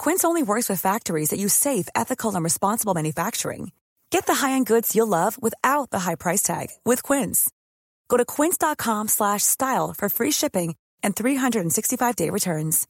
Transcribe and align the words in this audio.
Quince 0.00 0.24
only 0.24 0.42
works 0.42 0.70
with 0.70 0.80
factories 0.80 1.28
that 1.28 1.38
use 1.38 1.52
safe, 1.52 1.86
ethical, 1.94 2.34
and 2.34 2.42
responsible 2.42 2.94
manufacturing. 2.94 3.72
Get 4.08 4.24
the 4.24 4.32
high-end 4.36 4.64
goods 4.64 4.96
you'll 4.96 5.06
love 5.06 5.36
without 5.42 5.90
the 5.90 5.98
high 5.98 6.14
price 6.14 6.40
tag 6.40 6.68
with 6.86 7.02
Quince. 7.02 7.50
Go 8.08 8.16
to 8.16 8.24
quince.com/style 8.24 9.94
for 9.98 10.08
free 10.08 10.30
shipping 10.30 10.74
and 11.02 11.14
365-day 11.14 12.30
returns. 12.30 12.86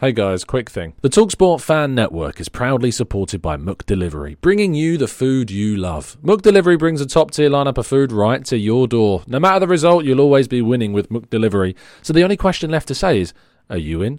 Hey 0.00 0.12
guys, 0.12 0.44
quick 0.44 0.70
thing. 0.70 0.94
The 1.02 1.10
Talksport 1.10 1.60
Fan 1.60 1.94
Network 1.94 2.40
is 2.40 2.48
proudly 2.48 2.90
supported 2.90 3.42
by 3.42 3.58
Mook 3.58 3.84
Delivery, 3.84 4.36
bringing 4.40 4.74
you 4.74 4.96
the 4.96 5.06
food 5.06 5.50
you 5.50 5.76
love. 5.76 6.16
Mook 6.22 6.40
Delivery 6.40 6.78
brings 6.78 7.02
a 7.02 7.06
top 7.06 7.30
tier 7.30 7.50
lineup 7.50 7.76
of 7.76 7.86
food 7.86 8.10
right 8.10 8.42
to 8.46 8.56
your 8.56 8.88
door. 8.88 9.22
No 9.26 9.38
matter 9.38 9.60
the 9.60 9.68
result, 9.68 10.06
you'll 10.06 10.20
always 10.20 10.48
be 10.48 10.62
winning 10.62 10.94
with 10.94 11.10
Mook 11.10 11.28
Delivery. 11.28 11.76
So 12.00 12.14
the 12.14 12.24
only 12.24 12.38
question 12.38 12.70
left 12.70 12.88
to 12.88 12.94
say 12.94 13.20
is, 13.20 13.34
are 13.68 13.76
you 13.76 14.00
in? 14.00 14.18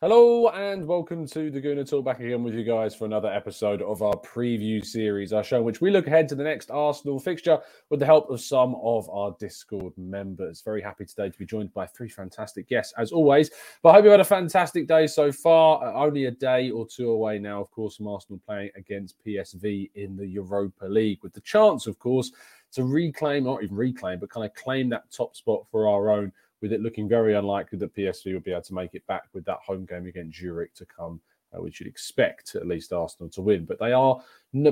Hello 0.00 0.46
and 0.50 0.86
welcome 0.86 1.26
to 1.26 1.50
the 1.50 1.60
Gooner 1.60 1.84
Talk 1.84 2.04
back 2.04 2.20
again 2.20 2.44
with 2.44 2.54
you 2.54 2.62
guys 2.62 2.94
for 2.94 3.04
another 3.04 3.32
episode 3.32 3.82
of 3.82 4.00
our 4.00 4.14
preview 4.18 4.84
series, 4.84 5.32
our 5.32 5.42
show 5.42 5.56
in 5.56 5.64
which 5.64 5.80
we 5.80 5.90
look 5.90 6.06
ahead 6.06 6.28
to 6.28 6.36
the 6.36 6.44
next 6.44 6.70
Arsenal 6.70 7.18
fixture 7.18 7.58
with 7.90 7.98
the 7.98 8.06
help 8.06 8.30
of 8.30 8.40
some 8.40 8.76
of 8.80 9.10
our 9.10 9.34
Discord 9.40 9.92
members. 9.96 10.62
Very 10.62 10.80
happy 10.80 11.04
today 11.04 11.30
to 11.30 11.36
be 11.36 11.44
joined 11.44 11.74
by 11.74 11.84
three 11.84 12.08
fantastic 12.08 12.68
guests 12.68 12.94
as 12.96 13.10
always. 13.10 13.50
But 13.82 13.88
I 13.88 13.92
hope 13.94 14.04
you 14.04 14.12
had 14.12 14.20
a 14.20 14.24
fantastic 14.24 14.86
day 14.86 15.08
so 15.08 15.32
far. 15.32 15.84
Uh, 15.84 15.92
only 15.94 16.26
a 16.26 16.30
day 16.30 16.70
or 16.70 16.86
two 16.86 17.10
away 17.10 17.40
now, 17.40 17.60
of 17.60 17.68
course, 17.72 17.96
from 17.96 18.06
Arsenal 18.06 18.40
playing 18.46 18.70
against 18.76 19.16
PSV 19.26 19.90
in 19.96 20.16
the 20.16 20.28
Europa 20.28 20.86
League 20.86 21.24
with 21.24 21.32
the 21.32 21.40
chance, 21.40 21.88
of 21.88 21.98
course, 21.98 22.30
to 22.70 22.84
reclaim, 22.84 23.42
not 23.42 23.64
even 23.64 23.74
reclaim, 23.74 24.20
but 24.20 24.30
kind 24.30 24.46
of 24.46 24.54
claim 24.54 24.88
that 24.90 25.10
top 25.10 25.34
spot 25.34 25.66
for 25.72 25.88
our 25.88 26.08
own 26.08 26.32
with 26.60 26.72
it 26.72 26.80
looking 26.80 27.08
very 27.08 27.34
unlikely 27.34 27.78
that 27.78 27.94
PSV 27.94 28.32
will 28.32 28.40
be 28.40 28.52
able 28.52 28.62
to 28.62 28.74
make 28.74 28.94
it 28.94 29.06
back 29.06 29.24
with 29.32 29.44
that 29.44 29.58
home 29.64 29.84
game 29.84 30.06
against 30.06 30.38
Zurich 30.38 30.74
to 30.74 30.86
come. 30.86 31.20
Uh, 31.56 31.62
we 31.62 31.70
should 31.70 31.86
expect 31.86 32.54
at 32.54 32.66
least 32.66 32.92
Arsenal 32.92 33.30
to 33.30 33.40
win, 33.40 33.64
but 33.64 33.78
they 33.78 33.92
are 33.92 34.20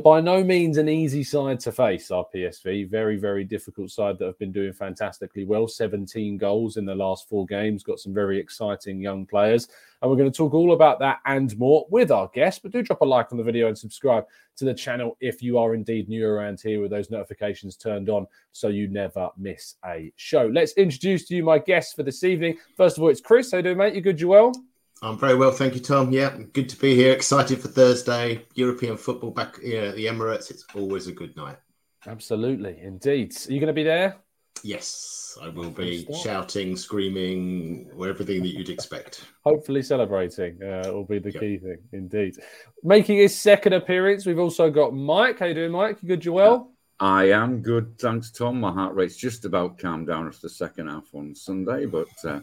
by 0.03 0.21
no 0.21 0.43
means 0.43 0.79
an 0.79 0.89
easy 0.89 1.23
side 1.23 1.61
to 1.61 1.73
face. 1.73 2.11
Our 2.11 2.27
PSV, 2.35 2.89
very 2.89 3.17
very 3.17 3.45
difficult 3.45 3.91
side 3.91 4.19
that 4.19 4.27
have 4.27 4.39
been 4.39 4.53
doing 4.53 4.73
fantastically 4.73 5.45
well. 5.45 5.69
17 5.69 6.37
goals 6.37 6.77
in 6.77 6.85
the 6.85 6.95
last 6.95 7.29
four 7.29 7.47
games. 7.47 7.83
Got 7.83 7.99
some 7.99 8.13
very 8.13 8.39
exciting 8.39 9.01
young 9.01 9.25
players, 9.25 9.69
and 10.03 10.11
we're 10.11 10.19
going 10.19 10.31
to 10.31 10.37
talk 10.37 10.53
all 10.53 10.73
about 10.73 10.99
that 10.99 11.21
and 11.25 11.57
more 11.59 11.87
with 11.91 12.11
our 12.11 12.29
guests. 12.35 12.61
But 12.63 12.73
do 12.73 12.83
drop 12.83 13.01
a 13.01 13.05
like 13.05 13.33
on 13.33 13.39
the 13.39 13.45
video 13.45 13.69
and 13.69 13.79
subscribe 13.79 14.25
to 14.57 14.65
the 14.67 14.75
channel 14.75 15.17
if 15.21 15.43
you 15.43 15.59
are 15.59 15.75
indeed 15.75 16.09
new 16.09 16.27
around 16.27 16.61
here 16.61 16.83
with 16.83 16.91
those 16.91 17.11
notifications 17.11 17.77
turned 17.77 18.11
on, 18.11 18.27
so 18.53 18.69
you 18.69 18.89
never 18.89 19.31
miss 19.39 19.77
a 19.87 20.13
show. 20.17 20.47
Let's 20.47 20.73
introduce 20.73 21.27
to 21.29 21.37
you 21.37 21.43
my 21.43 21.59
guests 21.59 21.95
for 21.95 22.03
this 22.03 22.23
evening. 22.23 22.59
First 22.77 22.99
of 22.99 23.03
all, 23.03 23.09
it's 23.09 23.21
Chris. 23.23 23.51
How 23.51 23.59
you 23.59 23.63
doing, 23.63 23.79
mate? 23.79 23.95
You 23.95 24.03
good, 24.03 24.19
Joel? 24.19 24.53
I'm 25.03 25.19
very 25.19 25.35
well, 25.35 25.51
thank 25.51 25.75
you, 25.75 25.81
Tom. 25.81 26.11
Yeah, 26.11 26.37
good 26.53 26.69
to 26.71 26.77
be 26.79 26.95
here. 26.95 27.13
Excited 27.13 27.61
for 27.61 27.69
Thursday. 27.69 28.47
European 28.55 28.97
football 28.97 29.31
back 29.31 29.61
here 29.61 29.85
at 29.85 29.97
the 29.97 30.07
Emirates. 30.07 30.51
It's 30.51 30.65
always 30.75 31.07
a 31.07 31.13
good 31.13 31.37
night. 31.37 31.59
Absolutely, 32.07 32.79
indeed. 32.81 33.37
Are 33.49 33.53
you 33.53 33.61
going 33.61 33.69
to 33.69 33.75
be 33.75 33.83
there? 33.83 34.17
Yes, 34.63 35.37
I 35.43 35.49
will 35.49 35.71
be 35.71 36.09
shouting, 36.23 36.77
screaming, 36.77 37.91
everything 37.93 38.43
that 38.43 38.49
you'd 38.49 38.71
expect. 38.71 39.27
Hopefully, 39.45 39.83
celebrating 39.83 40.63
uh, 40.63 40.91
will 40.93 41.05
be 41.05 41.19
the 41.19 41.31
yep. 41.31 41.41
key 41.41 41.59
thing, 41.59 41.79
indeed. 41.93 42.37
Making 42.83 43.19
his 43.19 43.39
second 43.39 43.75
appearance, 43.75 44.25
we've 44.25 44.39
also 44.39 44.71
got 44.71 44.95
Mike. 44.95 45.39
How 45.39 45.47
you 45.47 45.55
doing, 45.55 45.73
Mike? 45.73 45.99
You 46.03 46.09
good, 46.09 46.21
Joel? 46.21 46.73
I 46.99 47.31
am 47.33 47.61
good, 47.61 47.99
thanks, 47.99 48.31
Tom. 48.31 48.61
My 48.61 48.73
heart 48.73 48.95
rate's 48.95 49.17
just 49.17 49.45
about 49.45 49.79
calmed 49.79 50.07
down 50.07 50.27
after 50.27 50.41
the 50.43 50.49
second 50.49 50.89
half 50.89 51.15
on 51.15 51.35
Sunday, 51.35 51.85
but 51.85 52.09
uh, 52.25 52.41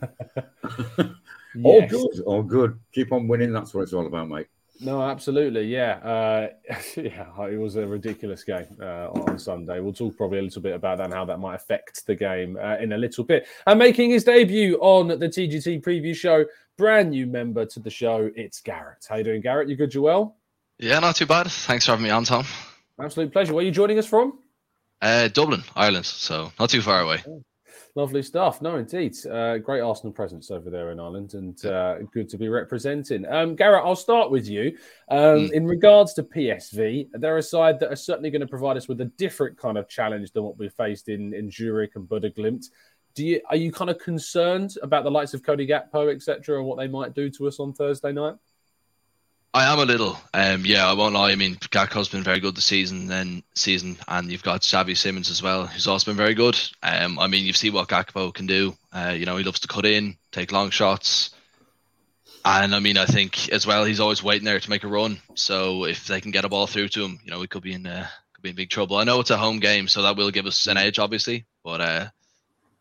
yes. 1.55 1.63
all 1.65 1.87
good, 1.87 2.19
all 2.25 2.43
good. 2.43 2.79
Keep 2.93 3.11
on 3.11 3.27
winning. 3.27 3.53
That's 3.53 3.73
what 3.73 3.81
it's 3.81 3.93
all 3.93 4.05
about, 4.05 4.29
mate. 4.29 4.47
No, 4.79 5.01
absolutely, 5.01 5.65
yeah, 5.65 5.93
uh, 5.97 6.47
yeah. 6.97 7.47
It 7.47 7.59
was 7.59 7.75
a 7.75 7.85
ridiculous 7.85 8.43
game 8.43 8.65
uh, 8.81 9.09
on 9.11 9.39
Sunday. 9.39 9.79
We'll 9.79 9.93
talk 9.93 10.17
probably 10.17 10.39
a 10.39 10.41
little 10.41 10.61
bit 10.61 10.75
about 10.75 10.97
that 10.97 11.05
and 11.05 11.13
how 11.13 11.25
that 11.25 11.39
might 11.39 11.55
affect 11.55 12.05
the 12.05 12.15
game 12.15 12.57
uh, 12.61 12.77
in 12.77 12.91
a 12.91 12.97
little 12.97 13.23
bit. 13.23 13.47
And 13.67 13.79
making 13.79 14.09
his 14.09 14.23
debut 14.23 14.77
on 14.81 15.07
the 15.07 15.29
TGT 15.29 15.83
preview 15.83 16.15
show, 16.15 16.45
brand 16.77 17.11
new 17.11 17.27
member 17.27 17.65
to 17.65 17.79
the 17.79 17.89
show, 17.89 18.29
it's 18.35 18.61
Garrett. 18.61 19.05
How 19.07 19.17
you 19.17 19.23
doing, 19.23 19.41
Garrett? 19.41 19.69
You 19.69 19.75
good, 19.75 19.93
You 19.93 20.01
well? 20.01 20.37
Yeah, 20.79 20.99
not 20.99 21.15
too 21.15 21.27
bad. 21.27 21.49
Thanks 21.49 21.85
for 21.85 21.91
having 21.91 22.03
me 22.03 22.09
on, 22.09 22.25
Tom. 22.25 22.45
Absolute 22.99 23.31
pleasure. 23.31 23.53
Where 23.53 23.63
are 23.63 23.65
you 23.65 23.71
joining 23.71 23.99
us 23.99 24.07
from? 24.07 24.39
Uh, 25.01 25.27
Dublin, 25.27 25.63
Ireland, 25.75 26.05
so 26.05 26.51
not 26.59 26.69
too 26.69 26.81
far 26.81 27.01
away. 27.01 27.23
Oh, 27.27 27.43
lovely 27.95 28.23
stuff. 28.23 28.61
No, 28.61 28.77
indeed. 28.77 29.15
Uh, 29.25 29.57
great 29.57 29.81
Arsenal 29.81 30.11
presence 30.11 30.49
over 30.51 30.69
there 30.69 30.91
in 30.91 30.99
Ireland 30.99 31.33
and 31.35 31.63
uh, 31.65 31.97
good 32.11 32.29
to 32.29 32.37
be 32.37 32.49
representing. 32.49 33.25
Um, 33.25 33.55
Garrett, 33.55 33.83
I'll 33.85 33.95
start 33.95 34.31
with 34.31 34.47
you. 34.47 34.77
Um, 35.09 35.19
mm. 35.19 35.51
In 35.51 35.65
regards 35.65 36.13
to 36.15 36.23
PSV, 36.23 37.09
they're 37.13 37.37
a 37.37 37.43
side 37.43 37.79
that 37.79 37.91
are 37.91 37.95
certainly 37.95 38.31
going 38.31 38.41
to 38.41 38.47
provide 38.47 38.77
us 38.77 38.87
with 38.87 39.01
a 39.01 39.05
different 39.05 39.57
kind 39.57 39.77
of 39.77 39.87
challenge 39.87 40.31
than 40.31 40.43
what 40.43 40.57
we 40.57 40.69
faced 40.69 41.09
in, 41.09 41.33
in 41.33 41.51
Zurich 41.51 41.95
and 41.95 42.07
Bodø/Glimt. 42.07 42.65
Do 43.15 43.23
you 43.23 43.41
are 43.49 43.55
you 43.55 43.71
kind 43.71 43.91
of 43.91 43.99
concerned 43.99 44.75
about 44.81 45.03
the 45.03 45.11
likes 45.11 45.35
of 45.35 45.43
Cody 45.43 45.67
Gakpo, 45.67 46.11
etc., 46.11 46.57
and 46.57 46.65
what 46.65 46.79
they 46.79 46.87
might 46.87 47.13
do 47.13 47.29
to 47.29 47.47
us 47.47 47.59
on 47.59 47.73
Thursday 47.73 48.11
night? 48.11 48.35
I 49.55 49.71
am 49.71 49.77
a 49.77 49.85
little. 49.85 50.19
Um, 50.33 50.65
yeah, 50.65 50.87
I 50.87 50.93
won't 50.93 51.13
lie. 51.13 51.31
I 51.31 51.35
mean, 51.35 51.55
Gakpo's 51.55 52.09
been 52.09 52.23
very 52.23 52.39
good 52.39 52.55
this 52.55 52.65
season, 52.65 53.11
and 53.11 53.43
season, 53.53 53.97
and 54.07 54.31
you've 54.31 54.41
got 54.41 54.61
Xavi 54.61 54.97
Simons 54.97 55.29
as 55.29 55.43
well, 55.43 55.67
who's 55.67 55.87
also 55.87 56.09
been 56.09 56.17
very 56.17 56.33
good. 56.33 56.59
Um, 56.81 57.19
I 57.19 57.27
mean, 57.27 57.45
you 57.45 57.53
see 57.53 57.69
what 57.69 57.87
Gakpo 57.87 58.33
can 58.33 58.47
do. 58.47 58.75
Uh, 58.91 59.13
you 59.15 59.27
know, 59.27 59.37
he 59.37 59.43
loves 59.43 59.59
to 59.59 59.67
cut 59.67 59.85
in, 59.85 60.17
take 60.31 60.51
long 60.51 60.71
shots, 60.71 61.35
and 62.43 62.73
I 62.73 62.79
mean, 62.79 62.97
I 62.97 63.05
think 63.05 63.49
as 63.49 63.67
well, 63.67 63.85
he's 63.85 63.99
always 63.99 64.23
waiting 64.23 64.45
there 64.45 64.59
to 64.59 64.69
make 64.69 64.83
a 64.83 64.87
run. 64.87 65.19
So 65.35 65.85
if 65.85 66.07
they 66.07 66.19
can 66.19 66.31
get 66.31 66.45
a 66.45 66.49
ball 66.49 66.65
through 66.65 66.89
to 66.89 67.05
him, 67.05 67.19
you 67.23 67.29
know, 67.29 67.39
we 67.39 67.47
could 67.47 67.63
be 67.63 67.73
in 67.73 67.85
uh, 67.85 68.07
could 68.33 68.41
be 68.41 68.49
in 68.49 68.55
big 68.55 68.71
trouble. 68.71 68.97
I 68.97 69.03
know 69.03 69.19
it's 69.19 69.29
a 69.29 69.37
home 69.37 69.59
game, 69.59 69.87
so 69.87 70.01
that 70.01 70.17
will 70.17 70.31
give 70.31 70.47
us 70.47 70.65
an 70.65 70.77
edge, 70.77 70.97
obviously, 70.97 71.45
but 71.63 71.79
uh, 71.79 72.07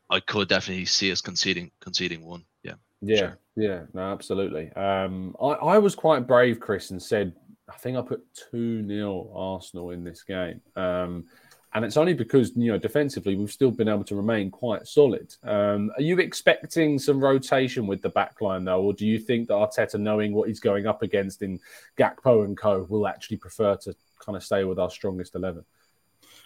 I 0.08 0.20
could 0.20 0.48
definitely 0.48 0.86
see 0.86 1.12
us 1.12 1.20
conceding 1.20 1.70
conceding 1.80 2.24
one. 2.24 2.44
Yeah. 2.62 2.74
Yeah. 3.02 3.16
Sure. 3.16 3.38
Yeah, 3.54 3.82
no, 3.92 4.00
absolutely. 4.00 4.72
Um, 4.72 5.36
I, 5.40 5.48
I 5.48 5.78
was 5.78 5.94
quite 5.94 6.26
brave, 6.26 6.58
Chris, 6.58 6.90
and 6.90 7.02
said 7.02 7.34
I 7.68 7.76
think 7.76 7.98
I 7.98 8.02
put 8.02 8.24
two 8.50 8.86
0 8.86 9.30
Arsenal 9.34 9.90
in 9.90 10.04
this 10.04 10.22
game. 10.22 10.60
Um, 10.76 11.26
and 11.74 11.84
it's 11.84 11.96
only 11.96 12.12
because 12.12 12.52
you 12.54 12.70
know 12.70 12.78
defensively 12.78 13.34
we've 13.34 13.52
still 13.52 13.70
been 13.70 13.88
able 13.88 14.04
to 14.04 14.14
remain 14.14 14.50
quite 14.50 14.86
solid. 14.86 15.34
Um, 15.42 15.90
are 15.96 16.02
you 16.02 16.18
expecting 16.18 16.98
some 16.98 17.20
rotation 17.20 17.86
with 17.86 18.02
the 18.02 18.10
backline 18.10 18.64
though, 18.64 18.82
or 18.82 18.92
do 18.92 19.06
you 19.06 19.18
think 19.18 19.48
that 19.48 19.54
Arteta, 19.54 19.98
knowing 19.98 20.34
what 20.34 20.48
he's 20.48 20.60
going 20.60 20.86
up 20.86 21.02
against 21.02 21.42
in 21.42 21.60
Gakpo 21.98 22.44
and 22.44 22.56
Co, 22.56 22.86
will 22.88 23.06
actually 23.06 23.38
prefer 23.38 23.76
to 23.76 23.94
kind 24.18 24.36
of 24.36 24.44
stay 24.44 24.64
with 24.64 24.78
our 24.78 24.90
strongest 24.90 25.34
eleven? 25.34 25.64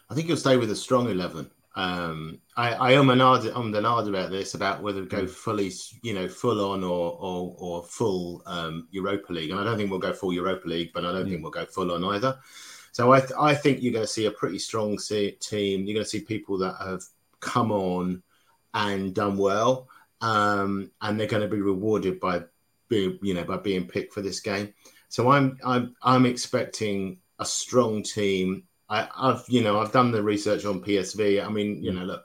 I 0.08 0.14
think 0.14 0.28
he'll 0.28 0.36
stay 0.36 0.56
with 0.56 0.70
a 0.70 0.76
strong 0.76 1.10
eleven. 1.10 1.50
Um, 1.76 2.40
I, 2.56 2.72
I 2.72 2.92
am 2.92 3.10
an 3.10 3.20
odd, 3.20 3.46
I'm 3.46 3.74
an 3.74 3.84
odd 3.84 4.08
about 4.08 4.30
this 4.30 4.54
about 4.54 4.82
whether 4.82 5.02
to 5.02 5.06
go 5.06 5.20
hmm. 5.20 5.26
fully, 5.26 5.70
you 6.02 6.14
know, 6.14 6.26
full 6.26 6.72
on 6.72 6.82
or 6.82 7.12
or, 7.20 7.54
or 7.58 7.84
full 7.84 8.42
um, 8.46 8.88
Europa 8.90 9.32
League, 9.32 9.50
and 9.50 9.60
I 9.60 9.64
don't 9.64 9.76
think 9.76 9.90
we'll 9.90 10.00
go 10.00 10.14
full 10.14 10.32
Europa 10.32 10.66
League, 10.66 10.92
but 10.94 11.04
I 11.04 11.12
don't 11.12 11.26
mm. 11.26 11.30
think 11.30 11.42
we'll 11.42 11.50
go 11.50 11.66
full 11.66 11.92
on 11.92 12.02
either. 12.16 12.38
So 12.92 13.12
I, 13.12 13.20
th- 13.20 13.32
I 13.38 13.54
think 13.54 13.82
you're 13.82 13.92
going 13.92 14.06
to 14.06 14.10
see 14.10 14.24
a 14.24 14.30
pretty 14.30 14.58
strong 14.58 14.96
team. 14.96 15.84
You're 15.84 15.94
going 15.94 16.04
to 16.04 16.08
see 16.08 16.20
people 16.20 16.56
that 16.58 16.76
have 16.80 17.02
come 17.40 17.70
on 17.70 18.22
and 18.72 19.14
done 19.14 19.36
well, 19.36 19.88
um, 20.22 20.90
and 21.02 21.20
they're 21.20 21.26
going 21.26 21.42
to 21.42 21.54
be 21.54 21.60
rewarded 21.60 22.20
by 22.20 22.44
being, 22.88 23.18
you 23.20 23.34
know, 23.34 23.44
by 23.44 23.58
being 23.58 23.86
picked 23.86 24.14
for 24.14 24.22
this 24.22 24.40
game. 24.40 24.72
So 25.10 25.30
I'm 25.30 25.58
I'm 25.62 25.94
I'm 26.02 26.24
expecting 26.24 27.18
a 27.38 27.44
strong 27.44 28.02
team. 28.02 28.64
I, 28.88 29.08
I've 29.16 29.44
you 29.48 29.62
know 29.62 29.80
I've 29.80 29.92
done 29.92 30.12
the 30.12 30.22
research 30.22 30.64
on 30.64 30.82
PSV. 30.82 31.44
I 31.44 31.48
mean, 31.48 31.82
you 31.82 31.92
mm. 31.92 31.96
know, 31.96 32.04
look, 32.04 32.24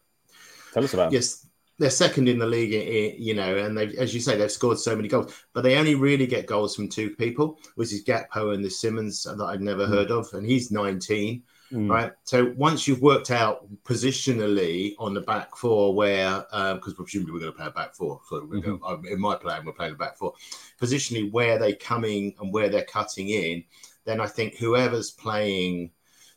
Tell 0.74 0.84
us 0.84 0.94
about. 0.94 1.12
yes, 1.12 1.48
they're 1.80 1.90
second 1.90 2.30
in 2.30 2.38
the 2.38 2.46
league, 2.46 2.74
eh, 2.74 2.78
eh, 2.78 3.16
you 3.18 3.34
know, 3.34 3.58
and 3.58 3.78
they, 3.78 3.88
as 3.98 4.14
you 4.14 4.20
say, 4.20 4.38
they've 4.38 4.52
scored 4.52 4.80
so 4.80 4.96
many 4.96 5.08
goals, 5.08 5.34
but 5.54 5.62
they 5.62 5.78
only 5.78 5.96
really 5.96 6.28
get 6.28 6.46
goals 6.46 6.76
from 6.76 6.88
two 6.88 7.12
people, 7.16 7.60
which 7.76 7.92
is 7.92 8.04
Gakpo 8.04 8.54
and 8.54 8.64
the 8.64 8.70
Simons 8.70 9.24
that 9.24 9.44
I'd 9.44 9.62
never 9.62 9.88
mm. 9.88 9.90
heard 9.90 10.12
of, 10.12 10.32
and 10.34 10.46
he's 10.46 10.72
19, 10.72 11.44
Mm. 11.72 11.90
right? 11.90 12.12
So 12.26 12.54
once 12.58 12.86
you've 12.86 13.02
worked 13.02 13.32
out 13.32 13.66
positionally 13.86 14.94
on 15.00 15.14
the 15.14 15.22
back 15.22 15.56
four, 15.56 15.96
where 15.96 16.46
um, 16.52 16.78
because 16.78 16.94
presumably 16.96 17.32
we're 17.32 17.40
going 17.40 17.52
to 17.54 17.58
play 17.58 17.68
a 17.68 17.72
back 17.72 17.96
four, 17.96 18.20
so 18.30 18.46
we're 18.46 18.60
mm-hmm. 18.60 18.76
going, 18.78 19.06
in 19.06 19.22
my 19.22 19.36
plan 19.36 19.66
we're 19.66 19.72
playing 19.72 19.94
a 19.94 19.98
back 19.98 20.18
four, 20.18 20.34
positionally 20.82 21.32
where 21.32 21.58
they're 21.58 21.76
coming 21.76 22.36
and 22.42 22.54
where 22.54 22.68
they're 22.68 22.84
cutting 22.84 23.30
in, 23.30 23.64
then 24.04 24.20
I 24.20 24.28
think 24.28 24.58
whoever's 24.58 25.12
playing 25.12 25.92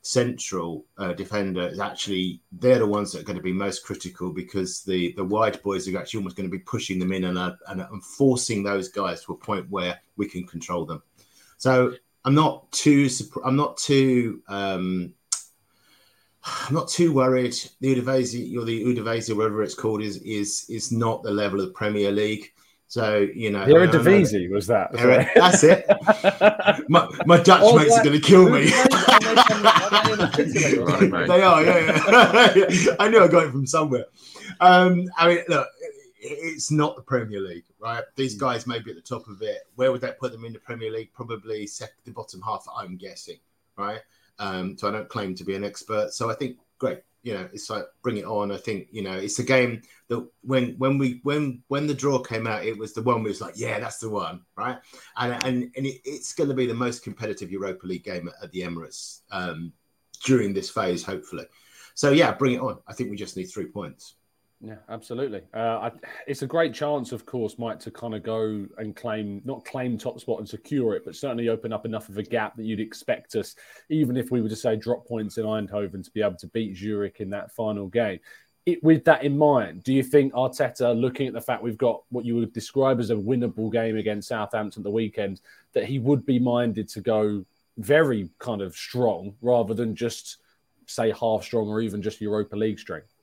central 0.04 0.84
uh, 0.98 1.14
defender 1.14 1.66
is 1.66 1.80
actually 1.80 2.38
they're 2.52 2.78
the 2.78 2.86
ones 2.86 3.10
that 3.10 3.22
are 3.22 3.24
going 3.24 3.38
to 3.38 3.42
be 3.42 3.54
most 3.54 3.84
critical 3.86 4.30
because 4.30 4.82
the 4.82 5.12
the 5.12 5.24
wide 5.24 5.60
boys 5.62 5.88
are 5.88 5.98
actually 5.98 6.18
almost 6.18 6.36
going 6.36 6.48
to 6.48 6.54
be 6.54 6.62
pushing 6.62 6.98
them 6.98 7.10
in 7.10 7.24
and, 7.24 7.38
uh, 7.38 7.52
and, 7.68 7.80
and 7.80 8.04
forcing 8.04 8.62
those 8.62 8.90
guys 8.90 9.24
to 9.24 9.32
a 9.32 9.36
point 9.36 9.66
where 9.70 9.98
we 10.18 10.28
can 10.28 10.46
control 10.46 10.84
them. 10.84 11.02
So 11.56 11.94
I'm 12.26 12.34
not 12.34 12.70
too 12.70 13.08
I'm 13.42 13.56
not 13.56 13.78
too 13.78 14.42
um, 14.46 15.14
I'm 16.68 16.74
not 16.74 16.88
too 16.88 17.12
worried. 17.14 17.56
The 17.80 17.96
Udinese 17.96 18.56
or 18.58 18.64
the 18.64 18.84
Udinese, 18.84 19.34
whatever 19.34 19.62
it's 19.62 19.74
called, 19.74 20.02
is 20.02 20.18
is 20.18 20.66
is 20.68 20.92
not 20.92 21.22
the 21.22 21.30
level 21.30 21.62
of 21.62 21.72
Premier 21.74 22.12
League. 22.12 22.52
So 22.86 23.18
you 23.34 23.50
know, 23.50 23.64
The 23.66 23.74
I- 23.76 23.82
I 23.82 23.86
know 23.86 23.92
Eredivisie 23.92 24.50
was 24.50 24.66
that. 24.68 24.94
Eri- 24.98 25.26
That's 25.34 25.64
it. 25.64 25.84
My, 26.88 27.08
my 27.26 27.40
Dutch 27.40 27.60
Oh, 27.64 27.76
mates 27.78 27.96
are 27.98 28.04
going 28.04 28.20
to 28.20 28.26
kill 28.26 28.48
me. 28.50 28.70
Right, 30.04 31.26
they 31.28 31.42
are, 31.42 31.62
yeah, 31.64 31.78
yeah. 31.78 32.94
I 33.00 33.08
knew 33.08 33.20
I 33.22 33.28
got 33.28 33.44
it 33.46 33.50
from 33.50 33.66
somewhere. 33.66 34.04
Um, 34.60 35.04
I 35.16 35.28
mean, 35.28 35.38
look, 35.48 35.66
it's 36.20 36.70
not 36.70 36.96
the 36.96 37.02
Premier 37.02 37.40
League, 37.40 37.64
right? 37.80 38.04
These 38.16 38.34
guys 38.36 38.66
may 38.66 38.78
be 38.78 38.90
at 38.90 38.96
the 38.96 39.02
top 39.02 39.28
of 39.28 39.42
it. 39.42 39.58
Where 39.76 39.90
would 39.92 40.00
that 40.02 40.18
put 40.18 40.32
them 40.32 40.44
in 40.44 40.52
the 40.52 40.58
Premier 40.58 40.90
League? 40.90 41.12
Probably 41.12 41.66
second, 41.66 41.94
the 42.04 42.12
bottom 42.12 42.40
half, 42.42 42.64
I'm 42.76 42.96
guessing, 42.96 43.38
right? 43.76 44.00
Um, 44.38 44.76
so 44.78 44.88
I 44.88 44.92
don't 44.92 45.08
claim 45.08 45.34
to 45.36 45.44
be 45.44 45.54
an 45.54 45.64
expert. 45.64 46.12
So 46.12 46.30
I 46.30 46.34
think, 46.34 46.58
great, 46.78 47.00
you 47.24 47.32
know, 47.32 47.48
it's 47.54 47.70
like 47.70 47.86
bring 48.02 48.18
it 48.18 48.26
on. 48.26 48.52
I 48.52 48.58
think, 48.58 48.88
you 48.92 49.02
know, 49.02 49.14
it's 49.14 49.38
a 49.38 49.42
game 49.42 49.80
that 50.08 50.24
when 50.42 50.74
when 50.76 50.98
we 50.98 51.20
when 51.22 51.62
when 51.68 51.86
the 51.86 51.94
draw 51.94 52.18
came 52.18 52.46
out, 52.46 52.66
it 52.66 52.76
was 52.76 52.92
the 52.92 53.02
one 53.02 53.22
we 53.22 53.30
was 53.30 53.40
like, 53.40 53.54
yeah, 53.56 53.80
that's 53.80 53.98
the 53.98 54.10
one, 54.10 54.42
right? 54.56 54.78
And 55.16 55.32
and 55.44 55.70
and 55.74 55.86
it, 55.86 56.02
it's 56.04 56.34
going 56.34 56.50
to 56.50 56.54
be 56.54 56.66
the 56.66 56.74
most 56.74 57.02
competitive 57.02 57.50
Europa 57.50 57.86
League 57.86 58.04
game 58.04 58.28
at, 58.28 58.34
at 58.44 58.52
the 58.52 58.60
Emirates 58.60 59.20
um, 59.30 59.72
during 60.22 60.52
this 60.52 60.68
phase, 60.68 61.02
hopefully. 61.02 61.46
So 61.94 62.10
yeah, 62.10 62.32
bring 62.32 62.52
it 62.52 62.60
on. 62.60 62.78
I 62.86 62.92
think 62.92 63.10
we 63.10 63.16
just 63.16 63.38
need 63.38 63.46
three 63.46 63.66
points. 63.66 64.16
Yeah, 64.66 64.76
absolutely. 64.88 65.42
Uh, 65.52 65.58
I, 65.58 65.90
it's 66.26 66.40
a 66.40 66.46
great 66.46 66.72
chance, 66.72 67.12
of 67.12 67.26
course, 67.26 67.58
Mike, 67.58 67.78
to 67.80 67.90
kind 67.90 68.14
of 68.14 68.22
go 68.22 68.66
and 68.78 68.96
claim, 68.96 69.42
not 69.44 69.64
claim 69.66 69.98
top 69.98 70.18
spot 70.20 70.38
and 70.38 70.48
secure 70.48 70.94
it, 70.94 71.04
but 71.04 71.14
certainly 71.14 71.50
open 71.50 71.70
up 71.70 71.84
enough 71.84 72.08
of 72.08 72.16
a 72.16 72.22
gap 72.22 72.56
that 72.56 72.64
you'd 72.64 72.80
expect 72.80 73.34
us, 73.34 73.56
even 73.90 74.16
if 74.16 74.30
we 74.30 74.40
were 74.40 74.48
to 74.48 74.56
say 74.56 74.74
drop 74.74 75.06
points 75.06 75.36
in 75.36 75.44
Eindhoven, 75.44 76.02
to 76.02 76.10
be 76.12 76.22
able 76.22 76.36
to 76.36 76.46
beat 76.46 76.76
Zurich 76.76 77.20
in 77.20 77.28
that 77.30 77.52
final 77.52 77.88
game. 77.88 78.20
It, 78.64 78.82
with 78.82 79.04
that 79.04 79.22
in 79.22 79.36
mind, 79.36 79.82
do 79.82 79.92
you 79.92 80.02
think 80.02 80.32
Arteta, 80.32 80.98
looking 80.98 81.26
at 81.26 81.34
the 81.34 81.40
fact 81.42 81.62
we've 81.62 81.76
got 81.76 82.02
what 82.08 82.24
you 82.24 82.36
would 82.36 82.54
describe 82.54 83.00
as 83.00 83.10
a 83.10 83.14
winnable 83.14 83.70
game 83.70 83.98
against 83.98 84.28
Southampton 84.28 84.82
the 84.82 84.90
weekend, 84.90 85.42
that 85.74 85.84
he 85.84 85.98
would 85.98 86.24
be 86.24 86.38
minded 86.38 86.88
to 86.90 87.02
go 87.02 87.44
very 87.76 88.30
kind 88.38 88.62
of 88.62 88.74
strong 88.74 89.34
rather 89.42 89.74
than 89.74 89.94
just 89.94 90.38
say 90.86 91.12
half 91.12 91.42
strong 91.42 91.68
or 91.68 91.82
even 91.82 92.00
just 92.00 92.22
Europa 92.22 92.56
League 92.56 92.78
strength? 92.78 93.13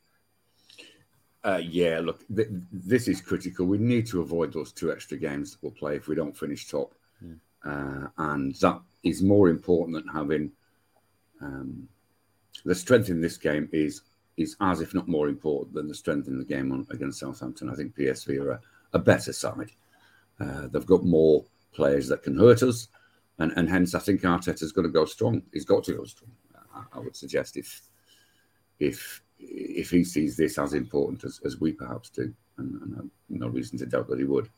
Uh, 1.43 1.61
yeah, 1.63 1.99
look, 1.99 2.23
th- 2.35 2.49
this 2.71 3.07
is 3.07 3.19
critical. 3.19 3.65
We 3.65 3.77
need 3.77 4.05
to 4.07 4.21
avoid 4.21 4.53
those 4.53 4.71
two 4.71 4.91
extra 4.91 5.17
games 5.17 5.51
that 5.51 5.63
we'll 5.63 5.71
play 5.71 5.95
if 5.95 6.07
we 6.07 6.15
don't 6.15 6.38
finish 6.38 6.67
top. 6.67 6.93
Uh, 7.63 8.07
and 8.17 8.55
that 8.55 8.81
is 9.03 9.21
more 9.21 9.49
important 9.49 9.95
than 9.95 10.13
having 10.13 10.51
um, 11.41 11.88
the 12.65 12.75
strength 12.75 13.09
in 13.09 13.21
this 13.21 13.38
game 13.38 13.69
is 13.71 14.01
is 14.38 14.55
as 14.61 14.81
if 14.81 14.93
not 14.93 15.07
more 15.07 15.27
important 15.27 15.75
than 15.75 15.88
the 15.88 15.93
strength 15.93 16.27
in 16.27 16.39
the 16.39 16.45
game 16.45 16.71
on, 16.71 16.88
against 16.89 17.19
Southampton. 17.19 17.69
I 17.69 17.75
think 17.75 17.95
PSV 17.95 18.39
are 18.39 18.51
a, 18.51 18.61
a 18.94 18.99
better 18.99 19.33
side. 19.33 19.71
Uh, 20.39 20.67
they've 20.67 20.85
got 20.85 21.03
more 21.03 21.44
players 21.73 22.07
that 22.07 22.23
can 22.23 22.37
hurt 22.37 22.63
us, 22.63 22.87
and, 23.39 23.51
and 23.55 23.69
hence 23.69 23.94
I 23.94 23.99
think 23.99 24.21
Arteta's 24.21 24.71
got 24.71 24.83
to 24.83 24.89
go 24.89 25.05
strong. 25.05 25.44
He's 25.53 25.65
got 25.65 25.83
to 25.83 25.94
go 25.94 26.05
strong. 26.05 26.31
I, 26.73 26.83
I 26.94 26.99
would 26.99 27.15
suggest 27.15 27.57
if 27.57 27.81
if 28.79 29.21
if 29.41 29.89
he 29.89 30.03
sees 30.03 30.38
this 30.38 30.57
as 30.57 30.73
important 30.73 31.23
as, 31.23 31.39
as 31.45 31.59
we 31.59 31.71
perhaps 31.71 32.09
do, 32.09 32.33
and, 32.57 32.81
and 32.81 32.95
I've 32.97 33.09
no 33.29 33.47
reason 33.47 33.77
to 33.79 33.85
doubt 33.85 34.07
that 34.07 34.19
he 34.19 34.25
would. 34.25 34.49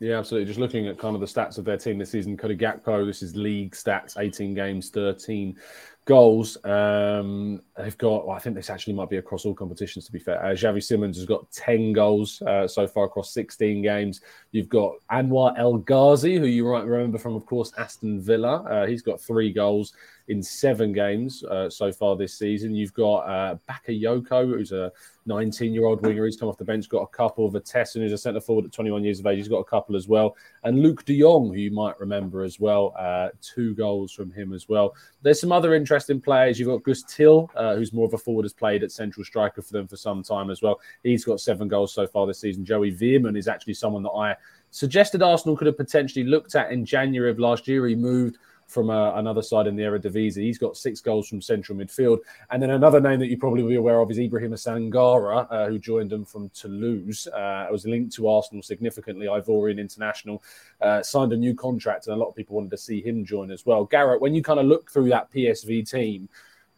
Yeah, 0.00 0.18
absolutely. 0.18 0.46
Just 0.46 0.60
looking 0.60 0.86
at 0.86 0.98
kind 0.98 1.14
of 1.14 1.20
the 1.20 1.26
stats 1.26 1.56
of 1.56 1.64
their 1.64 1.78
team 1.78 1.98
this 1.98 2.10
season, 2.10 2.36
Cody 2.36 2.56
Gakpo, 2.56 3.06
this 3.06 3.22
is 3.22 3.34
league 3.34 3.72
stats 3.72 4.18
18 4.18 4.52
games, 4.54 4.90
13 4.90 5.56
goals. 6.04 6.62
Um, 6.62 7.62
they've 7.74 7.96
got, 7.96 8.26
well, 8.26 8.36
I 8.36 8.38
think 8.38 8.54
this 8.54 8.68
actually 8.68 8.92
might 8.92 9.08
be 9.08 9.16
across 9.16 9.46
all 9.46 9.54
competitions, 9.54 10.04
to 10.04 10.12
be 10.12 10.18
fair. 10.18 10.44
Uh, 10.44 10.50
Xavi 10.50 10.82
Simons 10.82 11.16
has 11.16 11.24
got 11.24 11.50
10 11.52 11.94
goals 11.94 12.42
uh, 12.42 12.68
so 12.68 12.86
far 12.86 13.04
across 13.04 13.32
16 13.32 13.80
games. 13.80 14.20
You've 14.52 14.68
got 14.68 14.92
Anwar 15.10 15.58
El 15.58 15.78
Ghazi, 15.78 16.36
who 16.36 16.44
you 16.44 16.66
might 16.66 16.84
remember 16.84 17.16
from, 17.16 17.34
of 17.34 17.46
course, 17.46 17.72
Aston 17.78 18.20
Villa. 18.20 18.62
Uh, 18.64 18.86
he's 18.86 19.02
got 19.02 19.22
three 19.22 19.52
goals 19.52 19.94
in 20.28 20.42
seven 20.42 20.92
games 20.92 21.42
uh, 21.44 21.70
so 21.70 21.90
far 21.90 22.14
this 22.14 22.38
season. 22.38 22.74
You've 22.74 22.94
got 22.94 23.20
uh, 23.20 23.56
Bakayoko, 23.66 24.54
who's 24.58 24.72
a 24.72 24.92
19 25.26 25.72
year 25.72 25.86
old 25.86 26.02
winger. 26.02 26.24
He's 26.24 26.36
come 26.36 26.48
off 26.48 26.58
the 26.58 26.64
bench, 26.64 26.88
got 26.88 27.02
a 27.02 27.06
couple. 27.06 27.48
Vertessen, 27.48 28.02
who's 28.02 28.12
a 28.12 28.18
centre 28.18 28.40
forward 28.40 28.64
at 28.64 28.72
21 28.72 29.04
years 29.04 29.20
of 29.20 29.26
age. 29.26 29.38
He's 29.38 29.48
got 29.48 29.58
a 29.58 29.64
couple 29.64 29.96
as 29.96 30.08
well. 30.08 30.36
And 30.64 30.78
Luuk 30.78 31.04
de 31.04 31.20
Jong, 31.20 31.48
who 31.48 31.60
you 31.60 31.70
might 31.70 31.98
remember 32.00 32.42
as 32.42 32.60
well, 32.60 32.94
uh, 32.98 33.28
two 33.40 33.74
goals 33.74 34.12
from 34.12 34.30
him 34.30 34.52
as 34.52 34.68
well. 34.68 34.94
There's 35.22 35.40
some 35.40 35.52
other 35.52 35.74
interesting 35.74 36.20
players. 36.20 36.58
You've 36.58 36.68
got 36.68 36.82
Guus 36.82 37.06
Til, 37.06 37.50
uh, 37.56 37.74
who's 37.74 37.92
more 37.92 38.06
of 38.06 38.14
a 38.14 38.18
forward, 38.18 38.44
has 38.44 38.52
played 38.52 38.82
at 38.82 38.92
central 38.92 39.24
striker 39.24 39.62
for 39.62 39.72
them 39.72 39.86
for 39.86 39.96
some 39.96 40.22
time 40.22 40.50
as 40.50 40.62
well. 40.62 40.80
He's 41.02 41.24
got 41.24 41.40
seven 41.40 41.68
goals 41.68 41.92
so 41.92 42.06
far 42.06 42.26
this 42.26 42.40
season. 42.40 42.64
Joey 42.64 42.92
Veerman 42.92 43.36
is 43.36 43.48
actually 43.48 43.74
someone 43.74 44.02
that 44.04 44.10
I 44.10 44.36
suggested 44.70 45.22
Arsenal 45.22 45.56
could 45.56 45.66
have 45.66 45.76
potentially 45.76 46.24
looked 46.24 46.54
at 46.54 46.70
in 46.70 46.84
January 46.84 47.30
of 47.30 47.38
last 47.38 47.66
year. 47.66 47.86
He 47.86 47.94
moved 47.94 48.38
from 48.66 48.90
uh, 48.90 49.14
another 49.14 49.42
side 49.42 49.66
in 49.66 49.76
the 49.76 49.82
Eredivisie. 49.82 50.42
He's 50.42 50.58
got 50.58 50.76
six 50.76 51.00
goals 51.00 51.28
from 51.28 51.40
central 51.40 51.78
midfield. 51.78 52.18
And 52.50 52.62
then 52.62 52.70
another 52.70 53.00
name 53.00 53.20
that 53.20 53.28
you 53.28 53.38
probably 53.38 53.62
will 53.62 53.70
be 53.70 53.76
aware 53.76 54.00
of 54.00 54.10
is 54.10 54.18
Ibrahim 54.18 54.52
Sangaré, 54.52 55.46
uh, 55.50 55.66
who 55.68 55.78
joined 55.78 56.10
them 56.10 56.24
from 56.24 56.50
Toulouse. 56.50 57.26
Uh, 57.28 57.66
was 57.70 57.86
linked 57.86 58.14
to 58.14 58.28
Arsenal 58.28 58.62
significantly. 58.62 59.26
Ivorian 59.26 59.78
international 59.78 60.42
uh, 60.80 61.02
signed 61.02 61.32
a 61.32 61.36
new 61.36 61.54
contract, 61.54 62.06
and 62.06 62.14
a 62.14 62.18
lot 62.18 62.28
of 62.28 62.34
people 62.34 62.56
wanted 62.56 62.70
to 62.70 62.78
see 62.78 63.00
him 63.00 63.24
join 63.24 63.50
as 63.50 63.64
well. 63.64 63.84
Garrett, 63.84 64.20
when 64.20 64.34
you 64.34 64.42
kind 64.42 64.58
of 64.58 64.66
look 64.66 64.90
through 64.90 65.08
that 65.10 65.30
PSV 65.30 65.88
team, 65.88 66.28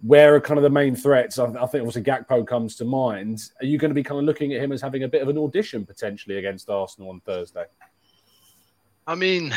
where 0.02 0.34
are 0.34 0.40
kind 0.40 0.58
of 0.58 0.62
the 0.62 0.70
main 0.70 0.94
threats? 0.94 1.38
I, 1.38 1.46
I 1.46 1.66
think 1.66 1.86
obviously 1.86 2.02
Gakpo 2.02 2.46
comes 2.46 2.76
to 2.76 2.84
mind. 2.84 3.50
Are 3.60 3.66
you 3.66 3.78
going 3.78 3.90
to 3.90 3.94
be 3.94 4.02
kind 4.02 4.18
of 4.18 4.24
looking 4.24 4.52
at 4.52 4.62
him 4.62 4.72
as 4.72 4.80
having 4.80 5.02
a 5.02 5.08
bit 5.08 5.22
of 5.22 5.28
an 5.28 5.38
audition 5.38 5.84
potentially 5.84 6.38
against 6.38 6.70
Arsenal 6.70 7.10
on 7.10 7.20
Thursday? 7.20 7.64
I 9.06 9.14
mean, 9.14 9.54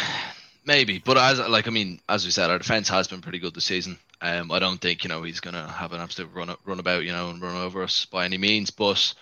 maybe, 0.66 1.00
but 1.00 1.18
as 1.18 1.40
like 1.40 1.68
I 1.68 1.72
mean, 1.72 2.00
as 2.08 2.26
we 2.26 2.32
said, 2.32 2.50
our 2.50 2.58
defense 2.58 2.90
has 2.90 3.08
been 3.08 3.22
pretty 3.22 3.40
good 3.40 3.54
this 3.54 3.66
season. 3.66 3.98
Um, 4.22 4.52
I 4.52 4.60
don't 4.60 4.80
think 4.80 5.04
you 5.04 5.10
know 5.10 5.24
he's 5.24 5.40
gonna 5.40 5.68
have 5.68 5.94
an 5.94 6.02
absolute 6.02 6.32
run 6.34 6.80
about, 6.80 7.04
you 7.04 7.12
know, 7.12 7.30
and 7.30 7.42
run 7.42 7.56
over 7.56 7.84
us 7.84 8.06
by 8.06 8.26
any 8.26 8.38
means. 8.38 8.70
But 8.72 9.14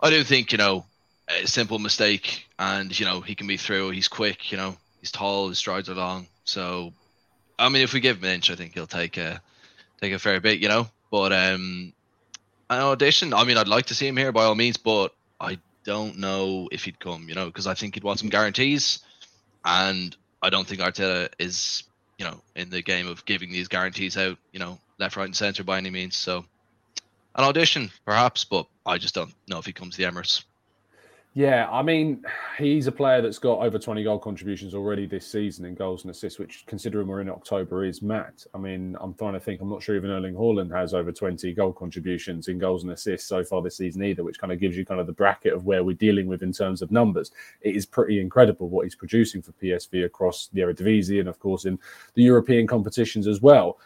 I 0.00 0.10
do 0.10 0.22
think 0.22 0.52
you 0.52 0.58
know 0.58 0.86
a 1.28 1.46
simple 1.46 1.78
mistake, 1.78 2.46
and 2.58 2.98
you 2.98 3.06
know 3.06 3.20
he 3.20 3.34
can 3.34 3.46
be 3.46 3.56
through. 3.56 3.90
He's 3.90 4.08
quick, 4.08 4.50
you 4.52 4.56
know, 4.56 4.76
he's 5.00 5.12
tall, 5.12 5.48
his 5.48 5.58
strides 5.58 5.88
are 5.88 5.94
long. 5.94 6.26
So, 6.44 6.92
I 7.58 7.68
mean, 7.68 7.82
if 7.82 7.92
we 7.92 8.00
give 8.00 8.18
him 8.18 8.24
an 8.24 8.34
inch, 8.36 8.50
I 8.50 8.54
think 8.54 8.74
he'll 8.74 8.86
take 8.86 9.16
a 9.16 9.40
take 10.00 10.12
a 10.12 10.18
fair 10.18 10.40
bit, 10.40 10.60
you 10.60 10.68
know. 10.68 10.88
But 11.10 11.32
um, 11.32 11.92
an 12.70 12.80
audition, 12.80 13.32
I 13.32 13.44
mean, 13.44 13.56
I'd 13.56 13.68
like 13.68 13.86
to 13.86 13.94
see 13.94 14.06
him 14.06 14.16
here 14.16 14.32
by 14.32 14.44
all 14.44 14.54
means, 14.54 14.76
but 14.76 15.14
I 15.40 15.58
don't 15.84 16.18
know 16.18 16.68
if 16.72 16.84
he'd 16.84 16.98
come, 16.98 17.28
you 17.28 17.34
know, 17.34 17.46
because 17.46 17.66
I 17.66 17.74
think 17.74 17.94
he'd 17.94 18.04
want 18.04 18.18
some 18.18 18.28
guarantees, 18.28 19.00
and 19.64 20.16
I 20.42 20.50
don't 20.50 20.66
think 20.66 20.80
Arteta 20.80 21.28
is, 21.38 21.84
you 22.18 22.24
know, 22.24 22.40
in 22.54 22.70
the 22.70 22.82
game 22.82 23.08
of 23.08 23.24
giving 23.24 23.50
these 23.50 23.68
guarantees 23.68 24.16
out, 24.16 24.38
you 24.52 24.58
know, 24.58 24.78
left, 24.98 25.16
right, 25.16 25.24
and 25.24 25.36
centre 25.36 25.64
by 25.64 25.78
any 25.78 25.90
means. 25.90 26.16
So, 26.16 26.44
an 27.34 27.44
audition, 27.44 27.90
perhaps, 28.04 28.44
but 28.44 28.66
I 28.84 28.98
just 28.98 29.14
don't 29.14 29.34
know 29.48 29.58
if 29.58 29.66
he 29.66 29.72
comes 29.72 29.96
to 29.96 30.02
the 30.02 30.10
Emirates. 30.10 30.44
Yeah, 31.36 31.68
I 31.70 31.82
mean, 31.82 32.24
he's 32.58 32.86
a 32.86 32.92
player 32.92 33.20
that's 33.20 33.38
got 33.38 33.58
over 33.58 33.78
20 33.78 34.02
goal 34.02 34.18
contributions 34.18 34.74
already 34.74 35.04
this 35.04 35.30
season 35.30 35.66
in 35.66 35.74
goals 35.74 36.02
and 36.02 36.10
assists, 36.10 36.38
which, 36.38 36.64
considering 36.66 37.06
we're 37.06 37.20
in 37.20 37.28
October, 37.28 37.84
is 37.84 38.00
mad. 38.00 38.32
I 38.54 38.58
mean, 38.58 38.96
I'm 39.02 39.12
trying 39.12 39.34
to 39.34 39.40
think, 39.40 39.60
I'm 39.60 39.68
not 39.68 39.82
sure 39.82 39.96
even 39.96 40.10
Erling 40.10 40.34
Haaland 40.34 40.74
has 40.74 40.94
over 40.94 41.12
20 41.12 41.52
goal 41.52 41.74
contributions 41.74 42.48
in 42.48 42.58
goals 42.58 42.84
and 42.84 42.92
assists 42.92 43.28
so 43.28 43.44
far 43.44 43.60
this 43.60 43.76
season 43.76 44.02
either, 44.02 44.24
which 44.24 44.38
kind 44.38 44.50
of 44.50 44.58
gives 44.58 44.78
you 44.78 44.86
kind 44.86 44.98
of 44.98 45.06
the 45.06 45.12
bracket 45.12 45.52
of 45.52 45.66
where 45.66 45.84
we're 45.84 45.94
dealing 45.94 46.26
with 46.26 46.42
in 46.42 46.52
terms 46.52 46.80
of 46.80 46.90
numbers. 46.90 47.30
It 47.60 47.76
is 47.76 47.84
pretty 47.84 48.18
incredible 48.18 48.70
what 48.70 48.84
he's 48.84 48.96
producing 48.96 49.42
for 49.42 49.52
PSV 49.52 50.06
across 50.06 50.48
the 50.54 50.62
Eredivisie 50.62 51.20
and, 51.20 51.28
of 51.28 51.38
course, 51.38 51.66
in 51.66 51.78
the 52.14 52.22
European 52.22 52.66
competitions 52.66 53.26
as 53.26 53.42
well. 53.42 53.78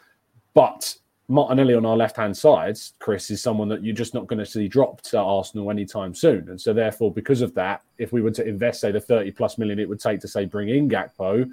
But 0.54 0.94
Martinelli 1.30 1.74
on 1.74 1.86
our 1.86 1.96
left 1.96 2.16
hand 2.16 2.36
side, 2.36 2.76
Chris, 2.98 3.30
is 3.30 3.40
someone 3.40 3.68
that 3.68 3.84
you're 3.84 3.94
just 3.94 4.14
not 4.14 4.26
going 4.26 4.40
to 4.40 4.44
see 4.44 4.66
dropped 4.66 5.14
at 5.14 5.20
Arsenal 5.20 5.70
anytime 5.70 6.12
soon. 6.12 6.48
And 6.48 6.60
so, 6.60 6.72
therefore, 6.72 7.12
because 7.12 7.40
of 7.40 7.54
that, 7.54 7.82
if 7.98 8.12
we 8.12 8.20
were 8.20 8.32
to 8.32 8.44
invest, 8.44 8.80
say, 8.80 8.90
the 8.90 9.00
30 9.00 9.30
plus 9.30 9.56
million 9.56 9.78
it 9.78 9.88
would 9.88 10.00
take 10.00 10.18
to, 10.20 10.28
say, 10.28 10.44
bring 10.44 10.70
in 10.70 10.90
Gakpo, 10.90 11.48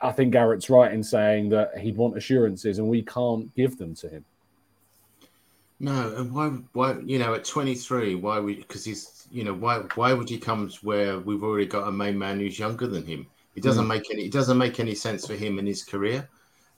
I 0.00 0.10
think 0.10 0.32
Garrett's 0.32 0.68
right 0.68 0.92
in 0.92 1.04
saying 1.04 1.48
that 1.50 1.78
he'd 1.78 1.96
want 1.96 2.16
assurances 2.16 2.80
and 2.80 2.88
we 2.88 3.02
can't 3.02 3.54
give 3.54 3.78
them 3.78 3.94
to 3.96 4.08
him. 4.08 4.24
No, 5.78 6.16
and 6.16 6.32
why? 6.32 6.48
Why 6.72 6.98
you 7.04 7.20
know 7.20 7.34
at 7.34 7.44
23, 7.44 8.16
why 8.16 8.40
would 8.40 8.56
because 8.56 8.84
he's 8.84 9.28
you 9.30 9.44
know 9.44 9.54
why 9.54 9.78
why 9.94 10.12
would 10.12 10.28
he 10.28 10.38
come 10.38 10.68
to 10.68 10.76
where 10.84 11.20
we've 11.20 11.44
already 11.44 11.66
got 11.66 11.86
a 11.86 11.92
main 11.92 12.18
man 12.18 12.40
who's 12.40 12.58
younger 12.58 12.88
than 12.88 13.06
him? 13.06 13.28
It 13.54 13.62
doesn't 13.62 13.84
mm. 13.84 13.88
make 13.88 14.10
any 14.10 14.24
it 14.24 14.32
doesn't 14.32 14.58
make 14.58 14.80
any 14.80 14.96
sense 14.96 15.24
for 15.24 15.34
him 15.34 15.60
in 15.60 15.66
his 15.66 15.84
career. 15.84 16.28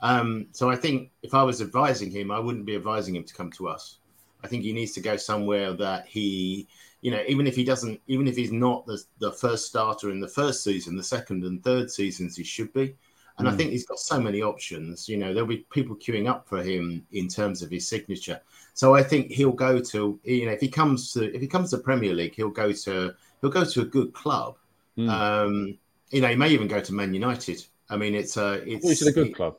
Um, 0.02 0.47
so 0.52 0.71
I 0.71 0.76
think 0.76 1.11
if 1.23 1.35
I 1.35 1.42
was 1.42 1.61
advising 1.61 2.11
him, 2.11 2.30
I 2.30 2.38
wouldn't 2.38 2.66
be 2.66 2.76
advising 2.76 3.16
him 3.16 3.25
to 3.25 3.35
come 3.35 3.50
to 3.52 3.69
us. 3.69 3.99
I 4.42 4.49
think 4.49 4.62
he 4.62 4.73
needs 4.73 4.92
to 4.92 5.00
go 5.00 5.16
somewhere 5.16 5.73
that 5.75 6.07
he, 6.07 6.66
you 7.02 7.11
know, 7.11 7.23
even 7.28 7.47
if 7.47 7.54
he 7.54 7.64
doesn't, 7.64 8.00
even 8.07 8.26
if 8.26 8.37
he's 8.37 8.52
not 8.52 8.87
the, 8.87 9.02
the 9.19 9.33
first 9.33 9.66
starter 9.66 10.11
in 10.11 10.21
the 10.21 10.28
first 10.28 10.64
season, 10.64 10.97
the 10.97 11.02
second 11.02 11.45
and 11.45 11.62
third 11.62 11.90
seasons 11.90 12.37
he 12.37 12.45
should 12.45 12.73
be. 12.73 12.95
And 13.38 13.47
mm. 13.47 13.50
I 13.50 13.52
hmm. 13.52 13.59
think 13.59 13.71
he's 13.71 13.87
got 13.87 13.99
so 13.99 14.21
many 14.21 14.42
options. 14.42 15.09
You 15.09 15.19
know, 15.19 15.33
there'll 15.33 15.49
be 15.49 15.66
people 15.71 15.97
queuing 15.97 16.28
up 16.28 16.49
for 16.49 16.62
him 16.62 17.07
in 17.12 17.28
terms 17.28 17.62
of 17.62 17.71
his 17.71 17.88
signature. 17.88 18.40
So 18.75 18.95
I 18.95 19.02
think 19.02 19.30
he'll 19.30 19.52
go 19.52 19.80
to, 19.80 20.19
you 20.25 20.47
know, 20.47 20.52
if 20.52 20.61
he 20.61 20.69
comes 20.69 21.12
to 21.12 21.35
if 21.35 21.40
he 21.40 21.47
comes 21.47 21.71
to 21.71 21.78
Premier 21.78 22.14
League, 22.14 22.35
he'll 22.35 22.49
go 22.49 22.73
to 22.73 23.14
he'll 23.40 23.50
go 23.50 23.64
to 23.64 23.80
a 23.83 23.85
good 23.85 24.12
club. 24.12 24.57
Mm. 24.97 25.09
Um, 25.09 25.78
you 26.11 26.21
know, 26.21 26.28
he 26.28 26.37
may 26.37 26.49
even 26.50 26.69
go 26.69 26.80
to 26.80 26.92
Man 26.95 27.14
United. 27.14 27.64
I 27.88 27.97
mean, 27.97 28.14
it's 28.14 28.37
a 28.37 28.62
it's, 28.71 28.88
it's 28.88 29.07
a 29.07 29.12
good 29.12 29.35
club. 29.35 29.57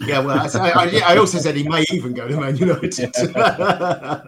Yeah, 0.00 0.18
well, 0.18 0.38
I, 0.38 0.70
I, 0.70 1.14
I, 1.14 1.16
also 1.16 1.38
said 1.38 1.56
he 1.56 1.66
may 1.66 1.82
even 1.90 2.12
go 2.12 2.28
to 2.28 2.38
Man 2.38 2.54
United. 2.56 3.14
I 3.16 4.20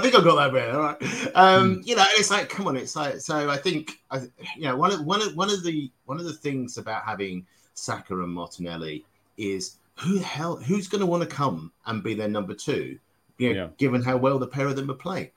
think 0.00 0.14
I 0.14 0.20
got 0.22 0.36
that 0.36 0.52
bit. 0.52 0.72
All 0.72 0.80
right. 0.80 1.30
Um, 1.34 1.82
you 1.84 1.96
know, 1.96 2.04
it's 2.12 2.30
like, 2.30 2.48
come 2.48 2.68
on, 2.68 2.76
it's 2.76 2.94
like, 2.94 3.18
so 3.18 3.50
I 3.50 3.56
think, 3.56 3.98
I, 4.12 4.18
you 4.56 4.62
know, 4.62 4.76
one 4.76 4.92
of 4.92 5.04
one 5.04 5.20
of 5.22 5.34
one 5.34 5.50
of 5.50 5.64
the 5.64 5.90
one 6.04 6.20
of 6.20 6.24
the 6.24 6.32
things 6.32 6.78
about 6.78 7.02
having 7.02 7.44
Saka 7.74 8.14
and 8.22 8.32
Martinelli 8.32 9.04
is 9.36 9.78
who 9.96 10.18
the 10.18 10.24
hell 10.24 10.54
who's 10.54 10.86
going 10.86 11.00
to 11.00 11.06
want 11.06 11.22
to 11.22 11.28
come 11.28 11.72
and 11.86 12.02
be 12.04 12.14
their 12.14 12.28
number 12.28 12.54
two, 12.54 12.96
you 13.38 13.54
know, 13.54 13.64
yeah. 13.64 13.68
given 13.78 14.04
how 14.04 14.16
well 14.16 14.38
the 14.38 14.46
pair 14.46 14.68
of 14.68 14.76
them 14.76 14.90
are 14.90 14.94
playing. 14.94 15.30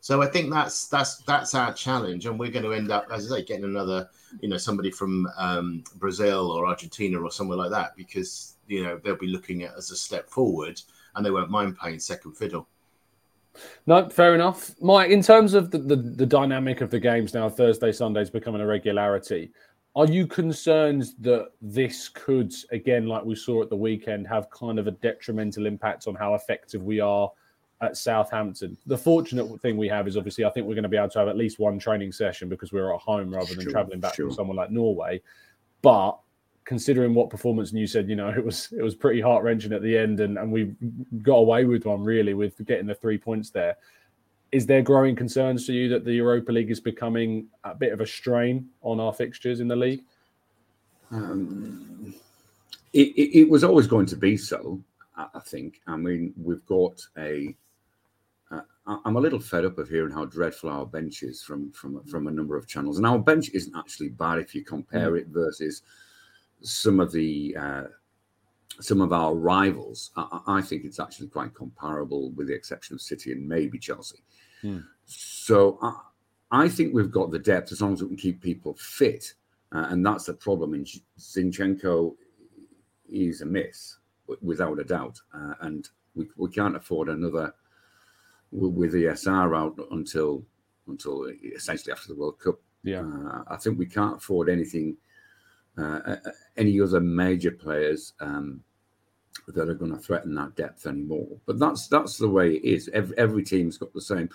So 0.00 0.20
I 0.20 0.26
think 0.26 0.52
that's 0.52 0.88
that's 0.88 1.18
that's 1.18 1.54
our 1.54 1.72
challenge, 1.72 2.26
and 2.26 2.38
we're 2.38 2.50
going 2.50 2.64
to 2.64 2.72
end 2.72 2.90
up, 2.90 3.06
as 3.12 3.30
I 3.30 3.36
say, 3.36 3.44
getting 3.44 3.64
another, 3.64 4.08
you 4.40 4.48
know, 4.48 4.56
somebody 4.56 4.90
from 4.90 5.28
um, 5.36 5.84
Brazil 5.96 6.50
or 6.50 6.66
Argentina 6.66 7.20
or 7.20 7.30
somewhere 7.30 7.58
like 7.58 7.70
that, 7.70 7.96
because 7.96 8.55
you 8.66 8.84
know 8.84 9.00
they'll 9.02 9.16
be 9.16 9.26
looking 9.26 9.62
at 9.62 9.76
as 9.76 9.90
a 9.90 9.96
step 9.96 10.28
forward, 10.28 10.80
and 11.14 11.24
they 11.24 11.30
won't 11.30 11.50
mind 11.50 11.76
playing 11.76 11.98
second 11.98 12.34
fiddle. 12.34 12.68
No, 13.86 14.08
fair 14.10 14.34
enough. 14.34 14.74
Mike, 14.80 15.10
in 15.10 15.22
terms 15.22 15.54
of 15.54 15.70
the, 15.70 15.78
the, 15.78 15.96
the 15.96 16.26
dynamic 16.26 16.82
of 16.82 16.90
the 16.90 17.00
games 17.00 17.32
now, 17.32 17.48
Thursday, 17.48 17.90
Sundays 17.90 18.28
becoming 18.28 18.60
a 18.60 18.66
regularity, 18.66 19.50
are 19.94 20.06
you 20.06 20.26
concerned 20.26 21.06
that 21.20 21.52
this 21.62 22.10
could, 22.10 22.52
again, 22.70 23.06
like 23.06 23.24
we 23.24 23.34
saw 23.34 23.62
at 23.62 23.70
the 23.70 23.76
weekend, 23.76 24.26
have 24.26 24.50
kind 24.50 24.78
of 24.78 24.86
a 24.86 24.90
detrimental 24.90 25.64
impact 25.64 26.06
on 26.06 26.14
how 26.14 26.34
effective 26.34 26.82
we 26.82 27.00
are 27.00 27.32
at 27.80 27.96
Southampton? 27.96 28.76
The 28.84 28.98
fortunate 28.98 29.58
thing 29.62 29.78
we 29.78 29.88
have 29.88 30.06
is 30.06 30.18
obviously 30.18 30.44
I 30.44 30.50
think 30.50 30.66
we're 30.66 30.74
going 30.74 30.82
to 30.82 30.90
be 30.90 30.98
able 30.98 31.08
to 31.08 31.18
have 31.20 31.28
at 31.28 31.38
least 31.38 31.58
one 31.58 31.78
training 31.78 32.12
session 32.12 32.50
because 32.50 32.72
we're 32.72 32.94
at 32.94 33.00
home 33.00 33.32
rather 33.32 33.54
than 33.54 33.62
sure, 33.62 33.72
traveling 33.72 34.00
back 34.00 34.16
sure. 34.16 34.26
from 34.26 34.34
somewhere 34.34 34.56
like 34.56 34.70
Norway. 34.70 35.22
But 35.80 36.18
considering 36.66 37.14
what 37.14 37.30
performance 37.30 37.70
and 37.70 37.78
you 37.78 37.86
said 37.86 38.08
you 38.08 38.16
know 38.16 38.28
it 38.28 38.44
was 38.44 38.68
it 38.76 38.82
was 38.82 38.94
pretty 38.94 39.20
heart 39.20 39.42
wrenching 39.42 39.72
at 39.72 39.82
the 39.82 39.96
end 39.96 40.20
and, 40.20 40.36
and 40.36 40.52
we 40.52 40.74
got 41.22 41.36
away 41.36 41.64
with 41.64 41.86
one 41.86 42.02
really 42.02 42.34
with 42.34 42.62
getting 42.66 42.86
the 42.86 42.94
three 42.94 43.16
points 43.16 43.50
there. 43.50 43.76
Is 44.52 44.66
there 44.66 44.82
growing 44.82 45.16
concerns 45.16 45.66
to 45.66 45.72
you 45.72 45.88
that 45.88 46.04
the 46.04 46.12
europa 46.12 46.52
league 46.52 46.70
is 46.70 46.80
becoming 46.80 47.46
a 47.64 47.74
bit 47.74 47.92
of 47.92 48.00
a 48.00 48.06
strain 48.06 48.68
on 48.82 49.00
our 49.00 49.12
fixtures 49.12 49.60
in 49.60 49.68
the 49.68 49.76
league? 49.76 50.02
Um, 51.10 52.14
it, 52.92 53.08
it, 53.08 53.38
it, 53.40 53.48
was 53.48 53.62
always 53.62 53.86
going 53.86 54.06
to 54.06 54.16
be 54.16 54.36
so 54.36 54.82
i 55.16 55.40
think. 55.46 55.80
I 55.86 55.96
mean 55.96 56.34
we've 56.36 56.66
got 56.66 57.00
a 57.16 57.54
I'm 58.86 59.16
a 59.16 59.20
little 59.20 59.40
fed 59.40 59.64
up 59.64 59.78
of 59.78 59.88
hearing 59.88 60.12
how 60.12 60.26
dreadful 60.26 60.70
our 60.70 60.86
bench 60.86 61.22
is 61.24 61.42
from 61.42 61.72
from 61.72 62.04
from 62.04 62.28
a 62.28 62.30
number 62.30 62.56
of 62.56 62.68
channels, 62.68 62.98
and 62.98 63.06
our 63.06 63.18
bench 63.18 63.50
isn't 63.52 63.76
actually 63.76 64.10
bad 64.10 64.38
if 64.38 64.54
you 64.54 64.62
compare 64.62 65.12
mm. 65.12 65.20
it 65.20 65.26
versus 65.28 65.82
some 66.60 67.00
of 67.00 67.12
the 67.12 67.56
uh, 67.58 67.84
some 68.80 69.00
of 69.00 69.12
our 69.12 69.34
rivals, 69.34 70.10
I, 70.16 70.40
I, 70.46 70.62
think 70.62 70.84
it's 70.84 71.00
actually 71.00 71.28
quite 71.28 71.54
comparable, 71.54 72.30
with 72.32 72.48
the 72.48 72.54
exception 72.54 72.94
of 72.94 73.00
City 73.00 73.32
and 73.32 73.48
maybe 73.48 73.78
Chelsea. 73.78 74.18
Hmm. 74.60 74.80
So 75.06 75.78
I, 75.80 76.64
I, 76.64 76.68
think 76.68 76.92
we've 76.92 77.10
got 77.10 77.30
the 77.30 77.38
depth 77.38 77.72
as 77.72 77.80
long 77.80 77.94
as 77.94 78.02
we 78.02 78.08
can 78.08 78.16
keep 78.16 78.42
people 78.42 78.74
fit, 78.74 79.32
uh, 79.72 79.86
and 79.88 80.04
that's 80.04 80.26
the 80.26 80.34
problem. 80.34 80.74
In 80.74 80.84
Zinchenko 81.18 82.16
is 83.08 83.40
a 83.40 83.46
miss, 83.46 83.98
without 84.42 84.78
a 84.78 84.84
doubt, 84.84 85.18
uh, 85.34 85.54
and 85.60 85.88
we, 86.14 86.26
we 86.36 86.50
can't 86.50 86.76
afford 86.76 87.08
another 87.08 87.54
with 88.52 88.94
ESR 88.94 89.56
out 89.56 89.78
until 89.90 90.44
until 90.88 91.30
essentially 91.42 91.92
after 91.92 92.08
the 92.08 92.14
World 92.14 92.38
Cup. 92.38 92.60
Yeah, 92.82 93.00
uh, 93.00 93.42
I 93.48 93.56
think 93.56 93.78
we 93.78 93.86
can't 93.86 94.16
afford 94.16 94.48
anything 94.48 94.96
uh, 95.78 96.16
any 96.56 96.80
other 96.80 97.00
major 97.00 97.50
players 97.50 98.14
um, 98.20 98.62
that 99.48 99.68
are 99.68 99.74
going 99.74 99.92
to 99.92 99.98
threaten 99.98 100.34
that 100.34 100.56
depth 100.56 100.86
anymore. 100.86 101.28
But 101.46 101.58
that's 101.58 101.88
that's 101.88 102.16
the 102.16 102.28
way 102.28 102.54
it 102.54 102.64
is. 102.64 102.88
Every, 102.92 103.16
every 103.18 103.44
team's 103.44 103.78
got 103.78 103.92
the 103.92 104.00
same. 104.00 104.28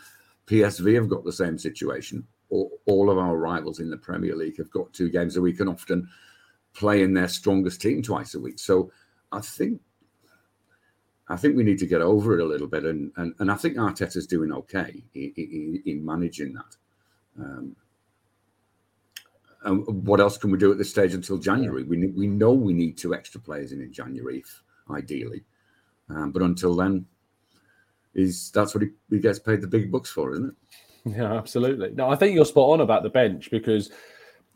PSV 0.47 0.95
have 0.95 1.09
got 1.09 1.23
the 1.23 1.31
same 1.31 1.57
situation. 1.57 2.25
All, 2.49 2.71
all 2.85 3.09
of 3.09 3.17
our 3.17 3.37
rivals 3.37 3.79
in 3.79 3.89
the 3.89 3.97
Premier 3.97 4.35
League 4.35 4.57
have 4.57 4.71
got 4.71 4.91
two 4.93 5.09
games 5.09 5.37
a 5.37 5.41
week 5.41 5.59
and 5.59 5.69
often 5.69 6.09
play 6.73 7.03
in 7.03 7.13
their 7.13 7.27
strongest 7.27 7.81
team 7.81 8.01
twice 8.01 8.35
a 8.35 8.39
week. 8.39 8.59
So 8.59 8.91
I 9.31 9.41
think 9.41 9.79
I 11.27 11.37
think 11.37 11.55
we 11.55 11.63
need 11.63 11.79
to 11.79 11.87
get 11.87 12.01
over 12.01 12.37
it 12.37 12.43
a 12.43 12.47
little 12.47 12.67
bit, 12.67 12.83
and 12.83 13.11
and, 13.17 13.33
and 13.39 13.51
I 13.51 13.55
think 13.55 13.77
Arteta's 13.77 14.27
doing 14.27 14.51
okay 14.51 15.03
in, 15.13 15.33
in, 15.37 15.83
in 15.85 16.05
managing 16.05 16.53
that. 16.53 16.75
Um, 17.39 17.75
and 19.63 20.07
what 20.07 20.19
else 20.19 20.37
can 20.37 20.51
we 20.51 20.57
do 20.57 20.71
at 20.71 20.77
this 20.77 20.89
stage 20.89 21.13
until 21.13 21.37
January? 21.37 21.83
We 21.83 22.07
we 22.07 22.27
know 22.27 22.51
we 22.51 22.73
need 22.73 22.97
two 22.97 23.13
extra 23.13 23.39
players 23.39 23.71
in 23.71 23.81
in 23.81 23.93
January, 23.93 24.39
if, 24.39 24.63
ideally, 24.89 25.43
um, 26.09 26.31
but 26.31 26.41
until 26.41 26.75
then, 26.75 27.05
is 28.13 28.51
that's 28.51 28.73
what 28.73 28.83
he, 28.83 28.89
he 29.09 29.19
gets 29.19 29.39
paid 29.39 29.61
the 29.61 29.67
big 29.67 29.91
bucks 29.91 30.09
for, 30.09 30.31
isn't 30.33 30.49
it? 30.49 31.15
Yeah, 31.15 31.33
absolutely. 31.33 31.91
No, 31.91 32.09
I 32.09 32.15
think 32.15 32.35
you're 32.35 32.45
spot 32.45 32.69
on 32.69 32.81
about 32.81 33.03
the 33.03 33.09
bench 33.09 33.49
because 33.49 33.91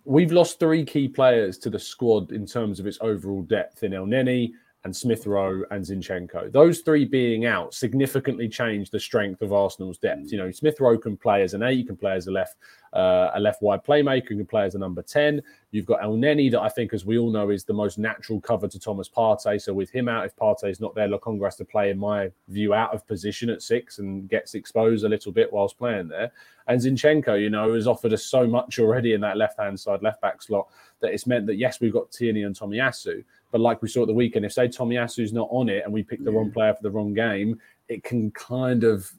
we've 0.04 0.32
lost 0.32 0.60
three 0.60 0.86
key 0.86 1.08
players 1.08 1.58
to 1.60 1.70
the 1.70 1.80
squad 1.80 2.32
in 2.32 2.46
terms 2.46 2.80
of 2.80 2.86
its 2.86 3.00
overall 3.02 3.42
depth 3.42 3.84
in 3.84 3.92
Elneny, 3.92 4.52
and 4.86 4.96
Smith 4.96 5.26
Rowe 5.26 5.64
and 5.72 5.84
Zinchenko. 5.84 6.52
Those 6.52 6.82
three 6.82 7.06
being 7.06 7.48
out 7.48 7.74
significantly 7.74 8.48
changed 8.48 8.92
the 8.92 9.00
strength 9.00 9.42
of 9.42 9.52
Arsenal's 9.52 9.98
depth. 9.98 10.32
You 10.32 10.38
know, 10.38 10.52
Smith 10.52 10.80
Rowe 10.80 11.00
can 11.00 11.18
play 11.18 11.42
as 11.42 11.56
an 11.56 11.64
eight, 11.64 11.80
you 11.80 11.86
can 11.86 11.98
play 11.98 12.14
as 12.14 12.28
a 12.28 12.32
left 12.32 12.58
uh, 12.94 13.32
a 13.34 13.40
left 13.40 13.62
wide 13.62 13.84
playmaker, 13.84 14.30
you 14.30 14.38
can 14.38 14.46
play 14.46 14.64
as 14.64 14.76
a 14.76 14.80
number 14.80 15.02
10. 15.02 15.42
You've 15.72 15.86
got 15.86 16.02
Elneny, 16.02 16.50
that 16.52 16.62
I 16.62 16.70
think, 16.70 16.94
as 16.94 17.06
we 17.06 17.18
all 17.18 17.30
know, 17.30 17.50
is 17.50 17.66
the 17.66 17.74
most 17.74 17.98
natural 17.98 18.40
cover 18.40 18.68
to 18.68 18.80
Thomas 18.80 19.10
Partey. 19.10 19.62
So 19.62 19.74
with 19.74 19.90
him 19.90 20.08
out, 20.08 20.26
if 20.26 20.36
Partey 20.36 20.70
is 20.70 20.80
not 20.80 20.96
there, 20.96 21.10
Lokonga 21.10 21.44
has 21.44 21.58
to 21.58 21.66
play, 21.66 21.90
in 21.90 21.98
my 21.98 22.32
view, 22.48 22.74
out 22.74 22.94
of 22.94 23.06
position 23.06 23.50
at 23.50 23.62
six 23.62 24.00
and 24.00 24.30
gets 24.30 24.54
exposed 24.54 25.04
a 25.04 25.10
little 25.10 25.34
bit 25.34 25.52
whilst 25.52 25.78
playing 25.78 26.08
there. 26.08 26.32
And 26.68 26.80
Zinchenko, 26.80 27.40
you 27.42 27.50
know, 27.50 27.74
has 27.74 27.86
offered 27.86 28.14
us 28.14 28.24
so 28.24 28.48
much 28.48 28.80
already 28.80 29.14
in 29.14 29.22
that 29.22 29.36
left 29.36 29.60
hand 29.60 29.78
side, 29.80 30.02
left 30.02 30.22
back 30.22 30.42
slot 30.42 30.68
that 31.02 31.12
it's 31.12 31.28
meant 31.28 31.48
that, 31.48 31.58
yes, 31.58 31.82
we've 31.82 31.94
got 31.94 32.12
Tierney 32.12 32.44
and 32.44 32.58
Tomiyasu, 32.58 33.24
but 33.56 33.62
like 33.62 33.82
we 33.82 33.88
saw 33.88 34.02
at 34.02 34.08
the 34.08 34.14
weekend, 34.14 34.44
if 34.44 34.52
say 34.52 34.68
Tomiyasu's 34.68 35.32
not 35.32 35.48
on 35.50 35.70
it 35.70 35.86
and 35.86 35.94
we 35.94 36.04
pick 36.04 36.22
the 36.22 36.30
yeah. 36.30 36.38
wrong 36.38 36.52
player 36.52 36.74
for 36.74 36.84
the 36.84 36.92
wrong 36.92 37.14
game, 37.14 37.58
it 37.88 38.04
can 38.04 38.30
kind 38.32 38.84
of 38.84 39.10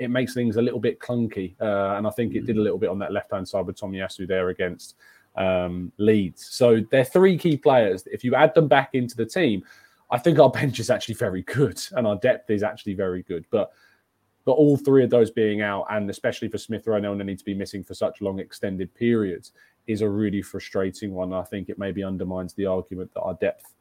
it 0.00 0.10
makes 0.10 0.34
things 0.34 0.56
a 0.56 0.60
little 0.60 0.80
bit 0.80 0.98
clunky. 0.98 1.54
Uh, 1.60 1.96
and 1.96 2.04
I 2.04 2.10
think 2.10 2.34
it 2.34 2.46
did 2.46 2.56
a 2.56 2.60
little 2.60 2.78
bit 2.78 2.88
on 2.88 2.98
that 2.98 3.12
left 3.12 3.30
hand 3.30 3.46
side 3.46 3.66
with 3.66 3.78
Tomiyasu 3.78 4.26
there 4.26 4.48
against 4.48 4.96
um, 5.36 5.92
Leeds. 5.98 6.48
So 6.50 6.80
they're 6.90 7.04
three 7.04 7.38
key 7.38 7.56
players. 7.56 8.02
If 8.10 8.24
you 8.24 8.34
add 8.34 8.56
them 8.56 8.66
back 8.66 8.96
into 8.96 9.14
the 9.14 9.24
team, 9.24 9.62
I 10.10 10.18
think 10.18 10.40
our 10.40 10.50
bench 10.60 10.80
is 10.80 10.90
actually 10.90 11.14
very 11.14 11.42
good 11.42 11.80
and 11.92 12.08
our 12.08 12.16
depth 12.16 12.50
is 12.50 12.64
actually 12.64 12.94
very 12.94 13.22
good. 13.22 13.46
But 13.52 13.70
But 14.44 14.54
all 14.54 14.78
three 14.78 15.04
of 15.04 15.10
those 15.10 15.30
being 15.30 15.62
out, 15.62 15.86
and 15.90 16.10
especially 16.10 16.48
for 16.48 16.58
Smith 16.58 16.88
Rowe 16.88 16.96
and 16.96 17.24
need 17.24 17.38
to 17.38 17.44
be 17.44 17.54
missing 17.54 17.84
for 17.84 17.94
such 17.94 18.20
long 18.20 18.40
extended 18.40 18.92
periods, 18.96 19.52
is 19.86 20.02
a 20.02 20.08
really 20.08 20.42
frustrating 20.42 21.12
one. 21.12 21.32
I 21.32 21.42
think 21.42 21.68
it 21.68 21.78
maybe 21.78 22.02
undermines 22.02 22.54
the 22.54 22.66
argument 22.66 23.12
that 23.14 23.20
our 23.20 23.34
depth 23.34 23.74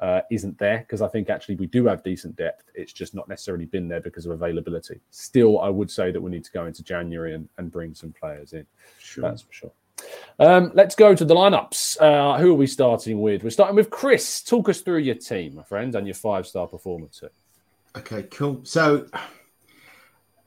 uh, 0.00 0.20
isn't 0.30 0.58
there 0.58 0.78
because 0.78 1.02
I 1.02 1.08
think 1.08 1.30
actually 1.30 1.56
we 1.56 1.66
do 1.66 1.86
have 1.86 2.02
decent 2.02 2.36
depth. 2.36 2.64
It's 2.74 2.92
just 2.92 3.14
not 3.14 3.28
necessarily 3.28 3.66
been 3.66 3.88
there 3.88 4.00
because 4.00 4.26
of 4.26 4.32
availability. 4.32 5.00
Still, 5.10 5.60
I 5.60 5.68
would 5.68 5.90
say 5.90 6.10
that 6.10 6.20
we 6.20 6.30
need 6.30 6.44
to 6.44 6.52
go 6.52 6.66
into 6.66 6.82
January 6.82 7.34
and, 7.34 7.48
and 7.58 7.70
bring 7.70 7.94
some 7.94 8.12
players 8.12 8.52
in. 8.52 8.66
Sure. 8.98 9.22
That's 9.22 9.42
for 9.42 9.52
sure. 9.52 9.72
Um, 10.40 10.72
let's 10.74 10.96
go 10.96 11.14
to 11.14 11.24
the 11.24 11.34
lineups. 11.34 12.00
Uh, 12.00 12.38
who 12.38 12.50
are 12.50 12.56
we 12.56 12.66
starting 12.66 13.20
with? 13.20 13.44
We're 13.44 13.50
starting 13.50 13.76
with 13.76 13.90
Chris. 13.90 14.42
Talk 14.42 14.68
us 14.68 14.80
through 14.80 14.98
your 14.98 15.14
team, 15.14 15.54
my 15.54 15.62
friend, 15.62 15.94
and 15.94 16.06
your 16.06 16.14
five 16.14 16.46
star 16.46 16.66
performance. 16.66 17.22
Okay, 17.96 18.24
cool. 18.24 18.60
So 18.64 19.06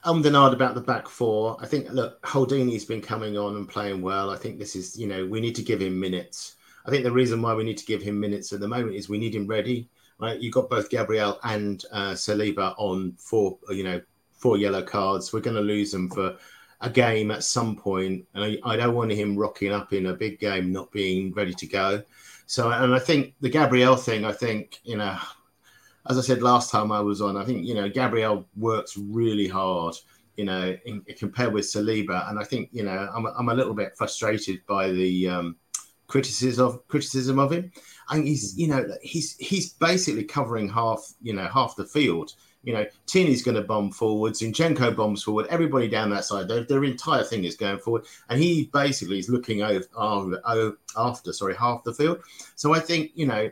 Denied 0.07 0.53
about 0.53 0.73
the 0.73 0.79
back 0.79 1.09
four. 1.09 1.57
I 1.59 1.65
think 1.65 1.89
look, 1.91 2.25
Holding's 2.25 2.85
been 2.85 3.01
coming 3.01 3.37
on 3.37 3.57
and 3.57 3.67
playing 3.67 4.01
well. 4.01 4.29
I 4.29 4.37
think 4.37 4.57
this 4.57 4.73
is, 4.73 4.97
you 4.97 5.05
know, 5.05 5.25
we 5.25 5.41
need 5.41 5.53
to 5.55 5.61
give 5.61 5.81
him 5.81 5.99
minutes. 5.99 6.55
I 6.85 6.89
think 6.89 7.03
the 7.03 7.11
reason 7.11 7.41
why 7.41 7.53
we 7.53 7.65
need 7.65 7.77
to 7.77 7.85
give 7.85 8.01
him 8.01 8.17
minutes 8.17 8.53
at 8.53 8.61
the 8.61 8.69
moment 8.69 8.95
is 8.95 9.09
we 9.09 9.17
need 9.17 9.35
him 9.35 9.45
ready. 9.45 9.89
Right, 10.17 10.39
you've 10.39 10.53
got 10.53 10.69
both 10.69 10.89
Gabriel 10.89 11.37
and 11.43 11.83
uh, 11.91 12.11
Saliba 12.13 12.73
on 12.77 13.15
four, 13.19 13.59
you 13.69 13.83
know, 13.83 14.01
four 14.31 14.57
yellow 14.57 14.81
cards. 14.81 15.33
We're 15.33 15.41
going 15.41 15.57
to 15.57 15.61
lose 15.61 15.91
them 15.91 16.09
for 16.09 16.37
a 16.79 16.89
game 16.89 17.29
at 17.29 17.43
some 17.43 17.75
point, 17.75 18.25
and 18.33 18.43
I, 18.43 18.57
I, 18.63 18.77
don't 18.77 18.95
want 18.95 19.11
him 19.11 19.35
rocking 19.35 19.73
up 19.73 19.91
in 19.91 20.05
a 20.05 20.13
big 20.13 20.39
game 20.39 20.71
not 20.71 20.89
being 20.91 21.33
ready 21.33 21.53
to 21.53 21.67
go. 21.67 22.01
So, 22.45 22.71
and 22.71 22.95
I 22.95 22.99
think 22.99 23.33
the 23.41 23.49
Gabriel 23.49 23.97
thing, 23.97 24.23
I 24.23 24.31
think 24.31 24.79
you 24.83 24.95
know, 24.95 25.17
as 26.09 26.17
I 26.17 26.21
said 26.21 26.41
last 26.41 26.71
time 26.71 26.91
I 26.91 27.01
was 27.01 27.21
on, 27.21 27.37
I 27.37 27.45
think 27.45 27.65
you 27.65 27.73
know 27.73 27.89
Gabriel 27.89 28.47
works 28.55 28.97
really 28.97 29.47
hard, 29.47 29.95
you 30.35 30.45
know, 30.45 30.75
in, 30.85 31.01
compared 31.17 31.53
with 31.53 31.65
Saliba, 31.65 32.29
and 32.29 32.39
I 32.39 32.43
think 32.43 32.69
you 32.71 32.83
know 32.83 33.09
I'm 33.13 33.25
I'm 33.25 33.49
a 33.49 33.53
little 33.53 33.73
bit 33.73 33.95
frustrated 33.97 34.65
by 34.67 34.91
the 34.91 35.27
um, 35.27 35.55
criticism 36.07 36.65
of 36.65 36.87
criticism 36.87 37.39
of 37.39 37.51
him. 37.51 37.71
And 38.09 38.27
he's, 38.27 38.57
you 38.57 38.67
know, 38.67 38.85
he's 39.01 39.35
he's 39.37 39.73
basically 39.73 40.23
covering 40.23 40.69
half, 40.69 41.05
you 41.21 41.33
know, 41.33 41.47
half 41.47 41.75
the 41.75 41.85
field. 41.85 42.33
You 42.63 42.73
know, 42.73 42.85
Tierney's 43.05 43.43
going 43.43 43.55
to 43.55 43.61
bomb 43.61 43.91
forward, 43.91 44.33
Zinchenko 44.33 44.95
bombs 44.95 45.23
forward, 45.23 45.47
everybody 45.49 45.87
down 45.87 46.09
that 46.09 46.25
side, 46.25 46.49
their, 46.49 46.63
their 46.63 46.83
entire 46.83 47.23
thing 47.23 47.45
is 47.45 47.55
going 47.55 47.79
forward, 47.79 48.05
and 48.29 48.41
he 48.41 48.69
basically 48.73 49.19
is 49.19 49.29
looking 49.29 49.61
over, 49.61 49.85
over 49.95 50.77
after, 50.97 51.31
sorry, 51.31 51.55
half 51.55 51.83
the 51.85 51.93
field. 51.93 52.19
So 52.55 52.73
I 52.73 52.79
think, 52.79 53.11
you 53.15 53.25
know, 53.25 53.49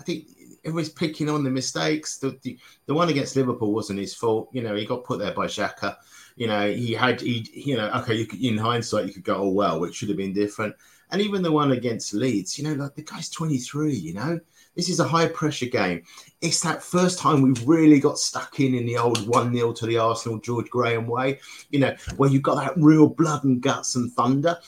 I 0.00 0.02
think 0.02 0.26
everybody's 0.64 0.88
picking 0.88 1.28
on 1.28 1.44
the 1.44 1.50
mistakes. 1.50 2.18
The, 2.18 2.38
the, 2.42 2.58
the 2.86 2.94
one 2.94 3.08
against 3.08 3.36
Liverpool 3.36 3.72
wasn't 3.72 3.98
his 3.98 4.14
fault. 4.14 4.48
You 4.52 4.62
know, 4.62 4.74
he 4.74 4.84
got 4.84 5.04
put 5.04 5.18
there 5.18 5.32
by 5.32 5.46
Xhaka. 5.46 5.96
You 6.36 6.46
know, 6.46 6.70
he 6.70 6.92
had 6.92 7.20
he 7.20 7.48
you 7.52 7.76
know 7.76 7.90
okay. 7.96 8.14
You 8.14 8.26
could, 8.26 8.40
in 8.40 8.56
hindsight, 8.56 9.06
you 9.06 9.12
could 9.12 9.24
go 9.24 9.36
oh 9.36 9.48
well, 9.48 9.80
which 9.80 9.96
should 9.96 10.08
have 10.08 10.18
been 10.18 10.32
different. 10.32 10.74
And 11.10 11.22
even 11.22 11.42
the 11.42 11.52
one 11.52 11.72
against 11.72 12.12
Leeds, 12.12 12.58
you 12.58 12.64
know, 12.64 12.74
like 12.74 12.94
the 12.94 13.02
guy's 13.02 13.30
23, 13.30 13.94
you 13.94 14.12
know, 14.12 14.38
this 14.76 14.90
is 14.90 15.00
a 15.00 15.08
high 15.08 15.26
pressure 15.26 15.66
game. 15.66 16.02
It's 16.42 16.60
that 16.60 16.82
first 16.82 17.18
time 17.18 17.40
we've 17.40 17.66
really 17.66 17.98
got 17.98 18.18
stuck 18.18 18.60
in 18.60 18.74
in 18.74 18.84
the 18.84 18.98
old 18.98 19.26
1 19.26 19.54
0 19.54 19.72
to 19.72 19.86
the 19.86 19.98
Arsenal 19.98 20.38
George 20.38 20.68
Graham 20.68 21.06
way, 21.06 21.40
you 21.70 21.78
know, 21.78 21.96
where 22.16 22.30
you've 22.30 22.42
got 22.42 22.56
that 22.56 22.76
real 22.76 23.08
blood 23.08 23.44
and 23.44 23.62
guts 23.62 23.96
and 23.96 24.12
thunder. 24.12 24.58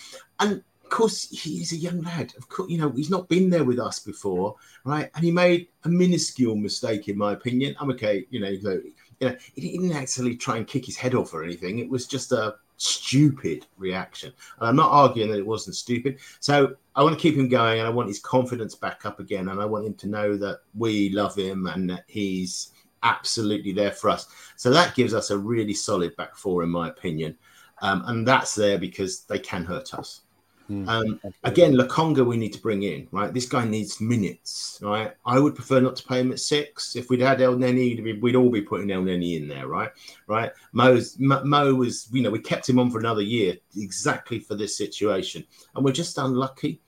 And 0.40 0.62
course, 0.90 1.28
he's 1.30 1.72
a 1.72 1.76
young 1.76 2.02
lad. 2.02 2.34
Of 2.36 2.48
course, 2.48 2.70
you 2.70 2.78
know, 2.78 2.90
he's 2.90 3.10
not 3.10 3.28
been 3.28 3.50
there 3.50 3.64
with 3.64 3.78
us 3.78 4.00
before, 4.00 4.56
right? 4.84 5.10
And 5.14 5.24
he 5.24 5.30
made 5.30 5.68
a 5.84 5.88
minuscule 5.88 6.56
mistake, 6.56 7.08
in 7.08 7.16
my 7.16 7.32
opinion. 7.32 7.76
I'm 7.80 7.90
okay, 7.92 8.26
you 8.30 8.40
know, 8.40 8.48
you 8.48 8.94
know, 9.20 9.36
he 9.54 9.78
didn't 9.78 9.92
actually 9.92 10.36
try 10.36 10.56
and 10.56 10.66
kick 10.66 10.84
his 10.86 10.96
head 10.96 11.14
off 11.14 11.34
or 11.34 11.44
anything. 11.44 11.78
It 11.78 11.88
was 11.88 12.06
just 12.06 12.32
a 12.32 12.56
stupid 12.76 13.66
reaction. 13.76 14.32
And 14.58 14.68
I'm 14.68 14.76
not 14.76 14.90
arguing 14.90 15.30
that 15.30 15.38
it 15.38 15.46
wasn't 15.46 15.76
stupid. 15.76 16.18
So 16.40 16.74
I 16.96 17.02
want 17.02 17.14
to 17.14 17.20
keep 17.20 17.36
him 17.36 17.48
going 17.48 17.78
and 17.78 17.86
I 17.86 17.90
want 17.90 18.08
his 18.08 18.18
confidence 18.18 18.74
back 18.74 19.04
up 19.04 19.20
again. 19.20 19.48
And 19.48 19.60
I 19.60 19.66
want 19.66 19.86
him 19.86 19.94
to 19.94 20.08
know 20.08 20.36
that 20.38 20.60
we 20.74 21.10
love 21.10 21.36
him 21.36 21.66
and 21.66 21.88
that 21.90 22.04
he's 22.08 22.72
absolutely 23.02 23.72
there 23.72 23.92
for 23.92 24.10
us. 24.10 24.26
So 24.56 24.70
that 24.70 24.94
gives 24.94 25.14
us 25.14 25.30
a 25.30 25.38
really 25.38 25.74
solid 25.74 26.16
back 26.16 26.36
four, 26.36 26.62
in 26.62 26.70
my 26.70 26.88
opinion. 26.88 27.36
Um, 27.82 28.02
and 28.06 28.26
that's 28.26 28.54
there 28.54 28.78
because 28.78 29.22
they 29.22 29.38
can 29.38 29.64
hurt 29.64 29.94
us. 29.94 30.22
Mm, 30.70 30.88
um, 30.88 31.20
again, 31.42 31.74
Lokonga 31.74 32.24
we 32.24 32.36
need 32.36 32.52
to 32.52 32.60
bring 32.60 32.84
in, 32.84 33.08
right? 33.10 33.34
This 33.34 33.48
guy 33.48 33.64
needs 33.64 34.00
minutes, 34.00 34.78
right? 34.80 35.12
I 35.26 35.40
would 35.40 35.56
prefer 35.56 35.80
not 35.80 35.96
to 35.96 36.04
pay 36.06 36.20
him 36.20 36.30
at 36.30 36.38
six. 36.38 36.94
If 36.94 37.10
we'd 37.10 37.20
had 37.20 37.40
El 37.40 37.56
Elneny, 37.56 38.22
we'd 38.22 38.36
all 38.36 38.50
be 38.50 38.62
putting 38.62 38.90
El 38.92 39.02
Elneny 39.02 39.36
in 39.36 39.48
there, 39.48 39.66
right? 39.66 39.90
Right? 40.28 40.52
Mo's, 40.72 41.18
Mo, 41.18 41.42
Mo 41.42 41.74
was, 41.74 42.08
you 42.12 42.22
know, 42.22 42.30
we 42.30 42.38
kept 42.38 42.68
him 42.68 42.78
on 42.78 42.90
for 42.90 43.00
another 43.00 43.22
year 43.22 43.56
exactly 43.76 44.38
for 44.38 44.54
this 44.54 44.76
situation, 44.76 45.44
and 45.74 45.84
we're 45.84 45.92
just 45.92 46.18
unlucky. 46.18 46.80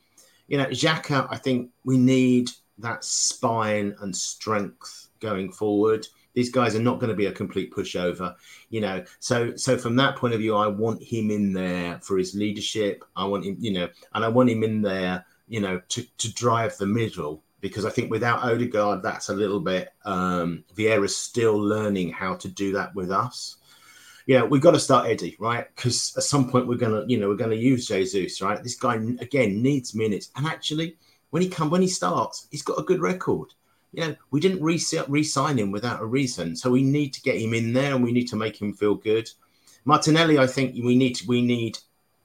You 0.47 0.59
know, 0.59 0.67
Xhaka, 0.67 1.27
I 1.29 1.37
think 1.37 1.71
we 1.85 1.99
need 1.99 2.51
that 2.79 3.05
spine 3.05 3.97
and 4.01 4.15
strength 4.15 5.09
going 5.19 5.51
forward 5.51 6.07
these 6.35 6.51
guys 6.51 6.75
are 6.75 6.83
not 6.83 6.99
going 6.99 7.11
to 7.11 7.17
be 7.17 7.27
a 7.27 7.33
complete 7.33 7.73
pushover 7.73 8.35
you 8.71 8.81
know 8.81 9.05
so 9.19 9.55
so 9.57 9.77
from 9.77 9.97
that 9.97 10.17
point 10.17 10.35
of 10.35 10.41
view 10.41 10.55
i 10.55 10.67
want 10.67 11.03
him 11.03 11.31
in 11.31 11.53
there 11.53 11.99
for 12.03 12.19
his 12.19 12.35
leadership 12.35 13.05
i 13.17 13.25
want 13.25 13.45
him 13.45 13.57
you 13.59 13.73
know 13.73 13.89
and 14.15 14.25
i 14.25 14.29
want 14.29 14.51
him 14.51 14.63
in 14.63 14.83
there 14.83 15.25
you 15.49 15.61
know 15.61 15.81
to 15.89 16.03
to 16.19 16.33
drive 16.35 16.77
the 16.79 16.87
middle 16.87 17.43
because 17.63 17.87
I 17.87 17.91
think 17.91 18.11
without 18.11 18.43
Odegaard, 18.43 19.03
that's 19.03 19.31
a 19.31 19.35
little 19.35 19.61
bit. 19.61 19.95
Um, 20.05 20.65
Vieira's 20.77 21.17
still 21.17 21.57
learning 21.57 22.11
how 22.11 22.35
to 22.35 22.49
do 22.49 22.73
that 22.73 22.95
with 22.95 23.11
us. 23.11 23.57
Yeah, 24.27 24.43
we've 24.43 24.61
got 24.61 24.73
to 24.73 24.81
start 24.81 25.09
Eddie, 25.09 25.37
right? 25.41 25.67
Because 25.75 26.15
at 26.17 26.25
some 26.25 26.51
point 26.51 26.67
we're 26.67 26.77
gonna, 26.77 27.05
you 27.07 27.19
know, 27.19 27.29
we're 27.29 27.37
gonna 27.37 27.55
use 27.55 27.87
Jesus, 27.87 28.43
right? 28.43 28.63
This 28.63 28.77
guy 28.77 28.95
again 29.21 29.63
needs 29.63 29.95
minutes, 29.95 30.31
and 30.37 30.47
actually, 30.47 30.97
when 31.31 31.41
he 31.41 31.49
come 31.49 31.71
when 31.71 31.83
he 31.83 31.89
starts, 31.89 32.47
he's 32.51 32.63
got 32.63 32.79
a 32.79 32.85
good 32.85 33.01
record 33.01 33.55
you 33.93 34.03
know, 34.03 34.17
we 34.31 34.41
didn't 34.41 34.63
re 34.63 34.79
sign 34.79 35.59
him 35.59 35.71
without 35.71 36.01
a 36.01 36.07
reason. 36.07 36.57
So 36.57 36.71
we 36.71 36.83
need 36.83 37.13
to 37.15 37.23
get 37.23 37.41
him 37.41 37.55
in 37.55 37.73
there 37.73 37.95
and 37.95 38.03
we 38.03 38.13
need 38.13 38.29
to 38.29 38.37
make 38.37 38.61
him 38.61 38.73
feel 38.73 38.95
good. 38.95 39.29
Martinelli, 39.85 40.39
I 40.39 40.47
think 40.47 40.75
we 40.83 40.97
need 40.97 41.21
we 41.27 41.43
need 41.43 41.79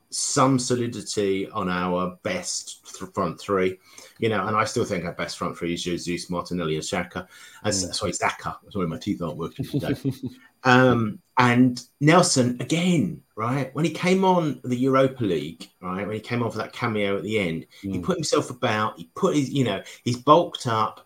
some 0.10 0.58
solidity 0.58 1.50
on 1.50 1.70
our 1.70 2.18
best 2.24 2.98
th- 2.98 3.12
front 3.12 3.40
three, 3.40 3.78
you 4.20 4.30
know, 4.30 4.48
and 4.48 4.56
I 4.56 4.64
still 4.64 4.86
think 4.86 5.04
our 5.06 5.14
best 5.14 5.38
front 5.38 5.58
three 5.58 5.74
is 5.74 5.84
Jesus, 5.84 6.30
Martinelli, 6.30 6.76
and 6.76 6.84
Xhaka. 6.84 7.28
As 7.64 7.84
mm. 7.84 7.94
sorry, 7.94 8.12
Xhaka. 8.12 8.58
Sorry, 8.70 8.88
my 8.88 8.98
teeth 8.98 9.22
aren't 9.22 9.38
working 9.38 9.66
today. 9.66 9.96
um, 10.64 11.20
and 11.38 11.82
Nelson 12.00 12.58
again, 12.62 13.22
right? 13.36 13.74
When 13.76 13.86
he 13.86 13.92
came 13.92 14.24
on 14.24 14.62
the 14.64 14.78
Europa 14.78 15.24
League, 15.24 15.70
right? 15.82 16.06
When 16.06 16.16
he 16.16 16.22
came 16.22 16.42
on 16.42 16.52
for 16.52 16.58
that 16.60 16.74
cameo 16.74 17.18
at 17.18 17.24
the 17.24 17.40
end, 17.40 17.66
mm. 17.84 17.94
he 17.94 18.00
put 18.00 18.16
himself 18.16 18.50
about. 18.50 18.98
He 18.98 19.10
put 19.16 19.36
his, 19.36 19.50
you 19.50 19.64
know, 19.64 19.82
he's 20.04 20.18
bulked 20.18 20.68
up. 20.68 21.06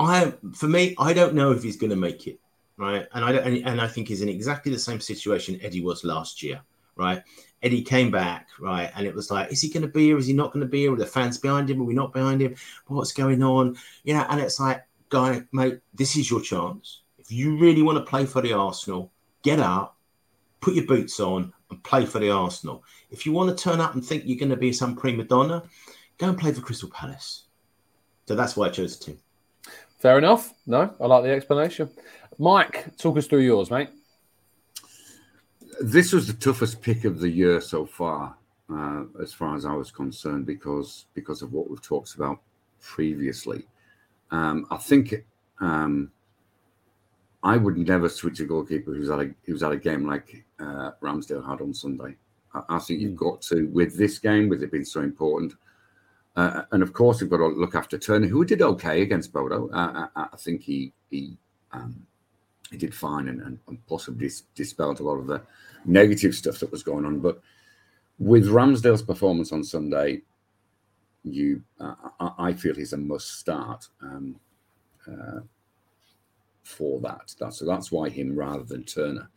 I 0.00 0.32
for 0.54 0.66
me, 0.66 0.94
I 0.98 1.12
don't 1.12 1.34
know 1.34 1.52
if 1.52 1.62
he's 1.62 1.76
going 1.76 1.90
to 1.90 1.96
make 1.96 2.26
it, 2.26 2.40
right? 2.76 3.06
And 3.12 3.24
I 3.24 3.32
don't, 3.32 3.46
and, 3.46 3.66
and 3.66 3.80
I 3.80 3.86
think 3.86 4.08
he's 4.08 4.22
in 4.22 4.28
exactly 4.28 4.72
the 4.72 4.78
same 4.78 5.00
situation 5.00 5.60
Eddie 5.62 5.82
was 5.82 6.04
last 6.04 6.42
year, 6.42 6.60
right? 6.96 7.22
Eddie 7.62 7.82
came 7.82 8.10
back, 8.10 8.48
right, 8.58 8.90
and 8.96 9.06
it 9.06 9.14
was 9.14 9.30
like, 9.30 9.52
is 9.52 9.60
he 9.60 9.68
going 9.68 9.82
to 9.82 9.88
be 9.88 10.06
here? 10.06 10.16
Is 10.16 10.26
he 10.26 10.32
not 10.32 10.52
going 10.52 10.64
to 10.64 10.70
be 10.70 10.80
here? 10.80 10.94
Are 10.94 10.96
the 10.96 11.06
fans 11.06 11.36
behind 11.36 11.68
him? 11.68 11.80
Are 11.82 11.84
we 11.84 11.92
not 11.92 12.14
behind 12.14 12.40
him? 12.40 12.56
What's 12.86 13.12
going 13.12 13.42
on? 13.42 13.76
You 14.04 14.14
know, 14.14 14.26
and 14.30 14.40
it's 14.40 14.58
like, 14.58 14.82
guy, 15.10 15.42
mate, 15.52 15.80
this 15.92 16.16
is 16.16 16.30
your 16.30 16.40
chance. 16.40 17.02
If 17.18 17.30
you 17.30 17.58
really 17.58 17.82
want 17.82 17.98
to 17.98 18.10
play 18.10 18.24
for 18.24 18.40
the 18.40 18.54
Arsenal, 18.54 19.12
get 19.42 19.60
up, 19.60 19.96
put 20.60 20.74
your 20.74 20.86
boots 20.86 21.20
on, 21.20 21.52
and 21.70 21.82
play 21.84 22.06
for 22.06 22.18
the 22.18 22.30
Arsenal. 22.30 22.82
If 23.10 23.26
you 23.26 23.32
want 23.32 23.56
to 23.56 23.62
turn 23.62 23.80
up 23.80 23.94
and 23.94 24.04
think 24.04 24.22
you're 24.24 24.38
going 24.38 24.48
to 24.48 24.56
be 24.56 24.72
some 24.72 24.96
prima 24.96 25.24
donna, 25.24 25.62
go 26.16 26.28
and 26.28 26.38
play 26.38 26.52
for 26.52 26.62
Crystal 26.62 26.88
Palace. 26.88 27.44
So 28.26 28.34
that's 28.34 28.56
why 28.56 28.66
I 28.66 28.70
chose 28.70 28.98
the 28.98 29.04
team. 29.04 29.18
Fair 30.00 30.16
enough. 30.16 30.54
No, 30.66 30.94
I 30.98 31.06
like 31.06 31.24
the 31.24 31.30
explanation. 31.30 31.90
Mike, 32.38 32.96
talk 32.96 33.18
us 33.18 33.26
through 33.26 33.40
yours, 33.40 33.70
mate. 33.70 33.90
This 35.80 36.12
was 36.12 36.26
the 36.26 36.32
toughest 36.32 36.80
pick 36.80 37.04
of 37.04 37.20
the 37.20 37.28
year 37.28 37.60
so 37.60 37.84
far, 37.84 38.34
uh, 38.72 39.04
as 39.20 39.34
far 39.34 39.54
as 39.56 39.66
I 39.66 39.74
was 39.74 39.90
concerned, 39.90 40.46
because 40.46 41.04
because 41.12 41.42
of 41.42 41.52
what 41.52 41.68
we've 41.68 41.82
talked 41.82 42.14
about 42.14 42.40
previously. 42.80 43.66
Um, 44.30 44.66
I 44.70 44.78
think 44.78 45.26
um, 45.60 46.10
I 47.42 47.58
would 47.58 47.76
never 47.76 48.08
switch 48.08 48.40
a 48.40 48.44
goalkeeper 48.44 48.94
who's 48.94 49.10
at 49.10 49.20
a 49.20 49.34
who's 49.44 49.62
at 49.62 49.72
a 49.72 49.76
game 49.76 50.06
like 50.06 50.44
uh, 50.58 50.92
Ramsdale 51.02 51.46
had 51.46 51.60
on 51.60 51.74
Sunday. 51.74 52.16
I, 52.54 52.62
I 52.70 52.78
think 52.78 53.00
you've 53.00 53.10
hmm. 53.10 53.28
got 53.28 53.42
to 53.42 53.66
with 53.66 53.98
this 53.98 54.18
game, 54.18 54.48
with 54.48 54.62
it 54.62 54.72
being 54.72 54.84
so 54.84 55.02
important. 55.02 55.54
Uh, 56.36 56.62
and 56.72 56.82
of 56.82 56.92
course, 56.92 57.20
we've 57.20 57.30
got 57.30 57.38
to 57.38 57.48
look 57.48 57.74
after 57.74 57.98
Turner, 57.98 58.28
who 58.28 58.44
did 58.44 58.62
okay 58.62 59.02
against 59.02 59.32
Bodo. 59.32 59.68
Uh, 59.70 60.06
I, 60.14 60.26
I, 60.32 60.36
think 60.36 60.62
he 60.62 60.92
he 61.10 61.36
um, 61.72 62.06
he 62.70 62.76
did 62.78 62.94
fine 62.94 63.28
and, 63.28 63.42
and, 63.42 63.58
and 63.66 63.86
possibly 63.86 64.26
dis- 64.26 64.44
dispelled 64.54 65.00
a 65.00 65.02
lot 65.02 65.16
of 65.16 65.26
the 65.26 65.42
negative 65.84 66.34
stuff 66.34 66.60
that 66.60 66.70
was 66.70 66.84
going 66.84 67.04
on. 67.04 67.18
But 67.18 67.40
with 68.18 68.46
Ramsdale's 68.46 69.02
performance 69.02 69.50
on 69.50 69.64
Sunday, 69.64 70.22
you 71.24 71.62
uh, 71.80 71.94
I, 72.20 72.32
I, 72.38 72.52
feel 72.52 72.74
he's 72.74 72.92
a 72.92 72.96
must 72.96 73.38
start 73.38 73.88
um, 74.00 74.36
uh, 75.10 75.40
for 76.62 77.00
that. 77.00 77.34
That's 77.38 77.58
so 77.58 77.66
that's 77.66 77.90
why 77.90 78.08
him 78.08 78.36
rather 78.36 78.62
than 78.62 78.84
Turner. 78.84 79.28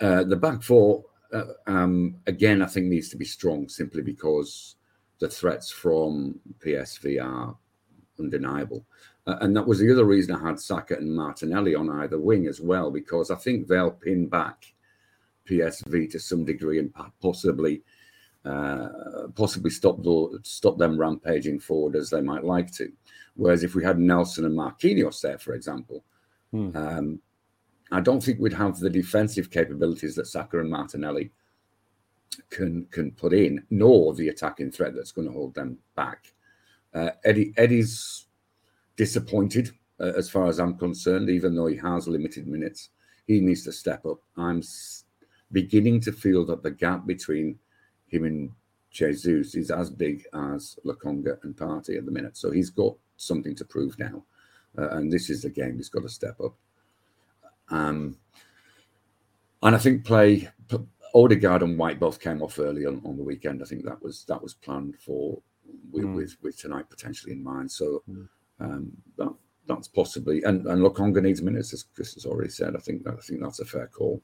Uh, 0.00 0.24
the 0.24 0.36
back 0.36 0.62
four, 0.62 1.04
uh, 1.32 1.44
um, 1.66 2.16
again, 2.26 2.62
I 2.62 2.66
think 2.66 2.86
needs 2.86 3.08
to 3.10 3.16
be 3.16 3.24
strong 3.24 3.68
simply 3.68 4.02
because 4.02 4.75
the 5.18 5.28
threats 5.28 5.70
from 5.70 6.38
PSV 6.58 7.24
are 7.24 7.56
undeniable. 8.18 8.84
Uh, 9.26 9.36
and 9.40 9.56
that 9.56 9.66
was 9.66 9.78
the 9.78 9.90
other 9.90 10.04
reason 10.04 10.34
I 10.34 10.46
had 10.46 10.60
Saka 10.60 10.96
and 10.96 11.14
Martinelli 11.14 11.74
on 11.74 11.90
either 11.90 12.18
wing 12.18 12.46
as 12.46 12.60
well, 12.60 12.90
because 12.90 13.30
I 13.30 13.36
think 13.36 13.66
they'll 13.66 13.90
pin 13.90 14.28
back 14.28 14.72
PSV 15.48 16.10
to 16.10 16.18
some 16.18 16.44
degree 16.44 16.78
and 16.78 16.92
possibly 17.20 17.82
uh, 18.44 18.88
possibly 19.34 19.70
stop 19.70 20.00
the, 20.04 20.38
stop 20.44 20.78
them 20.78 20.96
rampaging 20.96 21.58
forward 21.58 21.96
as 21.96 22.10
they 22.10 22.20
might 22.20 22.44
like 22.44 22.70
to. 22.70 22.92
Whereas 23.34 23.64
if 23.64 23.74
we 23.74 23.82
had 23.82 23.98
Nelson 23.98 24.44
and 24.44 24.56
Marquinhos 24.56 25.20
there, 25.20 25.38
for 25.38 25.54
example, 25.54 26.04
hmm. 26.52 26.76
um, 26.76 27.20
I 27.90 28.00
don't 28.00 28.22
think 28.22 28.38
we'd 28.38 28.52
have 28.52 28.78
the 28.78 28.88
defensive 28.88 29.50
capabilities 29.50 30.14
that 30.14 30.28
Saka 30.28 30.60
and 30.60 30.70
Martinelli 30.70 31.32
can 32.50 32.86
can 32.90 33.10
put 33.12 33.32
in, 33.32 33.64
nor 33.70 34.14
the 34.14 34.28
attacking 34.28 34.70
threat 34.70 34.94
that's 34.94 35.12
going 35.12 35.26
to 35.26 35.32
hold 35.34 35.54
them 35.54 35.78
back. 35.94 36.32
Uh, 36.94 37.10
Eddie 37.24 37.52
Eddie's 37.56 38.26
disappointed 38.96 39.70
uh, 40.00 40.12
as 40.16 40.28
far 40.28 40.46
as 40.46 40.58
I'm 40.58 40.76
concerned, 40.76 41.30
even 41.30 41.54
though 41.54 41.66
he 41.66 41.76
has 41.76 42.08
limited 42.08 42.46
minutes. 42.46 42.90
He 43.26 43.40
needs 43.40 43.64
to 43.64 43.72
step 43.72 44.06
up. 44.06 44.18
I'm 44.36 44.62
beginning 45.52 46.00
to 46.02 46.12
feel 46.12 46.44
that 46.46 46.62
the 46.62 46.70
gap 46.70 47.06
between 47.06 47.58
him 48.08 48.24
and 48.24 48.50
Jesus 48.90 49.54
is 49.54 49.70
as 49.70 49.90
big 49.90 50.24
as 50.32 50.78
Lokonga 50.84 51.42
and 51.42 51.56
Partey 51.56 51.98
at 51.98 52.06
the 52.06 52.12
minute. 52.12 52.36
So 52.36 52.50
he's 52.50 52.70
got 52.70 52.94
something 53.16 53.54
to 53.56 53.64
prove 53.64 53.98
now. 53.98 54.24
Uh, 54.78 54.90
and 54.90 55.12
this 55.12 55.28
is 55.28 55.42
the 55.42 55.50
game 55.50 55.76
he's 55.76 55.88
got 55.88 56.02
to 56.02 56.08
step 56.08 56.40
up. 56.40 56.54
Um, 57.68 58.16
and 59.62 59.74
I 59.74 59.78
think 59.78 60.04
play 60.04 60.48
Odegaard 61.16 61.62
and 61.62 61.78
White 61.78 61.98
both 61.98 62.20
came 62.20 62.42
off 62.42 62.58
early 62.58 62.84
on, 62.84 63.00
on 63.04 63.16
the 63.16 63.22
weekend. 63.22 63.62
I 63.62 63.66
think 63.66 63.84
that 63.84 64.02
was 64.02 64.24
that 64.24 64.42
was 64.42 64.54
planned 64.54 64.96
for 64.96 65.40
with 65.90 66.04
mm. 66.04 66.14
with, 66.14 66.36
with, 66.42 66.58
tonight 66.58 66.90
potentially 66.90 67.32
in 67.32 67.42
mind. 67.42 67.70
So 67.70 68.02
mm. 68.08 68.28
um, 68.60 68.92
that 69.16 69.32
that's 69.66 69.88
possibly 69.88 70.42
and 70.42 70.66
and 70.66 70.82
Lokonga 70.82 71.22
needs 71.22 71.40
minutes, 71.40 71.72
as 71.72 71.84
Chris 71.94 72.14
has 72.14 72.26
already 72.26 72.50
said. 72.50 72.76
I 72.76 72.80
think 72.80 73.04
that, 73.04 73.14
I 73.14 73.20
think 73.20 73.40
that's 73.40 73.60
a 73.60 73.64
fair 73.64 73.86
call. 73.86 74.20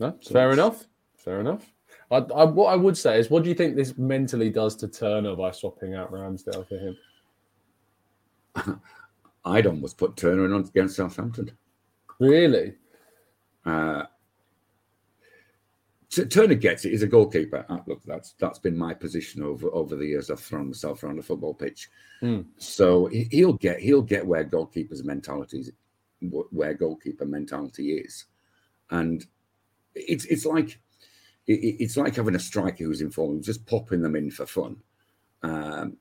No, 0.00 0.16
so 0.20 0.32
fair 0.32 0.52
enough. 0.52 0.86
Fair 1.16 1.40
enough. 1.40 1.70
I, 2.10 2.16
I, 2.16 2.44
what 2.44 2.72
I 2.72 2.76
would 2.76 2.96
say 2.96 3.18
is, 3.18 3.30
what 3.30 3.42
do 3.42 3.48
you 3.48 3.54
think 3.54 3.76
this 3.76 3.96
mentally 3.96 4.50
does 4.50 4.76
to 4.76 4.88
Turner 4.88 5.36
by 5.36 5.50
swapping 5.50 5.94
out 5.94 6.12
Ramsdale 6.12 6.68
for 6.68 6.78
him? 6.78 6.96
I'd 9.44 9.66
almost 9.66 9.98
put 9.98 10.16
Turner 10.16 10.46
in 10.46 10.54
against 10.54 10.96
Southampton. 10.96 11.50
Really? 12.18 12.74
Uh, 13.64 14.04
Turner 16.30 16.54
gets 16.54 16.84
it. 16.84 16.90
He's 16.90 17.02
a 17.02 17.06
goalkeeper. 17.06 17.64
Uh, 17.68 17.78
look, 17.86 18.02
that's 18.04 18.32
that's 18.38 18.58
been 18.58 18.76
my 18.76 18.94
position 18.94 19.42
over 19.42 19.68
over 19.72 19.96
the 19.96 20.06
years. 20.06 20.30
I've 20.30 20.40
thrown 20.40 20.68
myself 20.68 21.02
around 21.02 21.16
the 21.16 21.22
football 21.22 21.54
pitch, 21.54 21.90
mm. 22.22 22.44
so 22.58 23.06
he'll 23.06 23.54
get 23.54 23.80
he'll 23.80 24.02
get 24.02 24.26
where 24.26 24.44
goalkeepers' 24.44 25.04
mentality 25.04 25.64
where 26.30 26.74
goalkeeper 26.74 27.26
mentality 27.26 27.94
is, 27.94 28.26
and 28.90 29.26
it's 29.94 30.24
it's 30.26 30.46
like 30.46 30.78
it's 31.46 31.96
like 31.96 32.16
having 32.16 32.34
a 32.34 32.40
striker 32.40 32.84
who's 32.84 33.02
informed, 33.02 33.42
just 33.42 33.66
popping 33.66 34.00
them 34.00 34.16
in 34.16 34.30
for 34.30 34.46
fun. 34.46 34.76
Um, 35.42 35.98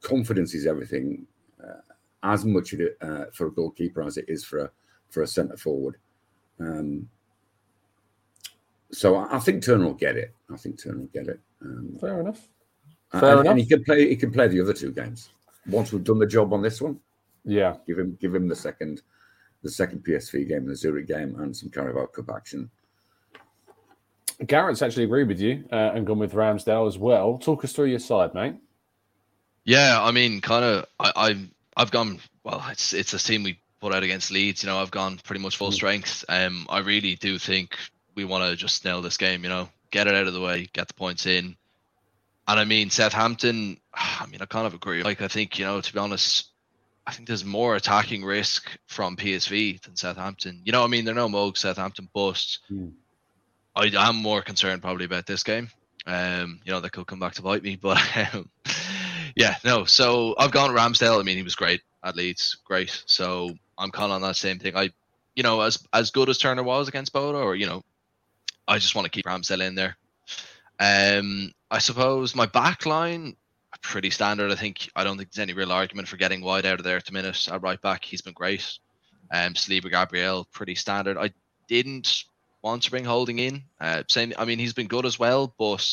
confidence 0.00 0.54
is 0.54 0.66
everything, 0.66 1.26
uh, 1.62 1.80
as 2.22 2.44
much 2.44 2.74
uh, 3.00 3.24
for 3.32 3.48
a 3.48 3.52
goalkeeper 3.52 4.02
as 4.02 4.16
it 4.16 4.26
is 4.28 4.44
for 4.44 4.58
a 4.60 4.70
for 5.10 5.22
a 5.22 5.26
centre 5.26 5.56
forward. 5.56 5.96
Um, 6.60 7.08
so 8.92 9.16
I, 9.16 9.36
I, 9.36 9.38
think 9.38 9.62
Turner 9.62 9.84
will 9.84 9.94
get 9.94 10.16
it. 10.16 10.34
I 10.52 10.56
think 10.56 10.82
Turner 10.82 10.98
will 10.98 11.06
get 11.06 11.28
it. 11.28 11.40
Um, 11.62 11.96
Fair 12.00 12.20
enough. 12.20 12.48
Fair 13.10 13.38
and, 13.38 13.40
enough. 13.40 13.50
And 13.50 13.60
he 13.60 13.66
can 13.66 13.84
play. 13.84 14.08
He 14.08 14.16
can 14.16 14.32
play 14.32 14.48
the 14.48 14.60
other 14.60 14.72
two 14.72 14.92
games. 14.92 15.30
Once 15.66 15.92
we've 15.92 16.04
done 16.04 16.18
the 16.18 16.26
job 16.26 16.52
on 16.52 16.62
this 16.62 16.80
one, 16.80 17.00
yeah, 17.44 17.76
give 17.86 17.98
him 17.98 18.16
give 18.20 18.34
him 18.34 18.48
the 18.48 18.56
second, 18.56 19.02
the 19.62 19.70
second 19.70 20.04
PSV 20.04 20.48
game, 20.48 20.66
the 20.66 20.76
Zurich 20.76 21.06
game, 21.08 21.36
and 21.40 21.56
some 21.56 21.70
Carabao 21.70 22.06
Cup 22.06 22.30
action. 22.30 22.70
Garrett's 24.46 24.82
actually 24.82 25.04
agreed 25.04 25.28
with 25.28 25.40
you 25.40 25.64
uh, 25.70 25.92
and 25.94 26.06
gone 26.06 26.18
with 26.18 26.32
Ramsdale 26.32 26.88
as 26.88 26.98
well. 26.98 27.38
Talk 27.38 27.64
us 27.64 27.72
through 27.72 27.86
your 27.86 28.00
side, 28.00 28.34
mate. 28.34 28.56
Yeah, 29.64 29.98
I 30.02 30.10
mean, 30.10 30.40
kind 30.40 30.64
of. 30.64 30.86
I, 30.98 31.12
I've 31.16 31.48
I've 31.76 31.90
gone. 31.90 32.18
Well, 32.42 32.64
it's 32.70 32.92
it's 32.92 33.14
a 33.14 33.18
team 33.18 33.42
we 33.42 33.58
put 33.80 33.94
out 33.94 34.02
against 34.02 34.30
Leeds. 34.30 34.62
You 34.62 34.68
know, 34.68 34.78
I've 34.78 34.90
gone 34.90 35.18
pretty 35.24 35.40
much 35.40 35.56
full 35.56 35.70
mm. 35.70 35.74
strength. 35.74 36.24
Um, 36.28 36.66
I 36.68 36.78
really 36.78 37.14
do 37.14 37.38
think 37.38 37.76
we 38.14 38.24
want 38.24 38.44
to 38.44 38.56
just 38.56 38.84
nail 38.84 39.02
this 39.02 39.16
game. 39.16 39.42
You 39.42 39.50
know, 39.50 39.68
get 39.90 40.06
it 40.06 40.14
out 40.14 40.26
of 40.26 40.34
the 40.34 40.40
way, 40.40 40.68
get 40.72 40.88
the 40.88 40.94
points 40.94 41.26
in. 41.26 41.56
And 42.46 42.60
I 42.60 42.64
mean, 42.64 42.90
Southampton. 42.90 43.78
I 43.94 44.26
mean, 44.26 44.40
I 44.42 44.46
kind 44.46 44.66
of 44.66 44.74
agree. 44.74 45.02
Like, 45.02 45.22
I 45.22 45.28
think 45.28 45.58
you 45.58 45.64
know, 45.64 45.80
to 45.80 45.92
be 45.92 45.98
honest, 45.98 46.48
I 47.06 47.12
think 47.12 47.28
there's 47.28 47.44
more 47.44 47.76
attacking 47.76 48.24
risk 48.24 48.70
from 48.86 49.16
PSV 49.16 49.82
than 49.82 49.96
Southampton. 49.96 50.62
You 50.64 50.72
know, 50.72 50.82
I 50.82 50.86
mean, 50.86 51.04
they're 51.04 51.14
no 51.14 51.28
mugs, 51.28 51.60
Southampton, 51.60 52.08
but 52.12 52.58
mm. 52.70 52.92
I 53.76 53.90
am 54.08 54.16
more 54.16 54.42
concerned 54.42 54.82
probably 54.82 55.04
about 55.04 55.26
this 55.26 55.42
game. 55.42 55.68
Um, 56.06 56.60
you 56.64 56.72
know, 56.72 56.80
that 56.80 56.92
could 56.92 57.06
come 57.06 57.20
back 57.20 57.34
to 57.34 57.42
bite 57.42 57.62
me, 57.62 57.76
but 57.80 57.98
um, 58.34 58.48
yeah, 59.36 59.56
no. 59.64 59.84
So 59.84 60.34
I've 60.38 60.52
gone 60.52 60.70
Ramsdale. 60.70 61.20
I 61.20 61.22
mean, 61.22 61.36
he 61.36 61.42
was 61.42 61.54
great 61.54 61.82
at 62.02 62.16
Leeds, 62.16 62.58
great. 62.64 63.02
So 63.06 63.50
I'm 63.76 63.90
kind 63.90 64.10
of 64.10 64.16
on 64.16 64.22
that 64.22 64.36
same 64.36 64.58
thing. 64.58 64.76
I, 64.76 64.90
you 65.34 65.42
know, 65.42 65.60
as 65.60 65.84
as 65.92 66.10
good 66.10 66.28
as 66.28 66.38
Turner 66.38 66.62
was 66.62 66.88
against 66.88 67.12
Bodo, 67.12 67.42
or 67.42 67.54
you 67.54 67.66
know, 67.66 67.82
I 68.66 68.78
just 68.78 68.94
want 68.94 69.06
to 69.06 69.10
keep 69.10 69.26
Ramsdale 69.26 69.66
in 69.66 69.74
there. 69.74 69.96
Um, 70.80 71.52
I 71.70 71.78
suppose 71.78 72.34
my 72.34 72.46
back 72.46 72.86
line 72.86 73.36
pretty 73.84 74.10
standard. 74.10 74.50
I 74.50 74.56
think 74.56 74.90
I 74.96 75.04
don't 75.04 75.16
think 75.16 75.30
there's 75.30 75.42
any 75.42 75.52
real 75.52 75.70
argument 75.70 76.08
for 76.08 76.16
getting 76.16 76.40
White 76.40 76.64
out 76.64 76.80
of 76.80 76.84
there 76.84 76.96
at 76.96 77.04
the 77.04 77.12
minute 77.12 77.48
at 77.48 77.62
right 77.62 77.80
back. 77.80 78.04
He's 78.04 78.22
been 78.22 78.32
great. 78.32 78.78
Um, 79.30 79.54
Saliba 79.54 79.90
Gabriel, 79.90 80.48
pretty 80.52 80.74
standard. 80.74 81.16
I 81.16 81.32
didn't 81.68 82.24
want 82.62 82.82
to 82.84 82.90
bring 82.90 83.04
Holding 83.04 83.38
in. 83.38 83.62
Uh, 83.80 84.02
same. 84.08 84.32
I 84.38 84.46
mean, 84.46 84.58
he's 84.58 84.72
been 84.72 84.88
good 84.88 85.06
as 85.06 85.18
well, 85.18 85.54
but 85.58 85.86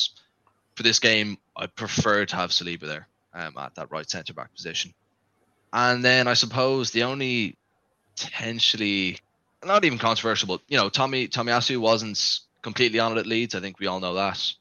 for 0.76 0.84
this 0.84 1.00
game, 1.00 1.38
I 1.56 1.68
prefer 1.68 2.26
to 2.26 2.36
have 2.36 2.52
Saliba 2.52 2.88
there 2.88 3.08
um, 3.34 3.58
at 3.58 3.76
that 3.76 3.92
right 3.92 4.10
centre 4.10 4.34
back 4.34 4.54
position. 4.56 4.94
And 5.74 6.04
then 6.04 6.28
I 6.28 6.34
suppose 6.34 6.92
the 6.92 7.04
only 7.04 7.58
potentially 8.16 9.20
not 9.64 9.86
even 9.86 10.00
controversial, 10.00 10.48
but 10.48 10.62
you 10.68 10.78
know, 10.78 10.90
Tommy 10.90 11.28
Tomiyasu 11.28 11.78
wasn't 11.78 12.40
completely 12.62 13.00
on 13.00 13.18
it 13.18 13.20
at 13.20 13.28
Leeds. 13.28 13.56
I 13.56 13.60
think 13.60 13.80
we 13.80 13.88
all 13.88 14.00
know 14.00 14.16
that. 14.16 14.54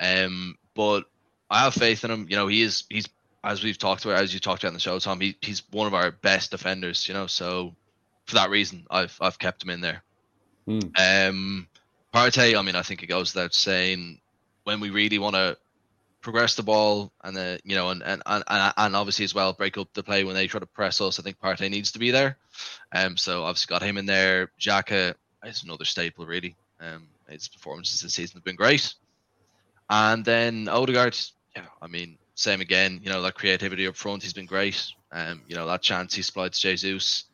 Um, 0.00 0.56
but 0.74 1.04
I 1.50 1.64
have 1.64 1.74
faith 1.74 2.04
in 2.04 2.10
him. 2.10 2.26
You 2.28 2.36
know, 2.36 2.46
he 2.46 2.62
is 2.62 2.84
he's 2.88 3.08
as 3.42 3.62
we've 3.62 3.78
talked 3.78 4.04
about, 4.04 4.22
as 4.22 4.32
you 4.32 4.40
talked 4.40 4.62
about 4.62 4.70
in 4.70 4.74
the 4.74 4.80
show, 4.80 4.98
Tom. 4.98 5.20
He, 5.20 5.36
he's 5.40 5.62
one 5.70 5.86
of 5.86 5.94
our 5.94 6.10
best 6.10 6.50
defenders. 6.50 7.06
You 7.08 7.14
know, 7.14 7.26
so 7.26 7.74
for 8.26 8.36
that 8.36 8.50
reason, 8.50 8.86
I've 8.90 9.16
I've 9.20 9.38
kept 9.38 9.62
him 9.62 9.70
in 9.70 9.80
there. 9.80 10.02
Mm. 10.66 11.28
Um, 11.28 11.68
Partey, 12.12 12.56
I 12.58 12.62
mean, 12.62 12.76
I 12.76 12.82
think 12.82 13.02
it 13.02 13.06
goes 13.06 13.34
without 13.34 13.54
saying 13.54 14.20
when 14.64 14.80
we 14.80 14.90
really 14.90 15.18
want 15.18 15.34
to 15.36 15.56
progress 16.22 16.54
the 16.54 16.62
ball 16.62 17.12
and 17.22 17.36
the 17.36 17.60
you 17.64 17.76
know 17.76 17.90
and, 17.90 18.02
and 18.02 18.22
and 18.26 18.44
and 18.48 18.96
obviously 18.96 19.26
as 19.26 19.34
well 19.34 19.52
break 19.52 19.76
up 19.76 19.92
the 19.92 20.02
play 20.02 20.24
when 20.24 20.34
they 20.34 20.46
try 20.46 20.58
to 20.58 20.66
press 20.66 21.00
us. 21.00 21.20
I 21.20 21.22
think 21.22 21.38
Partey 21.38 21.70
needs 21.70 21.92
to 21.92 21.98
be 21.98 22.10
there. 22.10 22.38
Um, 22.92 23.16
so 23.16 23.44
obviously 23.44 23.72
got 23.72 23.82
him 23.82 23.98
in 23.98 24.06
there. 24.06 24.50
Xhaka 24.58 25.14
is 25.44 25.62
another 25.62 25.84
staple 25.84 26.24
really. 26.24 26.56
Um, 26.80 27.08
his 27.28 27.48
performances 27.48 28.00
this 28.00 28.14
season 28.14 28.36
have 28.36 28.44
been 28.44 28.56
great. 28.56 28.94
And 29.90 30.24
then 30.24 30.68
Odegaard, 30.68 31.16
yeah, 31.54 31.66
I 31.80 31.86
mean, 31.86 32.18
same 32.34 32.60
again. 32.60 33.00
You 33.02 33.10
know 33.10 33.22
that 33.22 33.34
creativity 33.34 33.86
up 33.86 33.96
front, 33.96 34.22
he's 34.22 34.32
been 34.32 34.46
great. 34.46 34.92
Um, 35.12 35.42
you 35.46 35.56
know 35.56 35.66
that 35.66 35.82
chance 35.82 36.14
he 36.14 36.22
supplied 36.22 36.52
to 36.52 36.60
Jesus. 36.60 37.24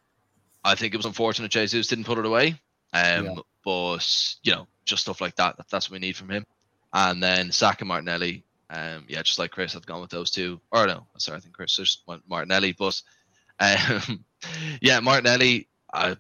I 0.64 0.74
think 0.74 0.92
it 0.92 0.98
was 0.98 1.06
unfortunate 1.06 1.50
Jesus 1.50 1.86
didn't 1.86 2.04
put 2.04 2.18
it 2.18 2.26
away. 2.26 2.60
Um, 2.92 3.24
yeah. 3.24 3.34
but 3.64 4.36
you 4.42 4.52
know, 4.52 4.66
just 4.84 5.02
stuff 5.02 5.20
like 5.20 5.36
that. 5.36 5.56
That's 5.70 5.88
what 5.88 5.94
we 5.94 6.06
need 6.06 6.16
from 6.16 6.30
him. 6.30 6.44
And 6.92 7.22
then 7.22 7.52
Saka 7.52 7.84
Martinelli. 7.84 8.44
Um, 8.68 9.04
yeah, 9.08 9.22
just 9.22 9.38
like 9.38 9.50
Chris, 9.50 9.74
I've 9.74 9.86
gone 9.86 10.00
with 10.00 10.10
those 10.10 10.30
two. 10.30 10.60
Or 10.70 10.86
no, 10.86 11.06
sorry, 11.18 11.38
I 11.38 11.40
think 11.40 11.54
Chris 11.54 11.74
just 11.74 12.02
went 12.06 12.22
Martinelli. 12.28 12.72
But 12.72 13.00
um, 13.58 14.24
yeah, 14.80 15.00
Martinelli, 15.00 15.68
uh, 15.92 16.14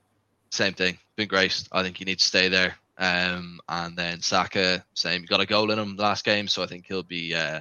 same 0.50 0.74
thing. 0.74 0.98
Been 1.16 1.28
great. 1.28 1.68
I 1.70 1.82
think 1.82 1.96
he 1.96 2.04
needs 2.04 2.22
to 2.22 2.28
stay 2.28 2.48
there. 2.48 2.76
Um, 3.00 3.60
and 3.66 3.96
then 3.96 4.20
Saka, 4.20 4.84
same. 4.94 5.24
Got 5.24 5.40
a 5.40 5.46
goal 5.46 5.70
in 5.70 5.78
him 5.78 5.96
last 5.96 6.24
game, 6.24 6.46
so 6.46 6.62
I 6.62 6.66
think 6.66 6.84
he'll 6.86 7.02
be, 7.02 7.34
uh, 7.34 7.60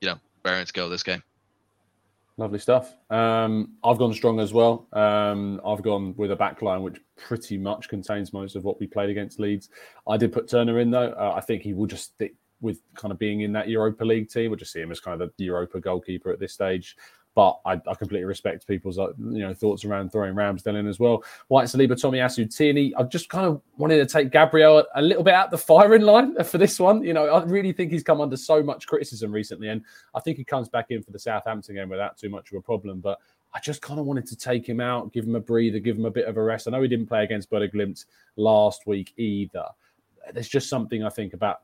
you 0.00 0.08
know, 0.08 0.18
bearing 0.44 0.64
to 0.64 0.72
go 0.72 0.88
this 0.88 1.02
game. 1.02 1.22
Lovely 2.36 2.60
stuff. 2.60 2.94
Um, 3.10 3.72
I've 3.82 3.98
gone 3.98 4.14
strong 4.14 4.38
as 4.38 4.54
well. 4.54 4.86
Um, 4.92 5.60
I've 5.66 5.82
gone 5.82 6.14
with 6.16 6.30
a 6.30 6.36
backline 6.36 6.82
which 6.82 7.00
pretty 7.16 7.58
much 7.58 7.88
contains 7.88 8.32
most 8.32 8.54
of 8.54 8.62
what 8.62 8.78
we 8.78 8.86
played 8.86 9.10
against 9.10 9.40
Leeds. 9.40 9.70
I 10.06 10.16
did 10.16 10.32
put 10.32 10.48
Turner 10.48 10.78
in 10.78 10.92
though. 10.92 11.10
Uh, 11.18 11.34
I 11.36 11.40
think 11.40 11.62
he 11.62 11.74
will 11.74 11.88
just 11.88 12.14
stick 12.14 12.36
with 12.60 12.80
kind 12.94 13.10
of 13.10 13.18
being 13.18 13.40
in 13.40 13.52
that 13.54 13.68
Europa 13.68 14.04
League 14.04 14.28
team. 14.28 14.50
We'll 14.50 14.58
just 14.58 14.72
see 14.72 14.80
him 14.80 14.92
as 14.92 15.00
kind 15.00 15.20
of 15.20 15.32
the 15.36 15.44
Europa 15.46 15.80
goalkeeper 15.80 16.30
at 16.30 16.38
this 16.38 16.52
stage. 16.52 16.96
But 17.38 17.60
I, 17.64 17.74
I 17.74 17.94
completely 17.94 18.24
respect 18.24 18.66
people's 18.66 18.98
uh, 18.98 19.12
you 19.16 19.38
know 19.38 19.54
thoughts 19.54 19.84
around 19.84 20.10
throwing 20.10 20.34
Ramsdale 20.34 20.74
in 20.74 20.88
as 20.88 20.98
well. 20.98 21.22
White 21.46 21.68
Saliba, 21.68 21.92
Tomiyasu, 21.92 22.52
Tierney. 22.52 22.92
I 22.96 23.04
just 23.04 23.28
kind 23.28 23.46
of 23.46 23.62
wanted 23.76 23.98
to 23.98 24.06
take 24.06 24.32
Gabriel 24.32 24.84
a 24.96 25.00
little 25.00 25.22
bit 25.22 25.34
out 25.34 25.52
the 25.52 25.56
firing 25.56 26.02
line 26.02 26.34
for 26.44 26.58
this 26.58 26.80
one. 26.80 27.04
You 27.04 27.12
know, 27.12 27.26
I 27.26 27.44
really 27.44 27.70
think 27.70 27.92
he's 27.92 28.02
come 28.02 28.20
under 28.20 28.36
so 28.36 28.60
much 28.60 28.88
criticism 28.88 29.30
recently, 29.30 29.68
and 29.68 29.84
I 30.16 30.18
think 30.18 30.36
he 30.36 30.42
comes 30.42 30.68
back 30.68 30.86
in 30.90 31.00
for 31.00 31.12
the 31.12 31.18
Southampton 31.20 31.76
game 31.76 31.88
without 31.88 32.18
too 32.18 32.28
much 32.28 32.50
of 32.50 32.58
a 32.58 32.60
problem. 32.60 32.98
But 32.98 33.20
I 33.54 33.60
just 33.60 33.82
kind 33.82 34.00
of 34.00 34.06
wanted 34.06 34.26
to 34.26 34.36
take 34.36 34.68
him 34.68 34.80
out, 34.80 35.12
give 35.12 35.24
him 35.24 35.36
a 35.36 35.40
breather, 35.40 35.78
give 35.78 35.96
him 35.96 36.06
a 36.06 36.10
bit 36.10 36.26
of 36.26 36.38
a 36.38 36.42
rest. 36.42 36.66
I 36.66 36.72
know 36.72 36.82
he 36.82 36.88
didn't 36.88 37.06
play 37.06 37.22
against 37.22 37.52
Bodø/Glimt 37.52 38.04
last 38.34 38.84
week 38.84 39.14
either. 39.16 39.66
There's 40.32 40.48
just 40.48 40.68
something 40.68 41.04
I 41.04 41.08
think 41.08 41.34
about 41.34 41.60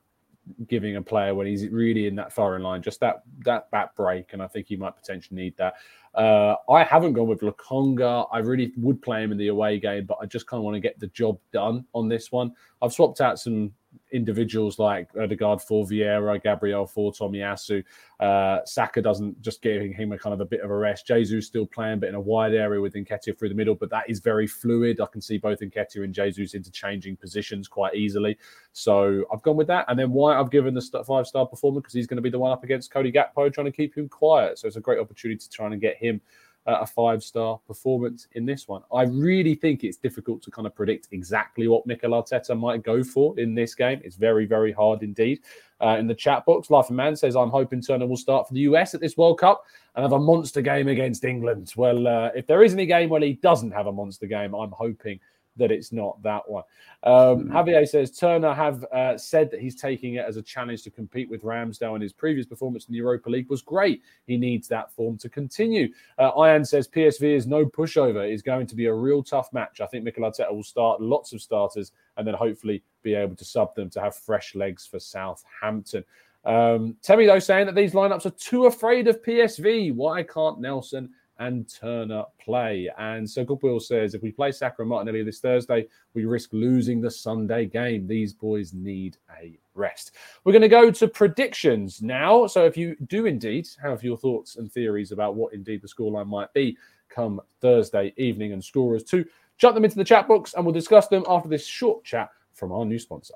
giving 0.68 0.96
a 0.96 1.02
player 1.02 1.34
when 1.34 1.46
he's 1.46 1.68
really 1.68 2.06
in 2.06 2.14
that 2.16 2.32
firing 2.32 2.62
line, 2.62 2.82
just 2.82 3.00
that 3.00 3.22
that 3.44 3.70
back 3.70 3.94
break, 3.96 4.32
and 4.32 4.42
I 4.42 4.46
think 4.46 4.66
he 4.66 4.76
might 4.76 4.96
potentially 4.96 5.40
need 5.40 5.56
that. 5.56 5.74
Uh, 6.14 6.56
I 6.70 6.84
haven't 6.84 7.14
gone 7.14 7.26
with 7.26 7.40
Lokonga. 7.40 8.28
I 8.32 8.38
really 8.38 8.72
would 8.76 9.02
play 9.02 9.22
him 9.22 9.32
in 9.32 9.38
the 9.38 9.48
away 9.48 9.80
game, 9.80 10.06
but 10.06 10.18
I 10.20 10.26
just 10.26 10.46
kind 10.46 10.58
of 10.58 10.64
want 10.64 10.74
to 10.74 10.80
get 10.80 10.98
the 11.00 11.08
job 11.08 11.38
done 11.52 11.84
on 11.92 12.08
this 12.08 12.30
one. 12.30 12.52
I've 12.82 12.92
swapped 12.92 13.20
out 13.20 13.38
some 13.38 13.72
individuals 14.14 14.78
like 14.78 15.08
Odegaard 15.20 15.60
for 15.60 15.84
Vieira, 15.84 16.42
Gabriel 16.42 16.86
for 16.86 17.12
Tomiyasu. 17.12 17.82
Uh, 18.20 18.60
Saka 18.64 19.02
doesn't 19.02 19.42
just 19.42 19.60
giving 19.60 19.92
him 19.92 20.12
a 20.12 20.18
kind 20.18 20.32
of 20.32 20.40
a 20.40 20.44
bit 20.44 20.60
of 20.60 20.70
a 20.70 20.76
rest. 20.76 21.06
Jesus 21.06 21.46
still 21.46 21.66
playing, 21.66 22.00
but 22.00 22.08
in 22.08 22.14
a 22.14 22.20
wide 22.20 22.54
area 22.54 22.80
with 22.80 22.94
Nketiah 22.94 23.38
through 23.38 23.48
the 23.48 23.54
middle. 23.54 23.74
But 23.74 23.90
that 23.90 24.08
is 24.08 24.20
very 24.20 24.46
fluid. 24.46 25.00
I 25.00 25.06
can 25.06 25.20
see 25.20 25.36
both 25.36 25.60
Nketiah 25.60 26.04
and 26.04 26.14
Jesus 26.14 26.54
interchanging 26.54 27.16
positions 27.16 27.68
quite 27.68 27.94
easily. 27.94 28.38
So 28.72 29.24
I've 29.32 29.42
gone 29.42 29.56
with 29.56 29.66
that. 29.66 29.84
And 29.88 29.98
then 29.98 30.12
White 30.12 30.38
I've 30.38 30.50
given 30.50 30.74
the 30.74 31.04
five 31.06 31.26
star 31.26 31.46
performer 31.46 31.80
because 31.80 31.94
he's 31.94 32.06
going 32.06 32.16
to 32.16 32.22
be 32.22 32.30
the 32.30 32.38
one 32.38 32.52
up 32.52 32.64
against 32.64 32.90
Cody 32.90 33.12
Gakpo, 33.12 33.52
trying 33.52 33.66
to 33.66 33.72
keep 33.72 33.96
him 33.96 34.08
quiet. 34.08 34.58
So 34.58 34.68
it's 34.68 34.76
a 34.76 34.80
great 34.80 35.00
opportunity 35.00 35.38
to 35.38 35.50
try 35.50 35.66
and 35.66 35.80
get 35.80 35.96
him 35.96 36.20
a 36.66 36.86
five 36.86 37.22
star 37.22 37.58
performance 37.66 38.26
in 38.32 38.46
this 38.46 38.66
one. 38.66 38.82
I 38.92 39.02
really 39.02 39.54
think 39.54 39.84
it's 39.84 39.96
difficult 39.96 40.42
to 40.42 40.50
kind 40.50 40.66
of 40.66 40.74
predict 40.74 41.08
exactly 41.12 41.68
what 41.68 41.86
Mikel 41.86 42.12
Arteta 42.12 42.58
might 42.58 42.82
go 42.82 43.04
for 43.04 43.38
in 43.38 43.54
this 43.54 43.74
game. 43.74 44.00
It's 44.02 44.16
very, 44.16 44.46
very 44.46 44.72
hard 44.72 45.02
indeed. 45.02 45.40
Uh, 45.80 45.96
in 45.98 46.06
the 46.06 46.14
chat 46.14 46.46
box, 46.46 46.70
Life 46.70 46.88
of 46.88 46.96
Man 46.96 47.16
says, 47.16 47.36
I'm 47.36 47.50
hoping 47.50 47.82
Turner 47.82 48.06
will 48.06 48.16
start 48.16 48.48
for 48.48 48.54
the 48.54 48.60
US 48.60 48.94
at 48.94 49.00
this 49.00 49.16
World 49.16 49.38
Cup 49.38 49.64
and 49.94 50.02
have 50.02 50.12
a 50.12 50.18
monster 50.18 50.62
game 50.62 50.88
against 50.88 51.24
England. 51.24 51.72
Well, 51.76 52.06
uh, 52.06 52.30
if 52.34 52.46
there 52.46 52.62
is 52.62 52.72
any 52.72 52.86
game 52.86 53.10
where 53.10 53.20
he 53.20 53.34
doesn't 53.34 53.72
have 53.72 53.86
a 53.86 53.92
monster 53.92 54.26
game, 54.26 54.54
I'm 54.54 54.72
hoping 54.72 55.20
that 55.56 55.70
it's 55.70 55.92
not 55.92 56.20
that 56.22 56.48
one. 56.48 56.64
Um, 57.02 57.12
mm. 57.12 57.48
Javier 57.48 57.86
says 57.86 58.10
Turner 58.10 58.52
have 58.52 58.84
uh, 58.84 59.16
said 59.16 59.50
that 59.50 59.60
he's 59.60 59.76
taking 59.76 60.14
it 60.14 60.24
as 60.26 60.36
a 60.36 60.42
challenge 60.42 60.82
to 60.82 60.90
compete 60.90 61.30
with 61.30 61.42
Ramsdale, 61.42 61.94
and 61.94 62.02
his 62.02 62.12
previous 62.12 62.46
performance 62.46 62.86
in 62.86 62.92
the 62.92 62.98
Europa 62.98 63.30
League 63.30 63.50
was 63.50 63.62
great. 63.62 64.02
He 64.26 64.36
needs 64.36 64.68
that 64.68 64.92
form 64.92 65.18
to 65.18 65.28
continue. 65.28 65.88
Uh, 66.18 66.30
Ian 66.38 66.64
says 66.64 66.88
PSV 66.88 67.36
is 67.36 67.46
no 67.46 67.64
pushover. 67.64 68.30
is 68.30 68.42
going 68.42 68.66
to 68.66 68.76
be 68.76 68.86
a 68.86 68.94
real 68.94 69.22
tough 69.22 69.52
match. 69.52 69.80
I 69.80 69.86
think 69.86 70.04
Mikel 70.04 70.24
Arteta 70.24 70.52
will 70.52 70.62
start 70.62 71.00
lots 71.00 71.32
of 71.32 71.42
starters 71.42 71.92
and 72.16 72.26
then 72.26 72.34
hopefully 72.34 72.82
be 73.02 73.14
able 73.14 73.36
to 73.36 73.44
sub 73.44 73.74
them 73.74 73.90
to 73.90 74.00
have 74.00 74.16
fresh 74.16 74.54
legs 74.54 74.86
for 74.86 74.98
Southampton. 74.98 76.04
Um, 76.44 76.96
Temi 77.02 77.26
though 77.26 77.38
saying 77.38 77.66
that 77.66 77.74
these 77.74 77.92
lineups 77.92 78.26
are 78.26 78.30
too 78.30 78.66
afraid 78.66 79.08
of 79.08 79.22
PSV. 79.22 79.94
Why 79.94 80.22
can't 80.22 80.60
Nelson? 80.60 81.10
And 81.38 81.68
Turner 81.68 82.24
play. 82.38 82.90
And 82.98 83.28
so 83.28 83.44
Goodwill 83.44 83.80
says 83.80 84.14
if 84.14 84.22
we 84.22 84.30
play 84.30 84.52
Saka 84.52 84.82
and 84.82 84.88
Martinelli 84.88 85.22
this 85.22 85.40
Thursday, 85.40 85.86
we 86.14 86.24
risk 86.24 86.50
losing 86.52 87.00
the 87.00 87.10
Sunday 87.10 87.66
game. 87.66 88.06
These 88.06 88.32
boys 88.32 88.72
need 88.72 89.16
a 89.40 89.58
rest. 89.74 90.12
We're 90.44 90.52
going 90.52 90.62
to 90.62 90.68
go 90.68 90.90
to 90.90 91.08
predictions 91.08 92.02
now. 92.02 92.46
So 92.46 92.64
if 92.64 92.76
you 92.76 92.96
do 93.06 93.26
indeed 93.26 93.68
have 93.82 94.02
your 94.02 94.16
thoughts 94.16 94.56
and 94.56 94.70
theories 94.70 95.12
about 95.12 95.34
what 95.34 95.54
indeed 95.54 95.82
the 95.82 95.88
scoreline 95.88 96.28
might 96.28 96.52
be 96.52 96.76
come 97.08 97.40
Thursday 97.60 98.12
evening 98.16 98.52
and 98.52 98.64
scorers 98.64 99.04
too, 99.04 99.24
jump 99.58 99.74
them 99.74 99.84
into 99.84 99.96
the 99.96 100.04
chat 100.04 100.28
box 100.28 100.54
and 100.54 100.64
we'll 100.64 100.72
discuss 100.72 101.08
them 101.08 101.24
after 101.28 101.48
this 101.48 101.66
short 101.66 102.04
chat 102.04 102.30
from 102.52 102.72
our 102.72 102.84
new 102.84 102.98
sponsor. 102.98 103.34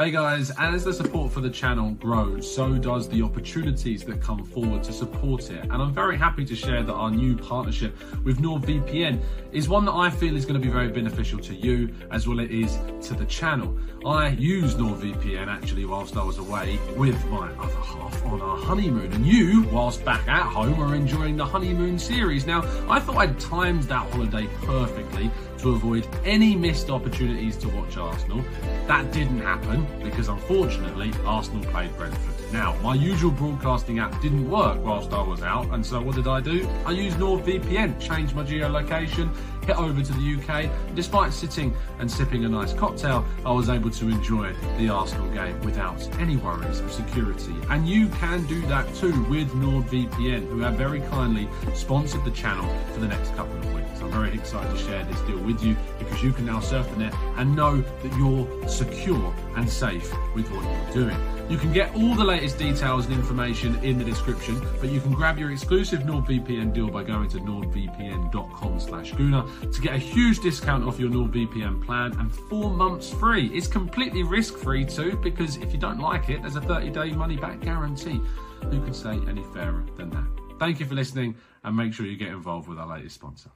Hey 0.00 0.12
guys, 0.12 0.50
and 0.50 0.76
as 0.76 0.84
the 0.84 0.92
support 0.92 1.32
for 1.32 1.40
the 1.40 1.50
channel 1.50 1.90
grows, 1.90 2.48
so 2.54 2.78
does 2.78 3.08
the 3.08 3.20
opportunities 3.20 4.04
that 4.04 4.22
come 4.22 4.44
forward 4.44 4.84
to 4.84 4.92
support 4.92 5.50
it. 5.50 5.64
And 5.64 5.72
I'm 5.72 5.92
very 5.92 6.16
happy 6.16 6.44
to 6.44 6.54
share 6.54 6.84
that 6.84 6.92
our 6.92 7.10
new 7.10 7.36
partnership 7.36 7.96
with 8.22 8.38
NordVPN 8.38 9.20
is 9.50 9.68
one 9.68 9.84
that 9.86 9.94
I 9.94 10.08
feel 10.08 10.36
is 10.36 10.46
going 10.46 10.54
to 10.54 10.64
be 10.64 10.72
very 10.72 10.86
beneficial 10.86 11.40
to 11.40 11.52
you 11.52 11.92
as 12.12 12.28
well 12.28 12.38
as 12.38 12.46
it 12.46 12.52
is 12.52 12.78
to 13.08 13.14
the 13.14 13.24
channel. 13.24 13.76
I 14.06 14.28
used 14.28 14.78
NordVPN 14.78 15.48
actually 15.48 15.84
whilst 15.84 16.16
I 16.16 16.22
was 16.22 16.38
away 16.38 16.78
with 16.96 17.20
my 17.26 17.50
other 17.54 17.80
half 17.80 18.24
on 18.26 18.40
our 18.40 18.56
honeymoon, 18.56 19.12
and 19.12 19.26
you, 19.26 19.62
whilst 19.72 20.04
back 20.04 20.28
at 20.28 20.46
home, 20.46 20.80
are 20.80 20.94
enjoying 20.94 21.36
the 21.36 21.44
honeymoon 21.44 21.98
series. 21.98 22.46
Now, 22.46 22.60
I 22.88 23.00
thought 23.00 23.16
I'd 23.16 23.40
timed 23.40 23.82
that 23.84 24.08
holiday 24.12 24.46
perfectly 24.62 25.28
to 25.58 25.70
avoid 25.74 26.06
any 26.24 26.56
missed 26.56 26.90
opportunities 26.90 27.56
to 27.58 27.68
watch 27.68 27.96
Arsenal. 27.96 28.44
That 28.86 29.12
didn't 29.12 29.40
happen 29.40 29.86
because 30.02 30.28
unfortunately 30.28 31.12
Arsenal 31.24 31.64
played 31.70 31.96
Brentford. 31.96 32.52
Now, 32.52 32.74
my 32.82 32.94
usual 32.94 33.30
broadcasting 33.30 33.98
app 33.98 34.20
didn't 34.22 34.48
work 34.48 34.82
whilst 34.82 35.12
I 35.12 35.22
was 35.22 35.42
out, 35.42 35.66
and 35.74 35.84
so 35.84 36.00
what 36.00 36.14
did 36.14 36.26
I 36.26 36.40
do? 36.40 36.66
I 36.86 36.92
used 36.92 37.18
NordVPN, 37.18 38.00
changed 38.00 38.34
my 38.34 38.42
geolocation, 38.42 39.34
over 39.76 40.02
to 40.02 40.12
the 40.12 40.36
UK. 40.36 40.70
Despite 40.94 41.32
sitting 41.32 41.74
and 41.98 42.10
sipping 42.10 42.44
a 42.44 42.48
nice 42.48 42.72
cocktail, 42.72 43.24
I 43.44 43.52
was 43.52 43.68
able 43.68 43.90
to 43.90 44.08
enjoy 44.08 44.54
the 44.78 44.88
Arsenal 44.88 45.28
game 45.32 45.60
without 45.62 46.00
any 46.18 46.36
worries 46.36 46.80
of 46.80 46.92
security. 46.92 47.54
And 47.70 47.88
you 47.88 48.08
can 48.08 48.46
do 48.46 48.60
that 48.62 48.92
too 48.94 49.22
with 49.24 49.50
NordVPN, 49.52 50.48
who 50.48 50.60
have 50.60 50.74
very 50.74 51.00
kindly 51.00 51.48
sponsored 51.74 52.24
the 52.24 52.30
channel 52.30 52.68
for 52.92 53.00
the 53.00 53.08
next 53.08 53.34
couple 53.34 53.56
of 53.58 53.74
weeks. 53.74 54.00
I'm 54.00 54.10
very 54.10 54.32
excited 54.32 54.70
to 54.70 54.78
share 54.82 55.04
this 55.04 55.20
deal 55.22 55.38
with 55.38 55.62
you 55.62 55.76
because 55.98 56.22
you 56.22 56.32
can 56.32 56.46
now 56.46 56.60
surf 56.60 56.88
the 56.90 56.96
net 56.96 57.14
and 57.36 57.54
know 57.54 57.80
that 57.80 58.16
you're 58.16 58.68
secure 58.68 59.34
and 59.56 59.68
safe 59.68 60.12
with 60.34 60.50
what 60.50 60.64
you're 60.64 61.04
doing. 61.04 61.38
You 61.48 61.56
can 61.56 61.72
get 61.72 61.94
all 61.94 62.14
the 62.14 62.24
latest 62.24 62.58
details 62.58 63.06
and 63.06 63.14
information 63.14 63.82
in 63.82 63.96
the 63.96 64.04
description, 64.04 64.60
but 64.80 64.90
you 64.90 65.00
can 65.00 65.14
grab 65.14 65.38
your 65.38 65.50
exclusive 65.50 66.00
NordVPN 66.00 66.74
deal 66.74 66.90
by 66.90 67.02
going 67.02 67.30
to 67.30 67.38
nordvpn.com 67.38 68.80
slash 68.80 69.12
Gooner 69.14 69.48
to 69.72 69.80
get 69.80 69.94
a 69.94 69.98
huge 69.98 70.40
discount 70.40 70.84
off 70.84 70.98
your 70.98 71.10
NordVPN 71.10 71.84
plan 71.84 72.12
and 72.18 72.32
four 72.32 72.70
months 72.70 73.10
free. 73.10 73.46
It's 73.48 73.66
completely 73.66 74.22
risk-free 74.22 74.86
too, 74.86 75.16
because 75.22 75.56
if 75.56 75.72
you 75.72 75.78
don't 75.78 76.00
like 76.00 76.28
it, 76.28 76.42
there's 76.42 76.56
a 76.56 76.60
30-day 76.60 77.12
money-back 77.12 77.60
guarantee. 77.60 78.20
Who 78.62 78.80
can 78.82 78.94
say 78.94 79.20
any 79.28 79.44
fairer 79.54 79.84
than 79.96 80.10
that? 80.10 80.26
Thank 80.58 80.80
you 80.80 80.86
for 80.86 80.94
listening, 80.94 81.36
and 81.64 81.76
make 81.76 81.92
sure 81.92 82.06
you 82.06 82.16
get 82.16 82.28
involved 82.28 82.68
with 82.68 82.78
our 82.78 82.86
latest 82.86 83.14
sponsor. 83.14 83.50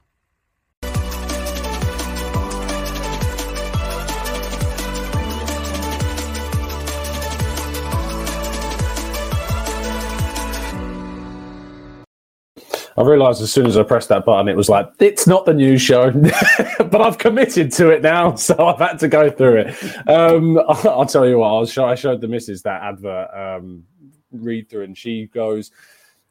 I 12.97 13.01
realised 13.01 13.41
as 13.41 13.51
soon 13.51 13.65
as 13.65 13.77
I 13.77 13.83
pressed 13.83 14.09
that 14.09 14.25
button, 14.25 14.47
it 14.47 14.55
was 14.55 14.69
like, 14.69 14.89
it's 14.99 15.25
not 15.25 15.45
the 15.45 15.53
news 15.53 15.81
show, 15.81 16.11
but 16.77 17.01
I've 17.01 17.17
committed 17.17 17.71
to 17.73 17.89
it 17.89 18.01
now, 18.01 18.35
so 18.35 18.67
I've 18.67 18.79
had 18.79 18.99
to 18.99 19.07
go 19.07 19.29
through 19.29 19.65
it. 19.67 20.09
Um, 20.09 20.59
I'll 20.67 21.05
tell 21.05 21.27
you 21.27 21.39
what, 21.39 21.67
show, 21.69 21.85
I 21.85 21.95
showed 21.95 22.21
the 22.21 22.27
missus 22.27 22.61
that 22.63 22.81
advert 22.81 23.29
um, 23.33 23.83
read 24.31 24.69
through, 24.69 24.83
and 24.83 24.97
she 24.97 25.27
goes, 25.27 25.71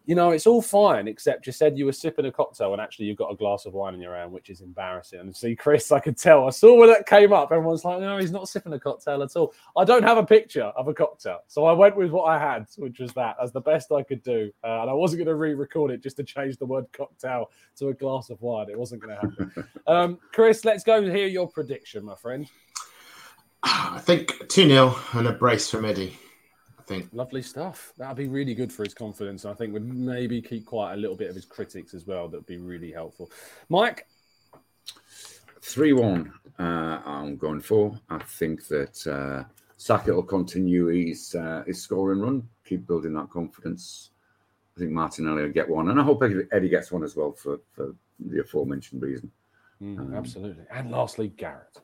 you 0.05 0.15
know, 0.15 0.31
it's 0.31 0.47
all 0.47 0.61
fine, 0.61 1.07
except 1.07 1.47
you 1.47 1.53
said 1.53 1.79
you 1.79 1.87
were 1.87 1.93
sipping 1.93 2.27
a 2.27 2.33
cocktail 2.33 2.73
and 2.73 2.83
actually 2.83 3.07
you've 3.07 3.17
got 3.17 3.31
a 3.31 3.37
glass 3.37 3.67
of 3.67 3.73
wine 3.73 3.95
in 3.95 4.01
your 4.01 4.17
hand, 4.17 4.33
which 4.33 4.51
is 4.51 4.61
embarrassing. 4.61 5.21
And 5.21 5.35
see, 5.35 5.55
Chris, 5.55 5.93
I 5.93 6.01
could 6.01 6.19
tell. 6.19 6.47
I 6.47 6.51
saw 6.51 6.77
when 6.77 6.89
that 6.89 7.07
came 7.07 7.33
up, 7.33 7.53
everyone's 7.53 7.85
like, 7.85 8.01
no, 8.01 8.19
he's 8.19 8.33
not 8.33 8.49
sipping 8.49 8.73
a 8.73 8.81
cocktail 8.81 9.23
at 9.23 9.37
all. 9.37 9.55
I 9.77 9.85
don't 9.85 10.03
have 10.03 10.19
a 10.19 10.27
picture 10.27 10.65
of 10.65 10.89
a 10.89 10.95
cocktail. 10.95 11.41
So 11.47 11.67
I 11.67 11.73
went 11.73 11.97
with 11.97 12.11
what 12.11 12.25
I 12.25 12.39
had, 12.39 12.67
which 12.77 12.99
was 12.99 13.13
that 13.13 13.37
as 13.41 13.53
the 13.53 13.61
best 13.61 13.93
I 13.93 14.03
could 14.03 14.23
do. 14.25 14.51
Uh, 14.65 14.83
and 14.83 14.91
I 14.91 14.93
wasn't 14.93 15.19
going 15.19 15.29
to 15.29 15.37
re 15.37 15.55
record 15.55 15.93
it 15.93 16.03
just 16.03 16.17
to 16.17 16.25
change 16.25 16.57
the 16.57 16.67
word 16.67 16.87
cocktail 16.93 17.51
to 17.77 17.89
a 17.89 17.95
glass 17.95 18.31
of 18.31 18.43
wine. 18.43 18.71
It 18.71 18.79
wasn't 18.79 19.03
going 19.03 19.15
to 19.15 19.21
happen. 19.21 19.69
um, 19.87 20.19
Chris, 20.33 20.65
let's 20.65 20.83
go 20.83 21.01
hear 21.03 21.29
your 21.29 21.49
prediction, 21.49 22.05
my 22.05 22.17
friend. 22.17 22.49
I 23.63 24.01
think 24.01 24.49
2 24.49 24.69
0 24.69 24.97
and 25.13 25.29
a 25.29 25.33
brace 25.33 25.71
from 25.71 25.85
Eddie. 25.85 26.19
I 26.83 26.85
think. 26.85 27.09
Lovely 27.13 27.43
stuff. 27.43 27.93
That'd 27.97 28.17
be 28.17 28.29
really 28.29 28.55
good 28.55 28.73
for 28.73 28.83
his 28.83 28.95
confidence. 28.95 29.45
I 29.45 29.55
think 29.55 29.73
would 29.73 29.87
maybe 29.87 30.43
keep 30.43 30.67
quiet 30.67 30.99
a 30.99 31.01
little 31.01 31.17
bit 31.17 31.29
of 31.31 31.37
his 31.37 31.45
critics 31.45 31.95
as 31.95 32.07
well. 32.07 32.29
That'd 32.29 32.47
be 32.47 32.59
really 32.59 32.91
helpful. 32.91 33.31
Mike? 33.69 34.07
3 35.61 35.93
1, 35.93 36.33
uh, 36.59 36.63
I'm 36.63 37.37
going 37.37 37.61
for. 37.61 37.99
I 38.11 38.19
think 38.19 38.67
that 38.67 39.07
uh, 39.07 39.45
Saka 39.77 40.13
will 40.13 40.25
continue 40.25 40.87
his, 40.87 41.37
uh, 41.37 41.63
his 41.67 41.81
scoring 41.81 42.21
run, 42.21 42.49
keep 42.65 42.85
building 42.87 43.15
that 43.15 43.31
confidence. 43.31 44.11
I 44.77 44.81
think 44.81 44.91
Martinelli 44.91 45.43
will 45.43 45.51
get 45.51 45.69
one. 45.69 45.91
And 45.91 46.01
I 46.01 46.03
hope 46.03 46.25
Eddie 46.51 46.69
gets 46.69 46.91
one 46.91 47.05
as 47.05 47.15
well 47.15 47.31
for, 47.31 47.61
for 47.75 47.95
the 48.19 48.41
aforementioned 48.41 49.03
reason. 49.03 49.31
Mm, 49.81 49.99
um, 50.01 50.15
absolutely. 50.15 50.65
And 50.71 50.91
lastly, 50.91 51.29
Garrett. 51.29 51.81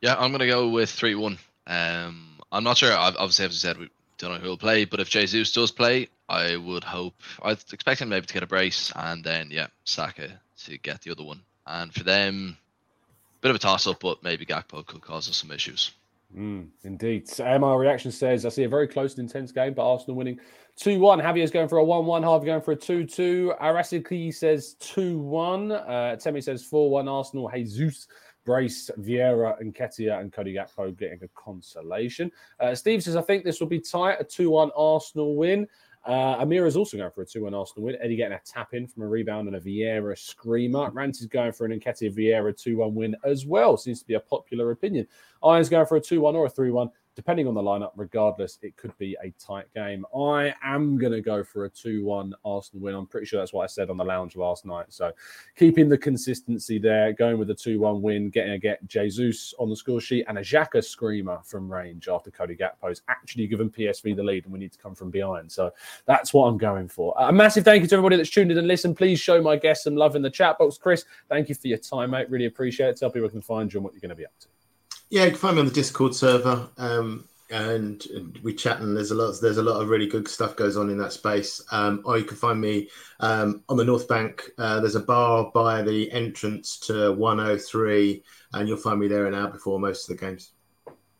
Yeah, 0.00 0.14
I'm 0.16 0.30
going 0.30 0.40
to 0.40 0.46
go 0.46 0.68
with 0.68 0.90
3 0.90 1.16
1. 1.16 1.38
Um, 1.66 2.39
I'm 2.52 2.64
not 2.64 2.78
sure. 2.78 2.92
I've 2.92 3.16
Obviously, 3.16 3.46
as 3.46 3.52
I 3.52 3.68
said, 3.68 3.78
we 3.78 3.90
don't 4.18 4.32
know 4.32 4.38
who 4.38 4.48
will 4.48 4.58
play, 4.58 4.84
but 4.84 5.00
if 5.00 5.08
Jesus 5.08 5.52
does 5.52 5.70
play, 5.70 6.08
I 6.28 6.56
would 6.56 6.84
hope 6.84 7.14
I'd 7.42 7.58
expect 7.72 8.00
him 8.00 8.08
maybe 8.08 8.26
to 8.26 8.34
get 8.34 8.42
a 8.42 8.46
brace 8.46 8.92
and 8.94 9.24
then 9.24 9.50
yeah, 9.50 9.68
Saka 9.84 10.40
to 10.64 10.78
get 10.78 11.02
the 11.02 11.12
other 11.12 11.24
one. 11.24 11.42
And 11.66 11.92
for 11.92 12.04
them, 12.04 12.56
bit 13.40 13.50
of 13.50 13.56
a 13.56 13.60
toss 13.60 13.86
up, 13.86 14.00
but 14.00 14.22
maybe 14.22 14.44
Gakpo 14.44 14.84
could 14.84 15.00
cause 15.00 15.28
us 15.28 15.36
some 15.36 15.50
issues. 15.50 15.92
Mm, 16.36 16.68
indeed. 16.84 17.28
So 17.28 17.44
MR 17.44 17.78
reaction 17.78 18.12
says, 18.12 18.46
I 18.46 18.50
see 18.50 18.64
a 18.64 18.68
very 18.68 18.86
close 18.86 19.16
and 19.16 19.28
intense 19.28 19.50
game, 19.50 19.74
but 19.74 19.90
Arsenal 19.90 20.16
winning 20.16 20.38
2 20.76 21.00
1. 21.00 21.20
Javier's 21.20 21.50
going 21.50 21.68
for 21.68 21.78
a 21.78 21.84
1 21.84 22.06
1. 22.06 22.22
Harvey 22.22 22.46
going 22.46 22.62
for 22.62 22.72
a 22.72 22.76
2 22.76 23.04
2. 23.04 23.54
Arasiki 23.60 24.32
says 24.32 24.74
2 24.80 25.18
1. 25.18 25.72
Uh, 25.72 26.16
Temi 26.16 26.40
says 26.40 26.64
4 26.64 26.90
1. 26.90 27.08
Arsenal. 27.08 27.50
Jesus. 27.52 28.06
Brace, 28.44 28.90
Vieira, 28.98 29.60
Nketiah 29.62 30.20
and 30.20 30.32
Cody 30.32 30.54
Gakpo 30.54 30.96
getting 30.96 31.22
a 31.22 31.28
consolation. 31.28 32.30
Uh, 32.58 32.74
Steve 32.74 33.02
says, 33.02 33.16
I 33.16 33.22
think 33.22 33.44
this 33.44 33.60
will 33.60 33.66
be 33.66 33.80
tight, 33.80 34.16
a 34.20 34.24
2 34.24 34.50
1 34.50 34.70
Arsenal 34.76 35.36
win. 35.36 35.66
Uh, 36.06 36.36
Amir 36.38 36.64
is 36.64 36.76
also 36.76 36.96
going 36.96 37.10
for 37.10 37.22
a 37.22 37.26
2 37.26 37.44
1 37.44 37.54
Arsenal 37.54 37.86
win. 37.86 37.96
Eddie 38.00 38.16
getting 38.16 38.36
a 38.36 38.40
tap 38.44 38.72
in 38.72 38.86
from 38.86 39.02
a 39.02 39.06
rebound 39.06 39.48
and 39.48 39.56
a 39.56 39.60
Vieira 39.60 40.18
screamer. 40.18 40.90
Rant 40.90 41.20
is 41.20 41.26
going 41.26 41.52
for 41.52 41.66
an 41.66 41.78
Nketiah 41.78 42.16
Vieira 42.16 42.56
2 42.56 42.78
1 42.78 42.94
win 42.94 43.16
as 43.24 43.44
well. 43.44 43.76
Seems 43.76 44.00
to 44.00 44.06
be 44.06 44.14
a 44.14 44.20
popular 44.20 44.70
opinion. 44.70 45.06
Iron's 45.42 45.68
going 45.68 45.86
for 45.86 45.96
a 45.96 46.00
2 46.00 46.20
1 46.20 46.36
or 46.36 46.46
a 46.46 46.50
3 46.50 46.70
1 46.70 46.90
depending 47.20 47.46
on 47.46 47.52
the 47.52 47.60
lineup, 47.60 47.90
regardless, 47.96 48.58
it 48.62 48.74
could 48.78 48.96
be 48.96 49.14
a 49.22 49.30
tight 49.32 49.66
game. 49.74 50.06
I 50.16 50.54
am 50.64 50.96
going 50.96 51.12
to 51.12 51.20
go 51.20 51.44
for 51.44 51.66
a 51.66 51.68
2 51.68 52.02
1 52.02 52.32
Arsenal 52.46 52.82
win. 52.82 52.94
I'm 52.94 53.06
pretty 53.06 53.26
sure 53.26 53.38
that's 53.38 53.52
what 53.52 53.62
I 53.62 53.66
said 53.66 53.90
on 53.90 53.98
the 53.98 54.04
lounge 54.06 54.36
last 54.36 54.64
night. 54.64 54.86
So 54.88 55.12
keeping 55.54 55.90
the 55.90 55.98
consistency 55.98 56.78
there, 56.78 57.12
going 57.12 57.38
with 57.38 57.50
a 57.50 57.54
2 57.54 57.78
1 57.78 58.00
win, 58.00 58.30
getting 58.30 58.52
a 58.52 58.58
get 58.58 58.86
Jesus 58.86 59.52
on 59.58 59.68
the 59.68 59.76
score 59.76 60.00
sheet 60.00 60.24
and 60.28 60.38
a 60.38 60.40
Xhaka 60.40 60.82
screamer 60.82 61.40
from 61.44 61.70
range 61.70 62.08
after 62.08 62.30
Cody 62.30 62.56
Gakpo's 62.56 63.02
actually 63.08 63.46
given 63.46 63.68
PSV 63.68 64.16
the 64.16 64.22
lead 64.22 64.44
and 64.44 64.52
we 64.54 64.58
need 64.58 64.72
to 64.72 64.78
come 64.78 64.94
from 64.94 65.10
behind. 65.10 65.52
So 65.52 65.70
that's 66.06 66.32
what 66.32 66.46
I'm 66.46 66.56
going 66.56 66.88
for. 66.88 67.14
A 67.18 67.30
massive 67.30 67.66
thank 67.66 67.82
you 67.82 67.88
to 67.88 67.96
everybody 67.96 68.16
that's 68.16 68.30
tuned 68.30 68.50
in 68.50 68.56
and 68.56 68.66
listened. 68.66 68.96
Please 68.96 69.20
show 69.20 69.42
my 69.42 69.56
guests 69.56 69.84
some 69.84 69.94
love 69.94 70.16
in 70.16 70.22
the 70.22 70.30
chat 70.30 70.56
box. 70.56 70.78
Chris, 70.78 71.04
thank 71.28 71.50
you 71.50 71.54
for 71.54 71.68
your 71.68 71.76
time, 71.76 72.12
mate. 72.12 72.30
Really 72.30 72.46
appreciate 72.46 72.88
it. 72.88 72.96
Tell 72.96 73.10
people 73.10 73.28
I 73.28 73.30
can 73.30 73.42
find 73.42 73.70
you 73.70 73.76
and 73.76 73.84
what 73.84 73.92
you're 73.92 74.00
going 74.00 74.08
to 74.08 74.14
be 74.14 74.24
up 74.24 74.38
to. 74.40 74.48
Yeah, 75.10 75.24
you 75.24 75.30
can 75.30 75.38
find 75.40 75.56
me 75.56 75.60
on 75.60 75.66
the 75.66 75.72
Discord 75.72 76.14
server, 76.14 76.68
um, 76.78 77.24
and, 77.50 78.06
and 78.14 78.38
we 78.44 78.54
chat. 78.54 78.80
And 78.80 78.96
there's 78.96 79.10
a 79.10 79.16
lot. 79.16 79.34
There's 79.42 79.56
a 79.56 79.62
lot 79.62 79.82
of 79.82 79.88
really 79.88 80.06
good 80.06 80.28
stuff 80.28 80.54
goes 80.54 80.76
on 80.76 80.88
in 80.88 80.96
that 80.98 81.12
space. 81.12 81.60
Um, 81.72 82.00
or 82.04 82.16
you 82.16 82.24
can 82.24 82.36
find 82.36 82.60
me 82.60 82.88
um, 83.18 83.64
on 83.68 83.76
the 83.76 83.84
North 83.84 84.06
Bank. 84.06 84.48
Uh, 84.56 84.78
there's 84.78 84.94
a 84.94 85.00
bar 85.00 85.50
by 85.52 85.82
the 85.82 86.10
entrance 86.12 86.78
to 86.78 87.12
103, 87.12 88.22
and 88.54 88.68
you'll 88.68 88.76
find 88.76 89.00
me 89.00 89.08
there 89.08 89.26
an 89.26 89.34
hour 89.34 89.48
before 89.48 89.80
most 89.80 90.08
of 90.08 90.16
the 90.16 90.24
games. 90.24 90.52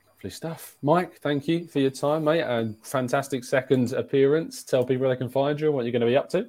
Lovely 0.06 0.30
stuff, 0.30 0.76
Mike. 0.82 1.18
Thank 1.20 1.48
you 1.48 1.66
for 1.66 1.80
your 1.80 1.90
time, 1.90 2.24
mate. 2.24 2.42
A 2.42 2.72
fantastic 2.82 3.42
second 3.42 3.92
appearance. 3.94 4.62
Tell 4.62 4.84
people 4.84 5.00
where 5.00 5.16
they 5.16 5.18
can 5.18 5.30
find 5.30 5.60
you 5.60 5.66
and 5.66 5.74
what 5.74 5.84
you're 5.84 5.92
going 5.92 6.00
to 6.00 6.06
be 6.06 6.16
up 6.16 6.28
to. 6.30 6.46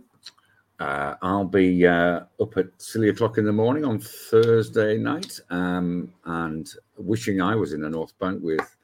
Uh, 0.81 1.15
I'll 1.21 1.45
be 1.45 1.85
uh, 1.85 2.21
up 2.39 2.57
at 2.57 2.65
silly 2.77 3.09
o'clock 3.09 3.37
in 3.37 3.45
the 3.45 3.51
morning 3.53 3.85
on 3.85 3.99
Thursday 3.99 4.97
night, 4.97 5.39
um, 5.51 6.11
and 6.25 6.73
wishing 7.03 7.41
I 7.41 7.55
was 7.55 7.73
in 7.73 7.81
the 7.81 7.89
North 7.89 8.17
Bank 8.19 8.41
with 8.41 8.77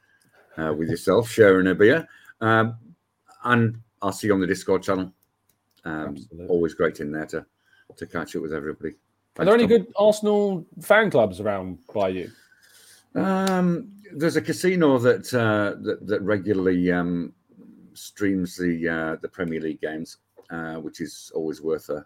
uh, 0.56 0.74
with 0.76 0.88
yourself, 0.88 1.30
sharing 1.30 1.68
a 1.68 1.74
beer. 1.74 2.06
Um, 2.40 2.76
and 3.44 3.80
I'll 4.02 4.12
see 4.12 4.26
you 4.28 4.34
on 4.34 4.40
the 4.40 4.46
Discord 4.46 4.82
channel. 4.82 5.12
Um, 5.84 6.16
always 6.48 6.74
great 6.74 7.00
in 7.00 7.12
there 7.12 7.26
to 7.26 7.46
to 7.96 8.06
catch 8.06 8.36
up 8.36 8.42
with 8.42 8.52
everybody. 8.52 8.94
Thanks, 9.34 9.40
Are 9.40 9.44
there 9.44 9.54
any 9.54 9.68
Tom. 9.68 9.68
good 9.68 9.92
Arsenal 9.96 10.66
fan 10.80 11.10
clubs 11.10 11.40
around 11.40 11.78
by 11.94 12.08
you? 12.08 12.30
Um, 13.14 13.92
there's 14.14 14.36
a 14.36 14.42
casino 14.42 14.98
that 14.98 15.32
uh, 15.32 15.80
that, 15.82 16.06
that 16.06 16.20
regularly 16.22 16.92
um, 16.92 17.32
streams 17.94 18.56
the 18.56 18.88
uh, 18.88 19.16
the 19.22 19.28
Premier 19.28 19.60
League 19.60 19.80
games 19.80 20.18
uh, 20.50 20.76
which 20.76 21.00
is 21.00 21.32
always 21.34 21.60
worth 21.60 21.88
a. 21.90 22.04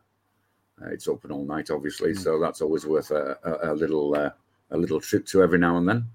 Uh, 0.81 0.88
it's 0.90 1.07
open 1.07 1.31
all 1.31 1.44
night, 1.44 1.70
obviously, 1.70 2.12
mm. 2.12 2.18
so 2.18 2.40
that's 2.40 2.61
always 2.61 2.87
worth 2.87 3.11
a, 3.11 3.37
a, 3.44 3.72
a 3.72 3.75
little 3.75 4.14
uh, 4.16 4.31
a 4.72 4.76
little 4.76 5.00
trip 5.00 5.26
to 5.26 5.42
every 5.42 5.58
now 5.58 5.76
and 5.76 5.88
then. 5.88 6.06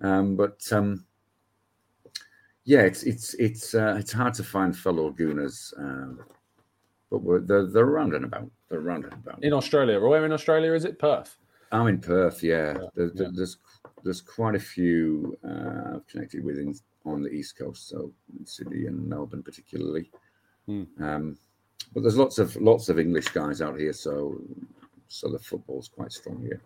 Um, 0.00 0.36
but 0.36 0.60
um, 0.72 1.04
yeah, 2.64 2.80
it's 2.80 3.02
it's 3.04 3.34
it's 3.34 3.74
uh, 3.74 3.96
it's 3.98 4.12
hard 4.12 4.34
to 4.34 4.42
find 4.42 4.76
fellow 4.76 5.10
gooners, 5.12 5.72
um, 5.78 6.20
but 7.10 7.46
they're 7.46 7.66
they're 7.66 7.84
around 7.84 8.14
and 8.14 8.24
about. 8.24 8.50
They're 8.68 8.80
around 8.80 9.04
and 9.04 9.12
about. 9.12 9.42
In 9.44 9.52
Australia, 9.52 10.00
where 10.00 10.24
in 10.24 10.32
Australia 10.32 10.72
is 10.72 10.84
it? 10.84 10.98
Perth. 10.98 11.36
I'm 11.72 11.86
in 11.86 12.00
Perth. 12.00 12.42
Yeah, 12.42 12.74
yeah. 12.74 12.86
There's, 12.94 13.12
yeah. 13.14 13.28
there's 13.32 13.58
there's 14.02 14.20
quite 14.20 14.54
a 14.54 14.60
few 14.60 15.36
uh, 15.48 16.00
connected 16.08 16.44
with 16.44 16.58
in, 16.58 16.74
on 17.04 17.22
the 17.22 17.30
east 17.30 17.56
coast, 17.56 17.88
so 17.88 18.12
Sydney 18.44 18.86
and 18.86 19.08
Melbourne 19.08 19.42
particularly. 19.42 20.10
Mm. 20.68 20.86
Um, 21.00 21.38
but 21.94 22.02
there's 22.02 22.16
lots 22.16 22.38
of 22.38 22.56
lots 22.56 22.88
of 22.88 22.98
English 22.98 23.28
guys 23.28 23.62
out 23.62 23.78
here, 23.78 23.92
so 23.92 24.40
so 25.08 25.28
the 25.28 25.38
football's 25.38 25.88
quite 25.88 26.12
strong 26.12 26.42
here. 26.42 26.60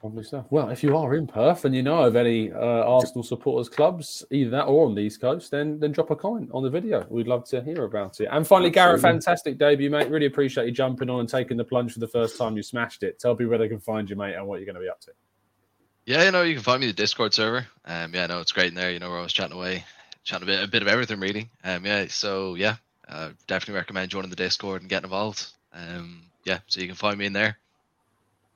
Probably 0.00 0.24
so. 0.24 0.44
Well, 0.50 0.70
if 0.70 0.82
you 0.82 0.96
are 0.96 1.14
in 1.14 1.26
Perth 1.26 1.64
and 1.64 1.74
you 1.74 1.82
know 1.82 2.04
of 2.04 2.16
any 2.16 2.50
uh, 2.50 2.58
Arsenal 2.58 3.22
supporters 3.22 3.68
clubs, 3.68 4.24
either 4.30 4.50
that 4.50 4.64
or 4.64 4.86
on 4.86 4.94
the 4.94 5.02
East 5.02 5.20
Coast, 5.20 5.50
then 5.50 5.78
then 5.78 5.92
drop 5.92 6.10
a 6.10 6.16
comment 6.16 6.50
on 6.52 6.62
the 6.62 6.70
video. 6.70 7.06
We'd 7.08 7.28
love 7.28 7.44
to 7.50 7.62
hear 7.62 7.84
about 7.84 8.20
it. 8.20 8.28
And 8.30 8.46
finally, 8.46 8.68
Absolutely. 8.68 8.70
Gareth, 8.70 9.02
fantastic 9.02 9.58
debut, 9.58 9.90
mate. 9.90 10.08
Really 10.08 10.26
appreciate 10.26 10.66
you 10.66 10.72
jumping 10.72 11.10
on 11.10 11.20
and 11.20 11.28
taking 11.28 11.56
the 11.56 11.64
plunge 11.64 11.92
for 11.92 12.00
the 12.00 12.08
first 12.08 12.38
time. 12.38 12.56
You 12.56 12.62
smashed 12.62 13.02
it. 13.02 13.18
Tell 13.18 13.34
people 13.34 13.50
where 13.50 13.58
they 13.58 13.68
can 13.68 13.80
find 13.80 14.08
you, 14.08 14.16
mate, 14.16 14.34
and 14.34 14.46
what 14.46 14.56
you're 14.56 14.66
going 14.66 14.76
to 14.76 14.80
be 14.80 14.88
up 14.88 15.00
to. 15.02 15.12
Yeah, 16.06 16.24
you 16.24 16.30
know, 16.30 16.42
you 16.42 16.54
can 16.54 16.62
find 16.62 16.80
me 16.80 16.86
the 16.86 16.92
Discord 16.92 17.34
server. 17.34 17.66
Um, 17.84 18.14
yeah, 18.14 18.26
no, 18.26 18.40
it's 18.40 18.52
great 18.52 18.68
in 18.68 18.74
there. 18.74 18.90
You 18.90 18.98
know, 18.98 19.10
we're 19.10 19.18
always 19.18 19.32
chatting 19.32 19.56
away, 19.56 19.84
chatting 20.24 20.48
a 20.48 20.50
bit, 20.50 20.64
a 20.64 20.68
bit 20.68 20.82
of 20.82 20.88
everything, 20.88 21.20
really. 21.20 21.50
Um, 21.62 21.84
yeah, 21.84 22.06
so 22.08 22.54
yeah, 22.54 22.76
uh, 23.08 23.30
definitely 23.46 23.74
recommend 23.74 24.10
joining 24.10 24.30
the 24.30 24.36
Discord 24.36 24.80
and 24.80 24.90
getting 24.90 25.04
involved. 25.04 25.46
Um, 25.72 26.22
yeah, 26.44 26.60
so 26.66 26.80
you 26.80 26.86
can 26.86 26.96
find 26.96 27.18
me 27.18 27.26
in 27.26 27.32
there. 27.32 27.58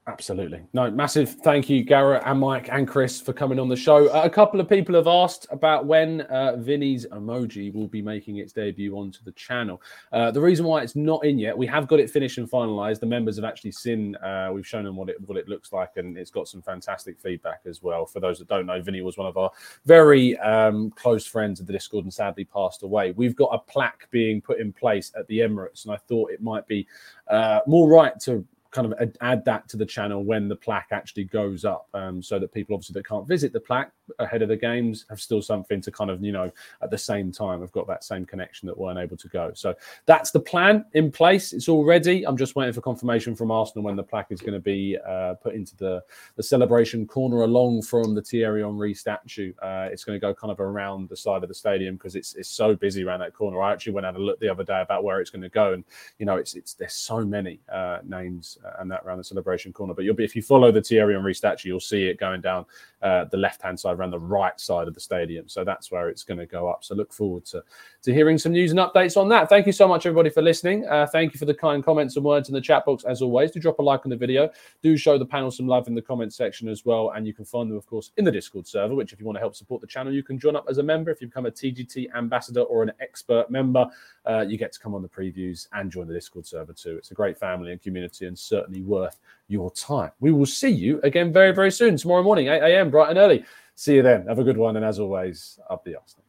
Absolutely. 0.06 0.60
No, 0.74 0.90
massive 0.90 1.30
thank 1.30 1.70
you, 1.70 1.82
Garrett 1.82 2.22
and 2.26 2.38
Mike 2.38 2.68
and 2.70 2.86
Chris, 2.86 3.22
for 3.22 3.32
coming 3.32 3.58
on 3.58 3.70
the 3.70 3.76
show. 3.76 4.08
Uh, 4.08 4.20
a 4.24 4.28
couple 4.28 4.60
of 4.60 4.68
people 4.68 4.94
have 4.96 5.06
asked 5.06 5.46
about 5.50 5.86
when 5.86 6.20
uh, 6.22 6.56
Vinny's 6.56 7.06
emoji 7.06 7.72
will 7.72 7.86
be 7.88 8.02
making 8.02 8.36
its 8.36 8.52
debut 8.52 8.94
onto 8.98 9.24
the 9.24 9.32
channel. 9.32 9.80
Uh, 10.12 10.30
the 10.30 10.40
reason 10.40 10.66
why 10.66 10.82
it's 10.82 10.94
not 10.94 11.24
in 11.24 11.38
yet, 11.38 11.56
we 11.56 11.66
have 11.66 11.88
got 11.88 12.00
it 12.00 12.10
finished 12.10 12.36
and 12.36 12.50
finalized. 12.50 13.00
The 13.00 13.06
members 13.06 13.36
have 13.36 13.46
actually 13.46 13.72
seen, 13.72 14.14
uh, 14.16 14.50
we've 14.52 14.66
shown 14.66 14.84
them 14.84 14.94
what 14.94 15.08
it 15.08 15.16
what 15.26 15.38
it 15.38 15.48
looks 15.48 15.72
like, 15.72 15.92
and 15.96 16.18
it's 16.18 16.30
got 16.30 16.48
some 16.48 16.60
fantastic 16.60 17.18
feedback 17.18 17.62
as 17.64 17.82
well. 17.82 18.04
For 18.04 18.20
those 18.20 18.38
that 18.40 18.48
don't 18.48 18.66
know, 18.66 18.82
Vinny 18.82 19.00
was 19.00 19.16
one 19.16 19.26
of 19.26 19.38
our 19.38 19.50
very 19.86 20.36
um, 20.40 20.90
close 20.90 21.24
friends 21.24 21.60
of 21.60 21.66
the 21.66 21.72
Discord 21.72 22.04
and 22.04 22.12
sadly 22.12 22.44
passed 22.44 22.82
away. 22.82 23.12
We've 23.12 23.36
got 23.36 23.54
a 23.54 23.58
plaque 23.58 24.06
being 24.10 24.42
put 24.42 24.60
in 24.60 24.70
place 24.70 25.12
at 25.18 25.26
the 25.28 25.38
Emirates, 25.38 25.86
and 25.86 25.94
I 25.94 25.96
thought 25.96 26.30
it 26.30 26.42
might 26.42 26.66
be 26.66 26.86
uh, 27.28 27.60
more 27.66 27.88
right 27.88 28.20
to 28.20 28.44
kind 28.74 28.92
of 28.92 29.16
add 29.20 29.44
that 29.44 29.68
to 29.68 29.76
the 29.76 29.86
channel 29.86 30.24
when 30.24 30.48
the 30.48 30.56
plaque 30.56 30.88
actually 30.90 31.24
goes 31.24 31.64
up, 31.64 31.86
um, 31.94 32.20
so 32.20 32.38
that 32.40 32.52
people 32.52 32.74
obviously 32.74 32.92
that 32.94 33.06
can't 33.06 33.26
visit 33.26 33.52
the 33.52 33.60
plaque 33.60 33.92
ahead 34.18 34.42
of 34.42 34.48
the 34.48 34.56
games 34.56 35.06
have 35.08 35.20
still 35.20 35.40
something 35.40 35.80
to 35.80 35.90
kind 35.90 36.10
of 36.10 36.22
you 36.22 36.32
know 36.32 36.50
at 36.82 36.90
the 36.90 36.98
same 36.98 37.32
time 37.32 37.60
have 37.60 37.72
got 37.72 37.86
that 37.86 38.04
same 38.04 38.26
connection 38.26 38.66
that 38.66 38.76
weren't 38.76 38.98
able 38.98 39.16
to 39.16 39.28
go. 39.28 39.52
So 39.54 39.74
that's 40.06 40.32
the 40.32 40.40
plan 40.40 40.84
in 40.92 41.12
place. 41.12 41.52
It's 41.52 41.68
all 41.68 41.84
ready. 41.84 42.26
I'm 42.26 42.36
just 42.36 42.56
waiting 42.56 42.74
for 42.74 42.80
confirmation 42.80 43.36
from 43.36 43.50
Arsenal 43.50 43.84
when 43.84 43.96
the 43.96 44.02
plaque 44.02 44.30
is 44.30 44.40
going 44.40 44.54
to 44.54 44.60
be 44.60 44.98
uh, 45.06 45.34
put 45.34 45.54
into 45.54 45.76
the 45.76 46.02
the 46.36 46.42
celebration 46.42 47.06
corner 47.06 47.42
along 47.42 47.82
from 47.82 48.14
the 48.14 48.22
Thierry 48.22 48.62
Henry 48.62 48.92
statue. 48.92 49.52
Uh, 49.62 49.88
it's 49.90 50.04
going 50.04 50.16
to 50.16 50.20
go 50.20 50.34
kind 50.34 50.50
of 50.50 50.58
around 50.58 51.08
the 51.08 51.16
side 51.16 51.44
of 51.44 51.48
the 51.48 51.54
stadium 51.54 51.94
because 51.94 52.16
it's 52.16 52.34
it's 52.34 52.48
so 52.48 52.74
busy 52.74 53.04
around 53.04 53.20
that 53.20 53.34
corner. 53.34 53.62
I 53.62 53.72
actually 53.72 53.92
went 53.92 54.06
out 54.06 54.16
and 54.16 54.24
looked 54.24 54.40
the 54.40 54.48
other 54.48 54.64
day 54.64 54.82
about 54.82 55.04
where 55.04 55.20
it's 55.20 55.30
going 55.30 55.42
to 55.42 55.48
go, 55.48 55.74
and 55.74 55.84
you 56.18 56.26
know 56.26 56.36
it's 56.36 56.54
it's 56.54 56.74
there's 56.74 56.94
so 56.94 57.24
many 57.24 57.60
uh, 57.72 57.98
names 58.04 58.58
and 58.78 58.90
that 58.90 59.02
around 59.04 59.18
the 59.18 59.24
celebration 59.24 59.72
corner. 59.72 59.94
But 59.94 60.04
you'll 60.04 60.14
be 60.14 60.24
if 60.24 60.34
you 60.34 60.42
follow 60.42 60.72
the 60.72 60.82
Thierry 60.82 61.14
Henry 61.14 61.34
statue, 61.34 61.68
you'll 61.68 61.80
see 61.80 62.06
it 62.06 62.18
going 62.18 62.40
down 62.40 62.66
uh, 63.04 63.26
the 63.26 63.36
left 63.36 63.60
hand 63.60 63.78
side 63.78 63.98
around 63.98 64.10
the 64.10 64.18
right 64.18 64.58
side 64.58 64.88
of 64.88 64.94
the 64.94 65.00
stadium. 65.00 65.46
So 65.46 65.62
that's 65.62 65.92
where 65.92 66.08
it's 66.08 66.24
going 66.24 66.38
to 66.38 66.46
go 66.46 66.68
up. 66.68 66.82
So 66.82 66.94
look 66.94 67.12
forward 67.12 67.44
to 67.46 67.62
to 68.02 68.14
hearing 68.14 68.38
some 68.38 68.52
news 68.52 68.70
and 68.70 68.80
updates 68.80 69.18
on 69.18 69.28
that. 69.28 69.48
Thank 69.50 69.66
you 69.66 69.72
so 69.72 69.86
much 69.86 70.06
everybody 70.06 70.30
for 70.30 70.40
listening. 70.40 70.86
Uh, 70.86 71.06
thank 71.06 71.34
you 71.34 71.38
for 71.38 71.44
the 71.44 71.54
kind 71.54 71.84
comments 71.84 72.16
and 72.16 72.24
words 72.24 72.48
in 72.48 72.54
the 72.54 72.60
chat 72.62 72.86
box 72.86 73.04
as 73.04 73.20
always. 73.20 73.50
Do 73.50 73.60
drop 73.60 73.78
a 73.78 73.82
like 73.82 74.06
on 74.06 74.10
the 74.10 74.16
video. 74.16 74.50
Do 74.82 74.96
show 74.96 75.18
the 75.18 75.26
panel 75.26 75.50
some 75.50 75.66
love 75.68 75.86
in 75.86 75.94
the 75.94 76.00
comment 76.00 76.32
section 76.32 76.66
as 76.66 76.86
well, 76.86 77.10
and 77.10 77.26
you 77.26 77.34
can 77.34 77.44
find 77.44 77.70
them 77.70 77.76
of 77.76 77.86
course 77.86 78.10
in 78.16 78.24
the 78.24 78.32
Discord 78.32 78.66
server. 78.66 78.94
Which 78.94 79.12
if 79.12 79.20
you 79.20 79.26
want 79.26 79.36
to 79.36 79.40
help 79.40 79.54
support 79.54 79.82
the 79.82 79.86
channel, 79.86 80.12
you 80.12 80.22
can 80.22 80.38
join 80.38 80.56
up 80.56 80.64
as 80.70 80.78
a 80.78 80.82
member. 80.82 81.10
If 81.10 81.20
you 81.20 81.26
become 81.26 81.46
a 81.46 81.50
TGT 81.50 82.14
ambassador 82.16 82.62
or 82.62 82.82
an 82.82 82.92
expert 83.00 83.50
member, 83.50 83.86
uh, 84.24 84.46
you 84.48 84.56
get 84.56 84.72
to 84.72 84.80
come 84.80 84.94
on 84.94 85.02
the 85.02 85.08
previews 85.08 85.68
and 85.74 85.90
join 85.90 86.08
the 86.08 86.14
Discord 86.14 86.46
server 86.46 86.72
too. 86.72 86.96
It's 86.96 87.10
a 87.10 87.14
great 87.14 87.36
family 87.36 87.70
and 87.72 87.82
community, 87.82 88.26
and 88.26 88.38
certainly 88.38 88.80
worth 88.80 89.18
your 89.48 89.70
time. 89.72 90.10
We 90.20 90.32
will 90.32 90.46
see 90.46 90.70
you 90.70 91.00
again 91.02 91.32
very, 91.32 91.52
very 91.52 91.70
soon, 91.70 91.96
tomorrow 91.96 92.22
morning, 92.22 92.48
8 92.48 92.62
a.m., 92.62 92.90
bright 92.90 93.10
and 93.10 93.18
early. 93.18 93.44
See 93.74 93.96
you 93.96 94.02
then. 94.02 94.26
Have 94.26 94.38
a 94.38 94.44
good 94.44 94.56
one. 94.56 94.76
And 94.76 94.84
as 94.84 94.98
always, 94.98 95.58
up 95.68 95.84
the 95.84 95.96
Arsenal. 95.96 96.24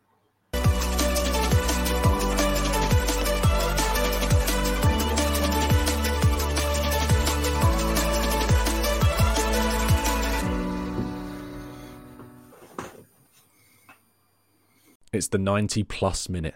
It's 15.14 15.30
the 15.30 15.38
90 15.38 15.84
plus 15.84 16.28
minute. 16.28 16.56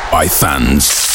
by 0.11 0.27
fans. 0.27 1.10